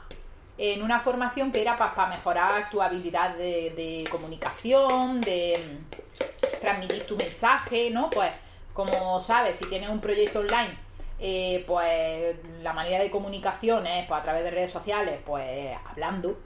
En 0.58 0.82
una 0.82 0.98
formación 1.00 1.52
que 1.52 1.62
era 1.62 1.78
para 1.78 2.06
mejorar 2.08 2.68
tu 2.68 2.82
habilidad 2.82 3.34
de, 3.36 3.70
de 3.70 4.04
comunicación, 4.10 5.20
de 5.20 5.58
mm, 5.58 6.60
transmitir 6.60 7.06
tu 7.06 7.16
mensaje, 7.16 7.90
¿no? 7.90 8.10
Pues, 8.10 8.30
como 8.74 9.20
sabes, 9.20 9.56
si 9.56 9.66
tienes 9.66 9.88
un 9.88 10.00
proyecto 10.00 10.40
online, 10.40 10.76
eh, 11.20 11.64
pues 11.66 12.36
la 12.62 12.72
manera 12.72 13.02
de 13.02 13.10
comunicación 13.10 13.86
es 13.86 14.06
pues, 14.06 14.20
a 14.20 14.22
través 14.22 14.44
de 14.44 14.50
redes 14.50 14.70
sociales, 14.70 15.20
pues 15.24 15.76
hablando. 15.90 16.38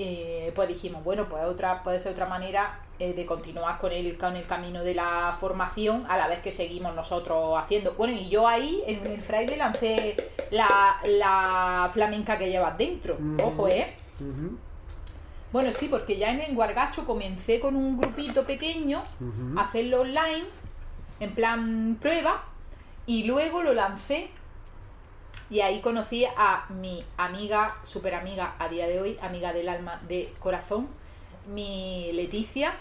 Eh, 0.00 0.52
pues 0.54 0.68
dijimos, 0.68 1.02
bueno, 1.02 1.28
pues 1.28 1.44
otra, 1.44 1.82
puede 1.82 1.98
ser 1.98 2.12
otra 2.12 2.26
manera 2.26 2.78
eh, 3.00 3.14
de 3.14 3.26
continuar 3.26 3.78
con 3.78 3.90
el, 3.90 4.16
con 4.16 4.36
el 4.36 4.46
camino 4.46 4.84
de 4.84 4.94
la 4.94 5.36
formación 5.40 6.06
a 6.08 6.16
la 6.16 6.28
vez 6.28 6.38
que 6.40 6.52
seguimos 6.52 6.94
nosotros 6.94 7.60
haciendo. 7.60 7.94
Bueno, 7.94 8.14
y 8.14 8.28
yo 8.28 8.46
ahí 8.46 8.80
en 8.86 9.04
el 9.04 9.20
fraile 9.20 9.56
lancé 9.56 10.14
la, 10.52 10.68
la 11.04 11.90
flamenca 11.92 12.38
que 12.38 12.48
llevas 12.48 12.78
dentro. 12.78 13.14
Ujú. 13.14 13.44
Ojo, 13.44 13.68
¿eh? 13.68 13.92
Ujú, 14.20 14.56
Bueno, 15.52 15.72
sí, 15.72 15.88
porque 15.88 16.16
ya 16.16 16.30
en 16.30 16.42
el 16.42 16.54
Guargacho 16.54 17.04
comencé 17.04 17.58
con 17.58 17.74
un 17.74 17.98
grupito 17.98 18.44
pequeño 18.44 19.02
ujú. 19.20 19.58
a 19.58 19.64
hacerlo 19.64 20.02
online, 20.02 20.44
en 21.18 21.34
plan 21.34 21.98
prueba, 22.00 22.44
y 23.04 23.24
luego 23.24 23.62
lo 23.62 23.72
lancé. 23.74 24.30
Y 25.50 25.60
ahí 25.60 25.80
conocí 25.80 26.26
a 26.36 26.66
mi 26.68 27.04
amiga, 27.16 27.76
super 27.82 28.14
amiga 28.14 28.54
a 28.58 28.68
día 28.68 28.86
de 28.86 29.00
hoy, 29.00 29.18
amiga 29.22 29.52
del 29.52 29.68
alma 29.68 30.00
de 30.06 30.32
corazón, 30.38 30.88
mi 31.46 32.10
Leticia. 32.12 32.74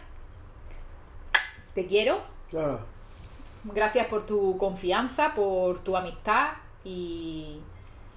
Te 1.73 1.85
quiero. 1.85 2.19
Gracias 3.63 4.07
por 4.07 4.25
tu 4.25 4.57
confianza, 4.57 5.33
por 5.33 5.79
tu 5.79 5.95
amistad 5.95 6.49
y, 6.83 7.59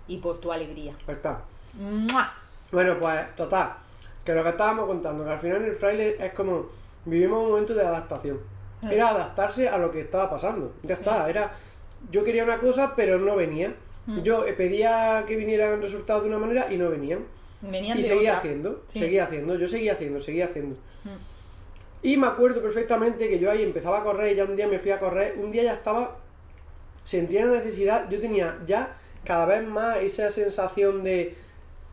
y 0.08 0.16
por 0.18 0.38
tu 0.40 0.50
alegría. 0.50 0.94
Ahí 1.06 1.14
está. 1.14 1.42
¡Mua! 1.74 2.32
Bueno, 2.72 2.98
pues 2.98 3.36
total, 3.36 3.74
que 4.24 4.34
lo 4.34 4.42
que 4.42 4.48
estábamos 4.48 4.86
contando, 4.86 5.24
que 5.24 5.30
al 5.30 5.40
final 5.40 5.62
el 5.62 5.76
fraile 5.76 6.16
es 6.24 6.32
como 6.34 6.66
vivimos 7.04 7.42
un 7.44 7.50
momento 7.50 7.74
de 7.74 7.86
adaptación. 7.86 8.40
Mm. 8.82 8.90
Era 8.90 9.08
adaptarse 9.10 9.68
a 9.68 9.78
lo 9.78 9.90
que 9.90 10.00
estaba 10.00 10.28
pasando. 10.28 10.74
Ya 10.82 10.94
está, 10.94 11.28
era 11.28 11.52
yo 12.10 12.24
quería 12.24 12.44
una 12.44 12.58
cosa, 12.58 12.94
pero 12.96 13.18
no 13.18 13.36
venía. 13.36 13.74
Mm. 14.18 14.22
Yo 14.22 14.46
eh, 14.46 14.52
pedía 14.54 15.24
que 15.26 15.36
vinieran 15.36 15.80
resultados 15.82 16.22
de 16.22 16.28
una 16.28 16.38
manera 16.38 16.66
y 16.72 16.76
no 16.76 16.90
venían. 16.90 17.24
Venían 17.60 17.98
Y 17.98 18.02
de 18.02 18.08
seguía 18.08 18.30
otra. 18.30 18.38
haciendo, 18.38 18.82
Sí. 18.88 18.98
seguía 19.00 19.24
haciendo, 19.24 19.54
yo 19.56 19.68
seguía 19.68 19.92
haciendo, 19.92 20.22
seguía 20.22 20.46
haciendo. 20.46 20.76
Mm. 21.04 21.08
Y 22.02 22.16
me 22.16 22.26
acuerdo 22.28 22.62
perfectamente 22.62 23.28
que 23.28 23.38
yo 23.38 23.50
ahí 23.50 23.62
empezaba 23.62 24.00
a 24.00 24.02
correr 24.04 24.32
y 24.32 24.36
ya 24.36 24.44
un 24.44 24.56
día 24.56 24.66
me 24.66 24.78
fui 24.78 24.90
a 24.90 24.98
correr, 24.98 25.34
un 25.36 25.50
día 25.52 25.64
ya 25.64 25.74
estaba, 25.74 26.16
sentía 27.04 27.44
la 27.44 27.58
necesidad, 27.58 28.08
yo 28.08 28.20
tenía 28.20 28.58
ya 28.66 28.96
cada 29.24 29.44
vez 29.46 29.66
más 29.66 29.98
esa 29.98 30.30
sensación 30.30 31.04
de, 31.04 31.34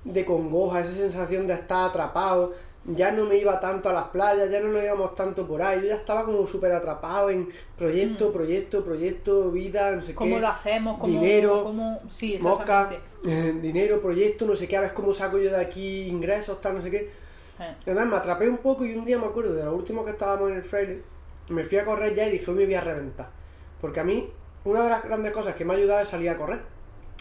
de 0.05 0.23
congoja, 0.25 0.79
esa 0.79 0.93
sensación 0.93 1.45
de 1.47 1.53
estar 1.55 1.89
atrapado, 1.89 2.55
ya 2.87 3.11
no 3.11 3.25
me 3.25 3.37
iba 3.37 3.59
tanto 3.59 3.89
a 3.89 3.93
las 3.93 4.05
playas, 4.05 4.49
ya 4.49 4.61
no 4.61 4.69
nos 4.69 4.81
íbamos 4.81 5.13
tanto 5.13 5.45
por 5.45 5.61
ahí, 5.61 5.81
yo 5.81 5.87
ya 5.87 5.95
estaba 5.95 6.23
como 6.23 6.47
súper 6.47 6.71
atrapado 6.71 7.29
en 7.29 7.49
proyecto, 7.77 8.31
proyecto, 8.31 8.83
proyecto, 8.83 9.51
vida, 9.51 9.91
no 9.91 10.01
sé 10.01 10.13
Mm. 10.13 10.15
¿Cómo 10.15 10.35
qué. 10.35 10.41
lo 10.41 10.47
hacemos? 10.47 10.97
¿Cómo, 10.97 11.13
dinero, 11.13 11.63
cómo- 11.63 12.01
Sí, 12.09 12.37
Mosca, 12.41 12.89
dinero, 13.61 14.01
proyecto, 14.01 14.45
no 14.45 14.55
sé 14.55 14.67
qué, 14.67 14.77
a 14.77 14.81
ver 14.81 14.93
cómo 14.93 15.13
saco 15.13 15.37
yo 15.37 15.49
de 15.51 15.57
aquí 15.61 16.07
ingresos, 16.07 16.61
tal, 16.61 16.75
no 16.75 16.81
sé 16.81 16.89
qué. 16.91 16.97
Eh. 17.59 17.75
Además, 17.85 18.05
me 18.07 18.15
atrapé 18.17 18.47
un 18.47 18.57
poco 18.57 18.85
y 18.85 18.93
un 18.95 19.03
día 19.03 19.17
me 19.17 19.25
acuerdo 19.25 19.53
de 19.53 19.63
lo 19.65 19.73
último 19.75 20.05
que 20.05 20.11
estábamos 20.11 20.49
en 20.51 20.57
el 20.57 20.63
fraile, 20.63 21.01
me 21.49 21.63
fui 21.65 21.77
a 21.77 21.85
correr 21.85 22.13
ya 22.15 22.27
y 22.27 22.31
dije, 22.31 22.49
hoy 22.51 22.57
me 22.57 22.65
voy 22.65 22.75
a 22.75 22.81
reventar. 22.81 23.29
Porque 23.81 23.99
a 23.99 24.03
mí, 24.03 24.29
una 24.65 24.83
de 24.83 24.89
las 24.89 25.03
grandes 25.03 25.31
cosas 25.33 25.55
que 25.55 25.65
me 25.65 25.73
ha 25.73 25.77
ayudado 25.77 26.01
es 26.01 26.07
salir 26.09 26.29
a 26.29 26.37
correr. 26.37 26.59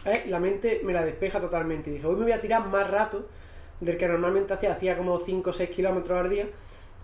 ¿eh? 0.05 0.25
La 0.29 0.39
mente 0.39 0.81
me 0.85 0.93
la 0.93 1.05
despeja 1.05 1.41
totalmente. 1.41 1.91
Y 1.91 1.95
dije, 1.95 2.07
hoy 2.07 2.17
me 2.17 2.23
voy 2.25 2.33
a 2.33 2.41
tirar 2.41 2.67
más 2.69 2.89
rato 2.91 3.27
del 3.81 3.97
que 3.97 4.09
normalmente 4.09 4.53
hacía, 4.55 4.73
hacía 4.73 4.97
como 4.97 5.19
5 5.19 5.51
o 5.51 5.53
6 5.53 5.71
kilómetros 5.71 6.19
al 6.19 6.31
día. 6.31 6.47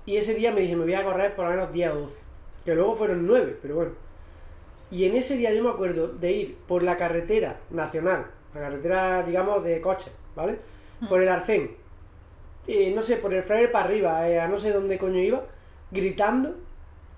Y 0.07 0.17
ese 0.17 0.35
día 0.35 0.53
me 0.53 0.61
dije, 0.63 0.75
me 0.77 0.85
voy 0.85 0.95
a 0.95 1.05
correr 1.05 1.35
por 1.35 1.45
lo 1.47 1.51
menos 1.53 1.73
10 1.73 1.91
o 1.93 2.01
12. 2.01 2.17
Que 2.65 2.75
luego 2.75 2.97
fueron 2.97 3.27
9, 3.27 3.59
pero 3.61 3.75
bueno. 3.77 3.91
Y 4.91 5.05
en 5.07 5.17
ese 5.17 5.37
día 5.37 5.53
yo 5.53 5.63
me 5.63 5.71
acuerdo 5.71 6.09
de 6.09 6.33
ir 6.33 6.57
por 6.67 6.83
la 6.83 6.97
carretera 6.97 7.61
nacional, 7.71 8.27
la 8.55 8.61
carretera, 8.61 9.23
digamos, 9.23 9.65
de 9.65 9.81
coches, 9.81 10.13
¿vale? 10.37 10.59
Por 11.09 11.23
el 11.23 11.29
Arcén, 11.29 11.71
eh, 12.67 12.93
no 12.95 13.03
sé, 13.03 13.17
por 13.17 13.33
el 13.35 13.43
fraile 13.43 13.69
para 13.69 13.87
arriba, 13.87 14.29
eh, 14.29 14.39
a 14.39 14.47
no 14.49 14.59
sé 14.59 14.71
dónde 14.73 14.99
coño 14.99 15.19
iba, 15.19 15.43
gritando 15.91 16.55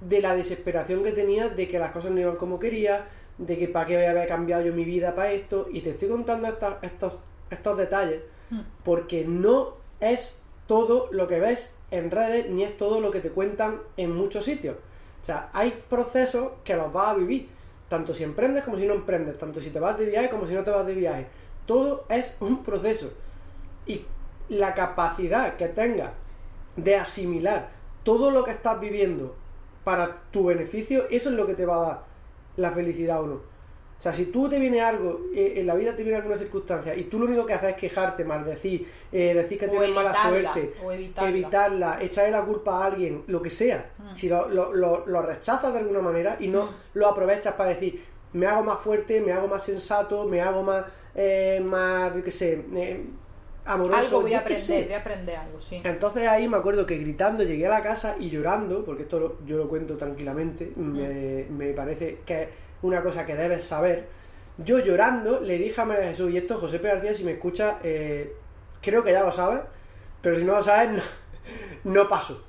de 0.00 0.20
la 0.20 0.34
desesperación 0.36 1.02
que 1.02 1.12
tenía 1.12 1.48
de 1.48 1.68
que 1.68 1.78
las 1.78 1.90
cosas 1.92 2.12
no 2.12 2.20
iban 2.20 2.36
como 2.36 2.58
quería, 2.58 3.06
de 3.38 3.58
que 3.58 3.68
para 3.68 3.86
qué 3.86 3.96
voy 3.96 4.04
a 4.06 4.10
haber 4.12 4.28
cambiado 4.28 4.64
yo 4.64 4.72
mi 4.72 4.84
vida 4.84 5.14
para 5.14 5.32
esto, 5.32 5.66
y 5.72 5.80
te 5.80 5.90
estoy 5.90 6.08
contando 6.08 6.46
esta- 6.48 6.78
estos, 6.82 7.18
estos 7.50 7.76
detalles 7.76 8.20
Mm. 8.20 8.33
Porque 8.84 9.24
no 9.24 9.74
es 10.00 10.42
todo 10.66 11.08
lo 11.12 11.28
que 11.28 11.40
ves 11.40 11.76
en 11.90 12.10
redes 12.10 12.48
ni 12.50 12.64
es 12.64 12.76
todo 12.76 13.00
lo 13.00 13.10
que 13.10 13.20
te 13.20 13.30
cuentan 13.30 13.80
en 13.96 14.14
muchos 14.14 14.44
sitios. 14.44 14.76
O 15.22 15.26
sea, 15.26 15.48
hay 15.52 15.82
procesos 15.88 16.52
que 16.64 16.76
los 16.76 16.92
vas 16.92 17.08
a 17.08 17.14
vivir, 17.14 17.48
tanto 17.88 18.14
si 18.14 18.24
emprendes 18.24 18.64
como 18.64 18.76
si 18.76 18.86
no 18.86 18.94
emprendes, 18.94 19.38
tanto 19.38 19.60
si 19.60 19.70
te 19.70 19.80
vas 19.80 19.98
de 19.98 20.06
viaje 20.06 20.28
como 20.28 20.46
si 20.46 20.54
no 20.54 20.62
te 20.62 20.70
vas 20.70 20.86
de 20.86 20.94
viaje. 20.94 21.26
Todo 21.66 22.04
es 22.08 22.36
un 22.40 22.62
proceso. 22.62 23.10
Y 23.86 24.04
la 24.48 24.74
capacidad 24.74 25.56
que 25.56 25.68
tengas 25.68 26.10
de 26.76 26.96
asimilar 26.96 27.70
todo 28.02 28.30
lo 28.30 28.44
que 28.44 28.50
estás 28.50 28.80
viviendo 28.80 29.34
para 29.82 30.16
tu 30.30 30.46
beneficio, 30.46 31.04
eso 31.10 31.30
es 31.30 31.36
lo 31.36 31.46
que 31.46 31.54
te 31.54 31.66
va 31.66 31.76
a 31.76 31.88
dar 31.88 32.02
la 32.56 32.70
felicidad 32.70 33.22
o 33.22 33.26
no. 33.26 33.53
O 33.98 34.02
sea, 34.04 34.12
si 34.12 34.26
tú 34.26 34.48
te 34.50 34.58
viene 34.60 34.82
algo, 34.82 35.20
eh, 35.34 35.54
en 35.56 35.66
la 35.66 35.74
vida 35.74 35.96
te 35.96 36.02
viene 36.02 36.18
alguna 36.18 36.36
circunstancia 36.36 36.94
y 36.94 37.04
tú 37.04 37.18
lo 37.18 37.24
único 37.24 37.46
que 37.46 37.54
haces 37.54 37.70
es 37.70 37.76
quejarte, 37.76 38.22
maldecir, 38.24 38.86
eh, 39.10 39.32
decir 39.32 39.58
que 39.58 39.66
O 39.66 39.70
tienes 39.70 39.90
mala 39.90 40.14
suerte, 40.14 40.74
evitarla. 40.92 41.28
evitarla, 41.30 42.02
echarle 42.02 42.30
la 42.32 42.44
culpa 42.44 42.82
a 42.82 42.86
alguien, 42.86 43.22
lo 43.28 43.40
que 43.40 43.48
sea, 43.50 43.92
si 44.14 44.28
lo, 44.28 44.48
lo- 44.50 44.74
lo- 44.74 45.06
lo 45.06 45.22
rechazas 45.22 45.72
de 45.72 45.78
alguna 45.78 46.00
manera 46.00 46.36
y 46.38 46.48
no 46.48 46.64
Mm. 46.66 46.68
lo 46.94 47.06
aprovechas 47.08 47.54
para 47.54 47.70
decir, 47.70 48.04
me 48.34 48.46
hago 48.46 48.62
más 48.62 48.80
fuerte, 48.80 49.20
me 49.22 49.32
hago 49.32 49.48
más 49.48 49.64
sensato, 49.64 50.24
me 50.26 50.42
hago 50.42 50.62
más, 50.62 50.84
eh, 51.14 51.62
más, 51.64 52.14
yo 52.14 52.22
qué 52.22 52.30
sé, 52.30 52.62
eh, 52.74 53.04
amoroso. 53.64 53.98
Algo 54.00 54.20
voy 54.22 54.34
a 54.34 54.40
aprender, 54.40 54.84
voy 54.84 54.92
a 54.92 54.98
aprender 54.98 55.36
algo, 55.36 55.60
sí. 55.62 55.80
Entonces 55.82 56.28
ahí 56.28 56.46
me 56.48 56.58
acuerdo 56.58 56.84
que 56.84 56.98
gritando 56.98 57.42
llegué 57.42 57.66
a 57.66 57.70
la 57.70 57.82
casa 57.82 58.16
y 58.20 58.28
llorando, 58.28 58.84
porque 58.84 59.04
esto 59.04 59.18
lo- 59.18 59.38
yo 59.46 59.56
lo 59.56 59.66
cuento 59.68 59.96
tranquilamente, 59.96 60.72
me, 60.76 61.46
me 61.48 61.72
parece 61.72 62.18
que 62.26 62.63
una 62.82 63.02
cosa 63.02 63.26
que 63.26 63.34
debes 63.34 63.64
saber. 63.64 64.06
Yo 64.58 64.78
llorando 64.78 65.40
le 65.40 65.58
dije 65.58 65.80
a 65.80 65.84
María 65.84 66.10
Jesús, 66.10 66.30
y 66.32 66.36
esto 66.36 66.58
José 66.58 66.78
P. 66.78 66.88
García, 66.88 67.14
si 67.14 67.24
me 67.24 67.32
escucha, 67.32 67.78
eh, 67.82 68.34
creo 68.80 69.02
que 69.02 69.12
ya 69.12 69.24
lo 69.24 69.32
sabes, 69.32 69.60
pero 70.20 70.38
si 70.38 70.44
no 70.44 70.52
lo 70.52 70.62
sabes, 70.62 70.90
no, 70.92 71.02
no 71.92 72.08
paso. 72.08 72.44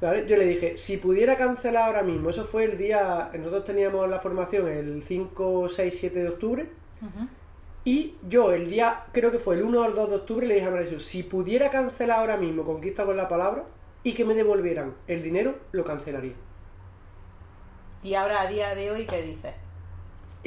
¿Vale? 0.00 0.26
Yo 0.26 0.36
le 0.36 0.44
dije, 0.44 0.76
si 0.76 0.98
pudiera 0.98 1.36
cancelar 1.36 1.84
ahora 1.84 2.02
mismo, 2.02 2.28
eso 2.28 2.44
fue 2.44 2.64
el 2.64 2.76
día, 2.76 3.30
nosotros 3.32 3.64
teníamos 3.64 4.06
la 4.10 4.20
formación 4.20 4.68
el 4.68 5.02
5, 5.02 5.70
6, 5.70 5.96
7 5.98 6.22
de 6.22 6.28
octubre, 6.28 6.66
y 7.84 8.16
yo 8.28 8.52
el 8.52 8.68
día, 8.68 9.04
creo 9.12 9.30
que 9.30 9.38
fue 9.38 9.54
el 9.54 9.62
1 9.62 9.80
o 9.80 9.84
el 9.86 9.94
2 9.94 10.10
de 10.10 10.16
octubre, 10.16 10.46
le 10.46 10.56
dije 10.56 10.66
a 10.66 10.70
María 10.70 10.86
Jesús, 10.86 11.04
si 11.04 11.22
pudiera 11.22 11.70
cancelar 11.70 12.18
ahora 12.18 12.36
mismo 12.36 12.64
Conquista 12.64 13.06
con 13.06 13.16
la 13.16 13.28
palabra 13.28 13.64
y 14.02 14.12
que 14.12 14.24
me 14.24 14.34
devolvieran 14.34 14.94
el 15.06 15.22
dinero, 15.22 15.54
lo 15.72 15.84
cancelaría. 15.84 16.34
Y 18.02 18.14
ahora 18.14 18.42
a 18.42 18.48
día 18.48 18.74
de 18.74 18.90
hoy, 18.90 19.06
¿qué 19.06 19.22
dices? 19.22 19.54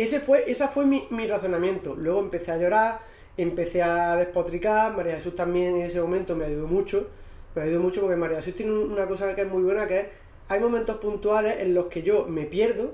Ese 0.04 0.20
fue, 0.20 0.50
ese 0.50 0.68
fue 0.70 0.86
mi, 0.86 1.08
mi 1.10 1.28
razonamiento. 1.28 1.96
Luego 1.96 2.20
empecé 2.22 2.52
a 2.52 2.58
llorar, 2.58 3.00
empecé 3.38 3.84
a 3.84 4.16
despotricar, 4.16 4.96
María 4.96 5.16
Jesús 5.18 5.36
también 5.36 5.76
en 5.76 5.82
ese 5.84 6.02
momento 6.02 6.36
me 6.36 6.46
ayudó 6.46 6.68
mucho, 6.68 7.08
me 7.56 7.64
ayudó 7.64 7.80
mucho 7.82 8.02
porque 8.02 8.16
María 8.16 8.38
Jesús 8.38 8.56
tiene 8.56 8.72
un- 8.72 8.92
una 8.92 9.08
cosa 9.08 9.36
que 9.36 9.42
es 9.42 9.50
muy 9.50 9.64
buena, 9.64 9.88
que 9.88 10.00
es, 10.00 10.08
hay 10.48 10.60
momentos 10.62 10.98
puntuales 10.98 11.60
en 11.60 11.74
los 11.74 11.88
que 11.88 12.02
yo 12.02 12.26
me 12.28 12.46
pierdo, 12.46 12.94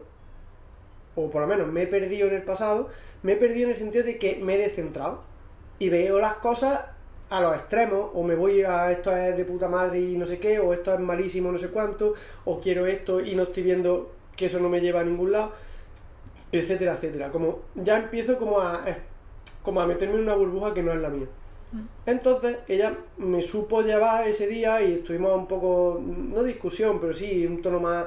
o 1.16 1.30
por 1.32 1.42
lo 1.42 1.48
menos 1.48 1.68
me 1.72 1.84
he 1.84 1.88
perdido 1.88 2.28
en 2.28 2.36
el 2.36 2.44
pasado, 2.44 2.90
me 3.24 3.34
he 3.34 3.36
perdido 3.38 3.66
en 3.68 3.74
el 3.74 3.78
sentido 3.80 4.04
de 4.04 4.18
que 4.18 4.38
me 4.42 4.56
he 4.56 4.58
descentrado 4.58 5.22
y 5.80 5.90
veo 5.90 6.20
las 6.20 6.36
cosas 6.36 6.82
a 7.30 7.40
los 7.42 7.56
extremos, 7.56 8.12
o 8.14 8.24
me 8.24 8.36
voy 8.36 8.64
a 8.64 8.92
esto 8.92 9.16
es 9.16 9.36
de 9.38 9.46
puta 9.46 9.68
madre 9.68 10.00
y 10.00 10.18
no 10.18 10.28
sé 10.28 10.40
qué, 10.40 10.60
o 10.60 10.74
esto 10.74 10.94
es 10.94 11.00
malísimo 11.00 11.52
no 11.52 11.58
sé 11.58 11.70
cuánto, 11.70 12.14
o 12.46 12.60
quiero 12.60 12.86
esto 12.86 13.20
y 13.22 13.36
no 13.36 13.44
estoy 13.44 13.64
viendo 13.64 14.12
que 14.36 14.48
eso 14.48 14.60
no 14.60 14.70
me 14.70 14.82
lleva 14.82 15.00
a 15.02 15.04
ningún 15.04 15.32
lado, 15.32 15.54
etcétera, 16.52 16.94
etcétera. 16.94 17.30
Como 17.30 17.60
ya 17.76 17.98
empiezo 17.98 18.38
como 18.38 18.60
a, 18.60 18.84
como 19.64 19.82
a 19.82 19.88
meterme 19.88 20.16
en 20.16 20.22
una 20.22 20.36
burbuja 20.36 20.74
que 20.74 20.84
no 20.84 20.92
es 20.92 21.00
la 21.00 21.10
mía. 21.10 21.28
Entonces 22.06 22.60
ella 22.68 22.94
me 23.18 23.42
supo 23.44 23.82
llevar 23.82 24.28
ese 24.28 24.48
día 24.48 24.82
y 24.82 24.94
estuvimos 24.94 25.34
un 25.36 25.48
poco, 25.48 26.00
no 26.02 26.42
discusión, 26.44 27.00
pero 27.02 27.14
sí 27.14 27.46
un 27.46 27.62
tono 27.62 27.82
más, 27.82 28.06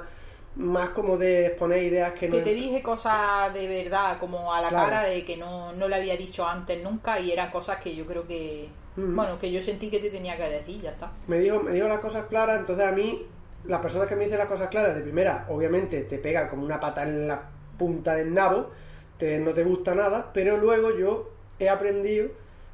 más 0.57 0.91
como 0.91 1.19
de 1.19 1.49
exponer 1.49 1.83
ideas 1.83 2.15
que 2.15 2.29
no... 2.29 2.37
Que 2.37 2.43
te 2.43 2.55
dije 2.55 2.81
cosas 2.83 3.53
de 3.53 3.69
verdad, 3.69 4.19
como 4.19 4.55
a 4.55 4.63
la 4.63 4.71
Claro. 4.71 4.89
cara 4.89 5.03
de 5.03 5.23
que 5.25 5.37
no, 5.37 5.73
no 5.75 5.87
le 5.87 5.97
había 5.97 6.17
dicho 6.17 6.47
antes 6.49 6.83
nunca 6.83 7.21
y 7.21 7.31
eran 7.31 7.51
cosas 7.51 7.77
que 7.79 7.95
yo 7.95 8.07
creo 8.07 8.27
que... 8.27 8.69
Bueno, 8.97 9.39
que 9.39 9.53
yo 9.53 9.61
sentí 9.61 9.91
que 9.91 10.01
te 10.01 10.11
tenía 10.11 10.37
que 10.37 10.43
decir, 10.49 10.81
ya 10.81 10.91
está. 10.91 11.13
me 11.29 11.39
dijo, 11.39 11.61
me 11.61 11.71
dijo 11.73 11.87
las 11.87 12.01
cosas 12.01 12.27
claras, 12.27 12.59
entonces 12.59 12.85
a 12.85 12.91
mí, 12.91 13.27
las 13.67 13.81
personas 13.81 14.09
que 14.09 14.17
me 14.17 14.25
dicen 14.25 14.39
las 14.39 14.49
cosas 14.49 14.69
claras 14.71 14.97
de 14.97 15.03
primera, 15.03 15.47
obviamente 15.51 16.01
te 16.03 16.19
pegan 16.19 16.49
como 16.49 16.65
una 16.65 16.81
pata 16.81 17.05
en 17.05 17.29
la 17.29 17.43
punta 17.79 18.15
del 18.15 18.35
nabo, 18.35 18.71
te, 19.19 19.39
no 19.39 19.53
te 19.53 19.65
gusta 19.65 19.95
nada, 19.95 20.31
pero 20.33 20.57
luego 20.57 20.97
yo 20.97 21.31
he 21.59 21.69
aprendido 21.69 22.29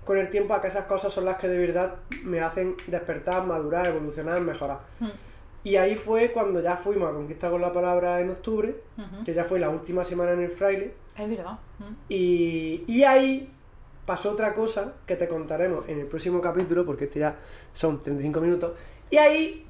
con 0.04 0.18
el 0.18 0.30
tiempo 0.30 0.54
a 0.54 0.60
que 0.60 0.68
esas 0.68 0.84
cosas 0.84 1.12
son 1.12 1.24
las 1.24 1.36
que 1.36 1.48
de 1.48 1.58
verdad 1.58 1.96
me 2.24 2.40
hacen 2.40 2.76
despertar, 2.86 3.46
madurar, 3.46 3.86
evolucionar, 3.86 4.40
mejorar. 4.40 4.80
Mm. 5.00 5.08
Y 5.64 5.76
ahí 5.76 5.96
fue 5.96 6.30
cuando 6.30 6.60
ya 6.60 6.76
fuimos 6.76 7.08
a 7.08 7.14
Conquista 7.14 7.50
con 7.50 7.62
la 7.62 7.72
Palabra 7.72 8.20
en 8.20 8.30
octubre, 8.30 8.74
que 9.24 9.32
ya 9.32 9.44
fue 9.44 9.58
la 9.58 9.70
última 9.70 10.04
semana 10.04 10.32
en 10.32 10.42
el 10.42 10.50
fraile, 10.50 10.94
Es 11.18 11.28
verdad. 11.28 11.58
Mm. 11.78 11.94
y, 12.10 12.84
y 12.86 13.02
ahí 13.04 13.50
pasó 14.04 14.32
otra 14.32 14.52
cosa 14.52 14.94
que 15.06 15.16
te 15.16 15.26
contaremos 15.26 15.88
en 15.88 16.00
el 16.00 16.06
próximo 16.06 16.40
capítulo, 16.40 16.84
porque 16.84 17.04
este 17.04 17.20
ya 17.20 17.38
son 17.72 18.02
35 18.02 18.40
minutos. 18.40 18.72
Y 19.10 19.16
ahí 19.16 19.66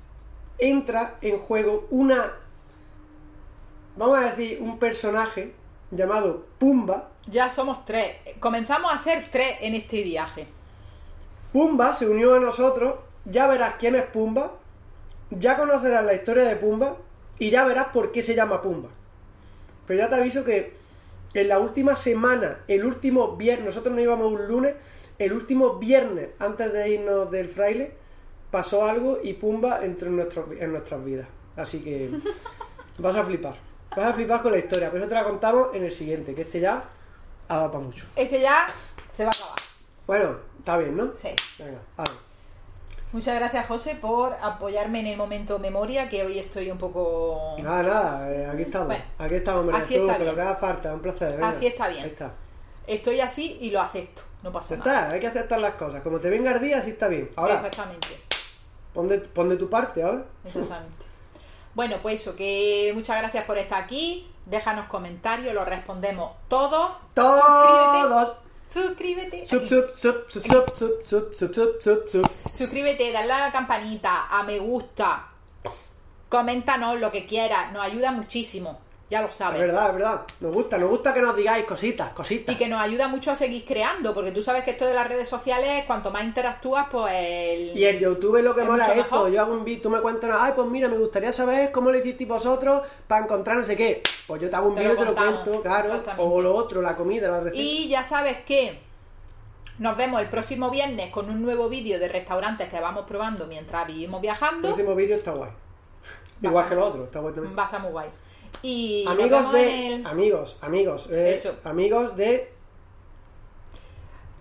entra 0.58 1.18
en 1.20 1.38
juego 1.38 1.86
una, 1.90 2.32
vamos 3.96 4.18
a 4.18 4.30
decir, 4.30 4.58
un 4.60 4.78
personaje 4.78 5.52
llamado 5.90 6.46
Pumba. 6.58 7.10
Ya 7.26 7.48
somos 7.50 7.84
tres. 7.84 8.16
Comenzamos 8.40 8.92
a 8.92 8.98
ser 8.98 9.28
tres 9.30 9.56
en 9.60 9.74
este 9.74 10.02
viaje. 10.02 10.46
Pumba 11.52 11.94
se 11.94 12.08
unió 12.08 12.34
a 12.34 12.40
nosotros, 12.40 12.94
ya 13.24 13.46
verás 13.46 13.74
quién 13.78 13.94
es 13.94 14.04
Pumba, 14.04 14.52
ya 15.30 15.56
conocerás 15.56 16.04
la 16.04 16.14
historia 16.14 16.44
de 16.44 16.56
Pumba 16.56 16.96
y 17.38 17.50
ya 17.50 17.64
verás 17.64 17.88
por 17.88 18.10
qué 18.12 18.22
se 18.22 18.34
llama 18.34 18.60
Pumba. 18.60 18.88
Pero 19.86 20.00
ya 20.00 20.08
te 20.08 20.16
aviso 20.16 20.44
que 20.44 20.74
en 21.34 21.48
la 21.48 21.58
última 21.58 21.94
semana, 21.96 22.60
el 22.68 22.84
último 22.84 23.36
viernes, 23.36 23.66
nosotros 23.66 23.94
nos 23.94 24.02
íbamos 24.02 24.32
un 24.32 24.46
lunes, 24.48 24.74
el 25.18 25.32
último 25.32 25.74
viernes 25.78 26.30
antes 26.38 26.72
de 26.72 26.88
irnos 26.90 27.30
del 27.30 27.48
fraile, 27.48 27.92
pasó 28.50 28.86
algo 28.86 29.18
y 29.22 29.34
Pumba 29.34 29.84
entró 29.84 30.08
en, 30.08 30.16
nuestro- 30.16 30.48
en 30.58 30.72
nuestras 30.72 31.04
vidas. 31.04 31.26
Así 31.56 31.82
que 31.82 32.10
vas 32.98 33.16
a 33.16 33.24
flipar. 33.24 33.56
Vas 33.96 34.06
a 34.06 34.12
flipar 34.12 34.42
con 34.42 34.52
la 34.52 34.58
historia, 34.58 34.90
pero 34.90 35.02
eso 35.04 35.08
te 35.08 35.14
la 35.14 35.24
contamos 35.24 35.68
en 35.74 35.84
el 35.84 35.92
siguiente, 35.92 36.34
que 36.34 36.42
este 36.42 36.60
ya 36.60 36.82
ha 37.48 37.56
dado 37.56 37.70
para 37.70 37.84
mucho. 37.84 38.06
Este 38.16 38.40
ya 38.40 38.66
se 39.12 39.24
va 39.24 39.30
a 39.30 39.34
acabar. 39.34 39.58
Bueno, 40.06 40.36
está 40.58 40.76
bien, 40.78 40.96
¿no? 40.96 41.12
Sí. 41.20 41.28
Venga, 41.58 41.78
vale. 41.96 42.10
Muchas 43.12 43.36
gracias, 43.36 43.66
José, 43.68 43.94
por 44.00 44.34
apoyarme 44.42 44.98
en 45.00 45.06
el 45.06 45.16
momento 45.16 45.60
memoria, 45.60 46.08
que 46.08 46.24
hoy 46.24 46.38
estoy 46.40 46.68
un 46.70 46.78
poco... 46.78 47.54
Nada, 47.62 47.82
nada, 47.84 48.30
eh, 48.32 48.46
aquí 48.46 48.62
estamos. 48.62 48.88
Bueno, 48.88 49.04
aquí 49.18 49.34
estamos, 49.36 49.64
María 49.64 49.80
así 49.80 49.94
está 49.94 50.18
lo 50.18 50.24
bien. 50.24 50.40
haga 50.40 50.56
falta, 50.56 50.92
un 50.94 51.00
placer. 51.00 51.32
venga. 51.32 51.48
Así 51.48 51.66
está 51.68 51.86
bien. 51.88 52.02
Ahí 52.02 52.10
está. 52.10 52.32
Estoy 52.88 53.20
así 53.20 53.58
y 53.60 53.70
lo 53.70 53.80
acepto. 53.80 54.22
No 54.42 54.50
pasa 54.50 54.74
Ya 54.74 54.84
nada. 54.84 55.00
está, 55.02 55.14
hay 55.14 55.20
que 55.20 55.26
aceptar 55.28 55.60
las 55.60 55.74
cosas. 55.74 56.02
Como 56.02 56.18
te 56.18 56.28
venga 56.28 56.50
el 56.52 56.60
día, 56.60 56.78
así 56.78 56.90
está 56.90 57.06
bien. 57.06 57.30
Ahora, 57.36 57.54
Exactamente. 57.54 58.08
pon 58.92 59.06
de, 59.08 59.18
pon 59.20 59.48
de 59.48 59.56
tu 59.56 59.70
parte, 59.70 60.02
ahora. 60.02 60.24
Exactamente. 60.44 61.03
Bueno, 61.74 61.96
pues 62.02 62.20
eso, 62.20 62.36
que 62.36 62.92
muchas 62.94 63.18
gracias 63.18 63.44
por 63.44 63.58
estar 63.58 63.82
aquí. 63.82 64.30
Déjanos 64.46 64.88
comentarios, 64.88 65.54
lo 65.54 65.64
respondemos 65.64 66.32
todos. 66.48 66.92
Todos. 67.14 68.36
Suscríbete. 68.72 69.46
Suscríbete, 72.52 73.12
dale 73.12 73.32
a 73.32 73.38
la 73.40 73.52
campanita, 73.52 74.26
a 74.28 74.42
me 74.42 74.58
gusta. 74.58 75.28
Coméntanos 76.28 76.98
lo 77.00 77.10
que 77.12 77.26
quieras, 77.26 77.72
nos 77.72 77.82
ayuda 77.82 78.10
muchísimo. 78.10 78.83
Ya 79.10 79.20
lo 79.20 79.28
Es 79.28 79.34
sabes. 79.34 79.60
verdad, 79.60 79.88
es 79.88 79.94
verdad. 79.94 80.22
Nos 80.40 80.54
gusta, 80.54 80.78
nos 80.78 80.88
gusta 80.88 81.12
que 81.12 81.20
nos 81.20 81.36
digáis 81.36 81.64
cositas, 81.66 82.12
cositas. 82.14 82.54
Y 82.54 82.58
que 82.58 82.68
nos 82.68 82.80
ayuda 82.80 83.06
mucho 83.06 83.30
a 83.30 83.36
seguir 83.36 83.64
creando, 83.64 84.14
porque 84.14 84.32
tú 84.32 84.42
sabes 84.42 84.64
que 84.64 84.70
esto 84.72 84.86
de 84.86 84.94
las 84.94 85.06
redes 85.06 85.28
sociales, 85.28 85.84
cuanto 85.86 86.10
más 86.10 86.24
interactúas, 86.24 86.86
pues 86.90 87.12
el... 87.14 87.76
Y 87.78 87.84
el 87.84 88.00
YouTube 88.00 88.42
lo 88.42 88.54
que 88.54 88.62
Es 88.62 88.66
mola 88.66 88.86
es 88.86 88.98
esto. 89.00 89.28
Yo 89.28 89.42
hago 89.42 89.52
un 89.54 89.62
vídeo, 89.64 89.82
tú 89.82 89.90
me 89.90 90.00
cuentas, 90.00 90.30
ay, 90.38 90.52
pues 90.56 90.66
mira, 90.68 90.88
me 90.88 90.96
gustaría 90.96 91.32
saber 91.32 91.70
cómo 91.70 91.90
lo 91.90 91.98
hicisteis 91.98 92.28
vosotros 92.28 92.82
para 93.06 93.24
encontrar 93.24 93.58
no 93.58 93.64
sé 93.64 93.76
qué. 93.76 94.02
Pues 94.26 94.40
yo 94.40 94.48
te 94.48 94.56
hago 94.56 94.68
un 94.68 94.74
vídeo 94.74 94.94
y 94.94 94.96
te 94.96 95.04
lo 95.04 95.14
cuento, 95.14 95.62
claro. 95.62 96.02
O 96.16 96.40
lo 96.40 96.56
otro, 96.56 96.80
la 96.80 96.96
comida, 96.96 97.28
la 97.28 97.40
receta. 97.40 97.62
Y 97.62 97.88
ya 97.88 98.02
sabes 98.02 98.38
que 98.46 98.80
nos 99.78 99.96
vemos 99.98 100.20
el 100.22 100.28
próximo 100.28 100.70
viernes 100.70 101.10
con 101.10 101.28
un 101.28 101.42
nuevo 101.42 101.68
vídeo 101.68 101.98
de 101.98 102.08
restaurantes 102.08 102.70
que 102.70 102.80
vamos 102.80 103.04
probando 103.06 103.46
mientras 103.46 103.86
vivimos 103.86 104.18
El 104.18 104.22
viajando. 104.22 104.70
último 104.70 104.94
vídeo 104.94 105.14
está 105.16 105.32
guay. 105.32 105.50
Igual 106.40 106.68
que 106.68 106.74
lo 106.74 106.86
otro, 106.86 107.04
está 107.04 107.20
guay 107.20 107.34
también. 107.34 107.56
Va 107.56 107.62
a 107.62 107.66
estar 107.66 107.80
muy 107.80 107.90
guay. 107.90 108.08
Y 108.62 109.04
Amigos 109.06 109.52
de. 109.52 109.94
el 109.96 110.06
Amigos, 110.06 110.58
amigos. 110.62 111.08
eh, 111.10 111.32
Eso. 111.34 111.56
Amigos 111.64 112.16
de. 112.16 112.52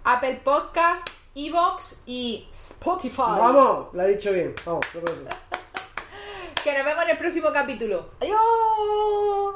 Apple 0.06 0.42
Podcast, 0.44 1.08
Evox 1.36 2.02
y 2.06 2.48
Spotify. 2.52 3.22
Vamos, 3.38 3.88
lo 3.94 4.02
ha 4.02 4.06
dicho 4.06 4.32
bien. 4.32 4.54
Vamos, 4.66 4.86
lo. 4.96 5.30
Que 6.64 6.72
nos 6.78 6.86
vemos 6.86 7.04
en 7.04 7.10
el 7.10 7.18
próximo 7.18 7.52
capítulo. 7.52 8.06
¡Adiós! 8.22 9.56